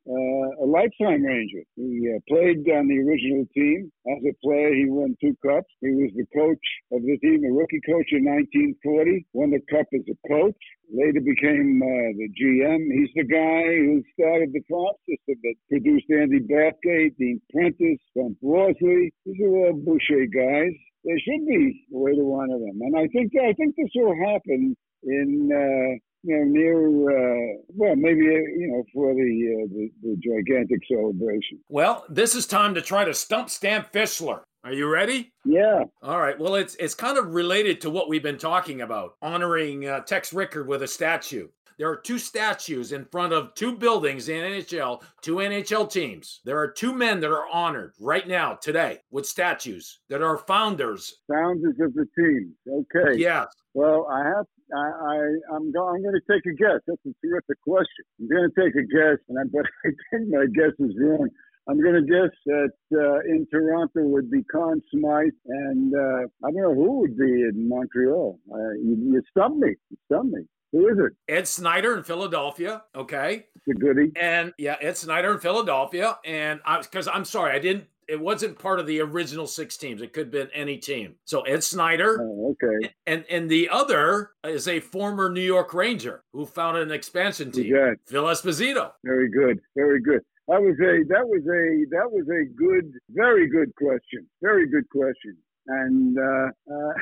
a 0.63 0.65
lifetime 0.65 1.23
Ranger. 1.23 1.63
He 1.75 2.07
played 2.27 2.63
on 2.71 2.87
the 2.87 2.99
original 3.03 3.45
team. 3.53 3.91
As 4.07 4.23
a 4.23 4.33
player, 4.41 4.73
he 4.73 4.85
won 4.87 5.15
two 5.21 5.35
cups. 5.45 5.69
He 5.81 5.91
was 5.91 6.11
the 6.15 6.25
coach 6.33 6.65
of 6.91 7.03
the 7.03 7.17
team, 7.19 7.43
a 7.43 7.51
rookie 7.51 7.83
coach 7.85 8.09
in 8.15 8.25
1940, 8.25 9.27
won 9.33 9.51
the 9.51 9.61
cup 9.69 9.85
as 9.93 10.07
a 10.07 10.17
coach 10.27 10.57
later 10.93 11.21
became 11.21 11.81
uh, 11.81 12.09
the 12.17 12.29
GM. 12.33 12.81
He's 12.91 13.13
the 13.15 13.25
guy 13.25 13.63
who 13.85 14.03
started 14.13 14.49
the 14.53 14.61
farm 14.69 14.95
system 15.05 15.37
that 15.43 15.55
produced 15.69 16.09
Andy 16.09 16.41
Bathgate, 16.41 17.15
Dean 17.17 17.41
Prentice, 17.51 18.01
Tom 18.17 18.35
Brosley. 18.43 19.09
These 19.25 19.41
are 19.45 19.69
all 19.69 19.73
Boucher 19.73 20.25
guys. 20.27 20.68
There 21.03 21.19
should 21.19 21.47
be 21.47 21.85
a 21.93 21.97
way 21.97 22.11
to 22.13 22.33
honor 22.33 22.59
them, 22.59 22.79
and 22.81 22.97
I 22.97 23.07
think 23.07 23.31
I 23.35 23.53
think 23.53 23.75
this 23.75 23.89
will 23.95 24.15
happen 24.15 24.75
in. 25.03 25.49
Uh, 25.51 25.99
you 26.21 26.35
know, 26.35 26.43
near, 26.43 26.81
uh, 27.09 27.61
well, 27.69 27.95
maybe, 27.95 28.27
uh, 28.27 28.31
you 28.57 28.67
know, 28.69 28.83
for 28.93 29.13
the, 29.13 29.21
uh, 29.21 29.67
the, 29.73 29.89
the 30.01 30.17
gigantic 30.17 30.81
celebration. 30.91 31.59
Well, 31.69 32.03
this 32.09 32.35
is 32.35 32.45
time 32.45 32.75
to 32.75 32.81
try 32.81 33.05
to 33.05 33.13
stump 33.13 33.49
Stan 33.49 33.85
Fischler. 33.93 34.41
Are 34.65 34.73
you 34.73 34.91
ready? 34.91 35.31
Yeah. 35.45 35.83
All 36.03 36.19
right. 36.19 36.37
Well, 36.37 36.55
it's 36.55 36.75
it's 36.75 36.93
kind 36.93 37.17
of 37.17 37.33
related 37.33 37.79
to 37.81 37.89
what 37.89 38.09
we've 38.09 38.21
been 38.21 38.37
talking 38.37 38.81
about, 38.81 39.13
honoring 39.21 39.87
uh, 39.87 40.01
Tex 40.01 40.33
Rickard 40.33 40.67
with 40.67 40.83
a 40.83 40.87
statue. 40.87 41.47
There 41.79 41.89
are 41.89 41.95
two 41.95 42.19
statues 42.19 42.91
in 42.91 43.05
front 43.05 43.31
of 43.31 43.53
two 43.55 43.77
buildings 43.77 44.27
in 44.27 44.43
NHL, 44.43 45.01
two 45.21 45.35
NHL 45.35 45.89
teams. 45.89 46.41
There 46.43 46.59
are 46.59 46.69
two 46.69 46.93
men 46.93 47.21
that 47.21 47.31
are 47.31 47.47
honored 47.47 47.93
right 48.01 48.27
now, 48.27 48.55
today, 48.55 48.99
with 49.11 49.25
statues 49.25 49.99
that 50.09 50.21
are 50.21 50.37
founders. 50.37 51.21
Founders 51.31 51.75
of 51.79 51.93
the 51.93 52.05
teams. 52.19 52.53
Okay. 52.67 53.17
Yes. 53.17 53.47
Well, 53.73 54.07
I 54.11 54.25
have. 54.25 54.45
I, 54.75 54.77
I 54.77 55.55
I'm 55.55 55.71
going. 55.71 55.95
I'm 55.95 56.03
going 56.03 56.19
to 56.19 56.33
take 56.33 56.45
a 56.51 56.53
guess. 56.53 56.81
That's 56.85 56.99
a 57.07 57.15
terrific 57.25 57.61
question. 57.65 58.03
I'm 58.19 58.27
going 58.27 58.51
to 58.51 58.61
take 58.61 58.75
a 58.75 58.83
guess, 58.83 59.17
and 59.29 59.39
I, 59.39 59.43
but 59.49 59.65
I 59.85 59.89
think 60.11 60.29
my 60.29 60.47
guess 60.53 60.75
is 60.79 60.93
wrong. 60.99 61.29
I'm 61.69 61.81
going 61.81 61.95
to 61.95 62.01
guess 62.01 62.35
that 62.47 62.73
uh, 62.93 63.19
in 63.21 63.47
Toronto 63.53 64.01
would 64.01 64.29
be 64.29 64.43
Conn 64.51 64.81
Smythe, 64.91 65.29
and 65.45 65.93
uh, 65.95 66.27
I 66.43 66.51
don't 66.51 66.61
know 66.61 66.75
who 66.75 66.99
would 66.99 67.17
be 67.17 67.23
in 67.23 67.69
Montreal. 67.69 68.37
Uh, 68.51 68.71
you, 68.83 68.97
you 68.99 69.21
stumped 69.31 69.59
me. 69.59 69.75
You 69.89 69.97
stumped 70.07 70.33
me. 70.33 70.41
Who 70.71 70.87
is 70.87 70.97
it? 70.99 71.13
Ed 71.33 71.47
Snider 71.47 71.97
in 71.97 72.03
Philadelphia. 72.03 72.83
Okay. 72.95 73.47
It's 73.55 73.67
a 73.67 73.73
goodie. 73.73 74.11
And 74.15 74.53
yeah, 74.57 74.75
Ed 74.81 74.97
Snider 74.97 75.33
in 75.33 75.39
Philadelphia. 75.39 76.17
And 76.25 76.59
I 76.65 76.81
because 76.81 77.07
I'm 77.07 77.25
sorry, 77.25 77.55
I 77.55 77.59
didn't. 77.59 77.85
It 78.07 78.19
wasn't 78.19 78.57
part 78.57 78.79
of 78.79 78.87
the 78.87 79.01
original 79.01 79.45
six 79.45 79.77
teams. 79.77 80.01
It 80.01 80.13
could 80.13 80.25
have 80.25 80.31
been 80.31 80.49
any 80.51 80.77
team. 80.77 81.15
So 81.25 81.41
Ed 81.41 81.63
Snider. 81.63 82.19
Oh, 82.21 82.55
okay. 82.63 82.93
And 83.05 83.23
and 83.29 83.49
the 83.49 83.69
other 83.69 84.31
is 84.43 84.67
a 84.67 84.79
former 84.79 85.29
New 85.29 85.41
York 85.41 85.73
Ranger 85.73 86.23
who 86.33 86.45
founded 86.45 86.87
an 86.87 86.93
expansion 86.93 87.51
team. 87.51 87.73
Yeah. 87.73 87.93
Phil 88.07 88.25
Esposito. 88.25 88.91
Very 89.03 89.29
good. 89.29 89.59
Very 89.75 90.01
good. 90.01 90.21
That 90.47 90.61
was 90.61 90.75
a 90.79 91.03
that 91.09 91.27
was 91.27 91.43
a 91.45 91.85
that 91.91 92.11
was 92.11 92.27
a 92.29 92.45
good, 92.55 92.91
very 93.11 93.47
good 93.47 93.73
question. 93.75 94.27
Very 94.41 94.67
good 94.67 94.89
question. 94.89 95.37
And 95.67 96.17
uh, 96.17 96.49
uh, 96.73 96.93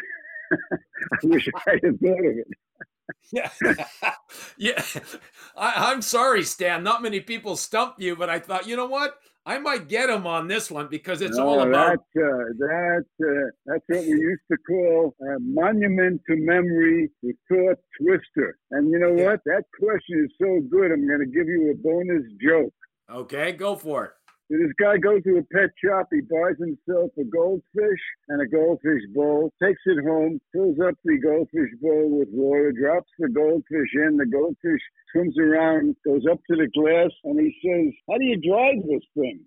I 0.74 1.18
wish 1.24 1.48
I 1.66 1.80
had 1.82 2.00
thought 2.00 2.26
of 2.26 2.38
it. 2.38 2.48
Yeah, 3.32 3.50
yeah. 4.58 4.84
I, 5.56 5.92
am 5.92 6.02
sorry, 6.02 6.44
Stan. 6.44 6.84
Not 6.84 7.02
many 7.02 7.20
people 7.20 7.56
stumped 7.56 8.02
you, 8.02 8.16
but 8.16 8.30
I 8.30 8.40
thought, 8.40 8.68
you 8.68 8.76
know 8.76 8.88
what? 8.88 9.18
I 9.46 9.60
might 9.60 9.88
get 9.88 10.10
him 10.10 10.28
on 10.28 10.50
this 10.50 10.70
one 10.70 10.88
because 10.90 11.22
it's 11.22 11.38
no, 11.38 11.48
all 11.48 11.62
about 11.62 12.00
that. 12.16 12.22
Uh, 12.22 12.54
that 12.60 13.06
uh, 13.24 13.50
that's 13.66 13.84
what 13.88 14.02
we 14.02 14.10
used 14.10 14.42
to 14.52 14.58
call 14.68 15.16
a 15.22 15.40
monument 15.40 16.22
to 16.30 16.36
memory, 16.36 17.10
the 17.24 17.32
thought 17.48 17.78
twister. 18.02 18.58
And 18.72 18.92
you 18.92 19.00
know 19.00 19.16
Yeah. 19.16 19.32
what? 19.32 19.40
That 19.46 19.64
question 19.80 20.26
is 20.26 20.34
so 20.38 20.60
good. 20.70 20.92
I'm 20.92 21.08
going 21.08 21.22
to 21.22 21.26
give 21.26 21.48
you 21.48 21.72
a 21.72 21.76
bonus 21.76 22.24
joke. 22.42 22.74
Okay, 23.10 23.54
go 23.54 23.78
for 23.78 24.06
it. 24.06 24.12
This 24.50 24.72
guy 24.80 24.96
goes 24.98 25.24
to 25.24 25.40
a 25.40 25.44
pet 25.54 25.72
shop. 25.84 26.08
He 26.10 26.22
buys 26.22 26.56
himself 26.58 27.12
a 27.20 27.26
goldfish 27.26 28.00
and 28.30 28.42
a 28.42 28.48
goldfish 28.48 29.02
bowl, 29.14 29.52
takes 29.62 29.82
it 29.86 30.02
home, 30.06 30.40
fills 30.54 30.78
up 30.80 30.96
the 31.04 31.20
goldfish 31.20 31.72
bowl 31.82 32.20
with 32.20 32.30
water, 32.32 32.72
drops 32.72 33.10
the 33.20 33.28
goldfish 33.28 33.90
in. 33.94 34.16
The 34.16 34.26
goldfish 34.26 34.82
swims 35.12 35.38
around, 35.38 35.98
goes 36.06 36.24
up 36.32 36.40
to 36.50 36.56
the 36.56 36.68
glass, 36.74 37.12
and 37.26 37.38
he 37.42 37.54
says, 37.62 37.94
How 38.10 38.18
do 38.18 38.24
you 38.24 38.38
drive 38.40 38.84
this 38.88 39.04
thing? 39.18 39.44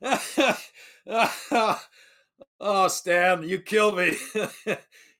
oh, 2.60 2.88
Stan, 2.88 3.48
you 3.48 3.60
kill 3.60 3.92
me. 3.92 4.16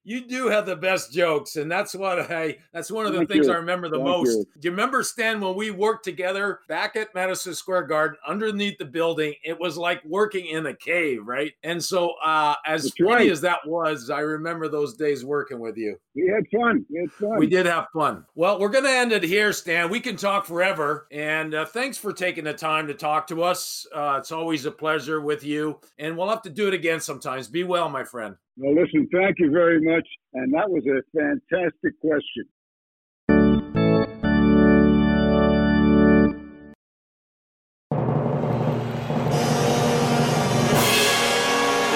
you 0.09 0.27
do 0.27 0.49
have 0.49 0.65
the 0.65 0.75
best 0.75 1.13
jokes, 1.13 1.57
and 1.57 1.71
that's 1.71 1.95
what 1.95 2.31
I. 2.31 2.57
That's 2.73 2.91
one 2.91 3.05
of 3.05 3.13
the 3.13 3.19
Thank 3.19 3.31
things 3.31 3.47
you. 3.47 3.53
I 3.53 3.57
remember 3.57 3.91
the 3.91 3.97
Thank 3.97 4.09
most. 4.09 4.31
you. 4.31 4.45
Do 4.59 4.69
you 4.69 4.71
remember 4.71 5.03
Stan 5.03 5.39
when 5.39 5.55
we 5.55 5.71
worked 5.71 6.03
together 6.03 6.61
back 6.67 6.97
at 6.97 7.15
Madison 7.15 7.55
Square 7.55 7.83
Garden 7.83 8.17
underneath 8.27 8.79
the 8.79 8.87
building? 8.87 9.35
It 9.45 9.61
was 9.61 9.77
like 9.77 10.03
working 10.07 10.47
in 10.47 10.65
a 10.65 10.75
cave, 10.75 11.27
right? 11.27 11.53
And 11.63 11.85
so, 11.85 12.15
uh, 12.25 12.55
as 12.65 12.85
That's 12.85 12.97
funny 12.97 13.11
right. 13.11 13.31
as 13.31 13.43
that 13.43 13.59
was, 13.67 14.09
I 14.09 14.21
remember 14.21 14.69
those 14.69 14.95
days 14.95 15.27
working 15.27 15.61
with 15.61 15.77
you. 15.77 15.99
We 16.15 16.33
had 16.35 16.49
fun. 16.59 16.87
We 16.89 17.01
had 17.01 17.13
fun. 17.13 17.39
We 17.39 17.47
did 17.47 17.67
have 17.67 17.89
fun. 17.93 18.25
Well, 18.35 18.59
we're 18.59 18.71
going 18.71 18.85
to 18.85 18.91
end 18.91 19.13
it 19.13 19.23
here, 19.23 19.53
Stan. 19.53 19.91
We 19.91 20.01
can 20.01 20.17
talk 20.17 20.47
forever. 20.47 21.07
And 21.13 21.55
uh, 21.55 21.67
thanks 21.67 21.99
for 21.99 22.15
taking 22.15 22.45
the 22.45 22.55
time 22.55 22.87
to 22.87 22.95
talk 22.95 23.27
to 23.27 23.43
us. 23.43 23.87
Uh, 23.95 24.17
it's 24.19 24.33
always 24.33 24.65
a 24.65 24.71
pleasure 24.71 25.21
with 25.21 25.45
you. 25.45 25.81
And 25.99 26.17
we'll 26.17 26.31
have 26.31 26.43
to 26.43 26.51
do 26.51 26.67
it 26.67 26.73
again 26.75 27.01
sometimes. 27.01 27.47
Be 27.47 27.63
well, 27.63 27.91
my 27.91 28.05
friend. 28.05 28.37
Well, 28.61 28.75
listen, 28.75 29.09
thank 29.13 29.39
you 29.39 29.53
very 29.53 29.81
much. 29.81 30.05
And 30.35 30.53
that 30.53 30.69
was 30.69 30.83
a 30.85 31.01
fantastic 31.17 31.95
question. 32.01 32.45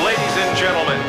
Ladies 0.05 0.37
and 0.39 0.57
gentlemen, 0.57 1.01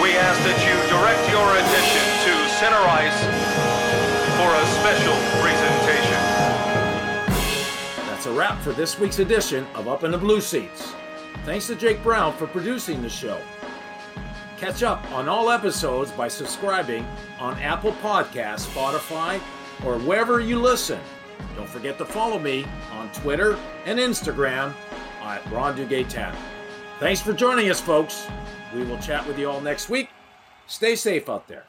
we 0.00 0.16
ask 0.16 0.40
that 0.48 0.58
you 0.64 0.72
direct 0.88 1.20
your 1.28 1.44
attention 1.52 2.04
to 2.24 2.32
center 2.56 2.80
ice 2.88 3.20
for 4.40 4.48
a 4.48 4.64
special 4.80 5.16
presentation. 5.42 6.20
That's 8.08 8.24
a 8.24 8.32
wrap 8.32 8.62
for 8.62 8.72
this 8.72 8.98
week's 8.98 9.18
edition 9.18 9.66
of 9.74 9.88
Up 9.88 10.04
in 10.04 10.10
the 10.10 10.18
Blue 10.18 10.40
Seats. 10.40 10.94
Thanks 11.44 11.66
to 11.66 11.74
Jake 11.74 12.02
Brown 12.02 12.32
for 12.32 12.46
producing 12.46 13.02
the 13.02 13.10
show. 13.10 13.38
Catch 14.64 14.82
up 14.82 15.12
on 15.12 15.28
all 15.28 15.50
episodes 15.50 16.10
by 16.12 16.26
subscribing 16.26 17.06
on 17.38 17.58
Apple 17.58 17.92
Podcasts, 17.92 18.66
Spotify, 18.66 19.38
or 19.84 19.98
wherever 19.98 20.40
you 20.40 20.58
listen. 20.58 20.98
Don't 21.54 21.68
forget 21.68 21.98
to 21.98 22.06
follow 22.06 22.38
me 22.38 22.64
on 22.92 23.12
Twitter 23.12 23.58
and 23.84 23.98
Instagram 23.98 24.72
at 25.20 25.44
Ron 25.50 25.76
Duguay 25.76 26.08
10. 26.08 26.34
Thanks 26.98 27.20
for 27.20 27.34
joining 27.34 27.68
us, 27.68 27.78
folks. 27.78 28.26
We 28.74 28.84
will 28.84 28.96
chat 29.00 29.28
with 29.28 29.38
you 29.38 29.50
all 29.50 29.60
next 29.60 29.90
week. 29.90 30.08
Stay 30.66 30.96
safe 30.96 31.28
out 31.28 31.46
there. 31.46 31.64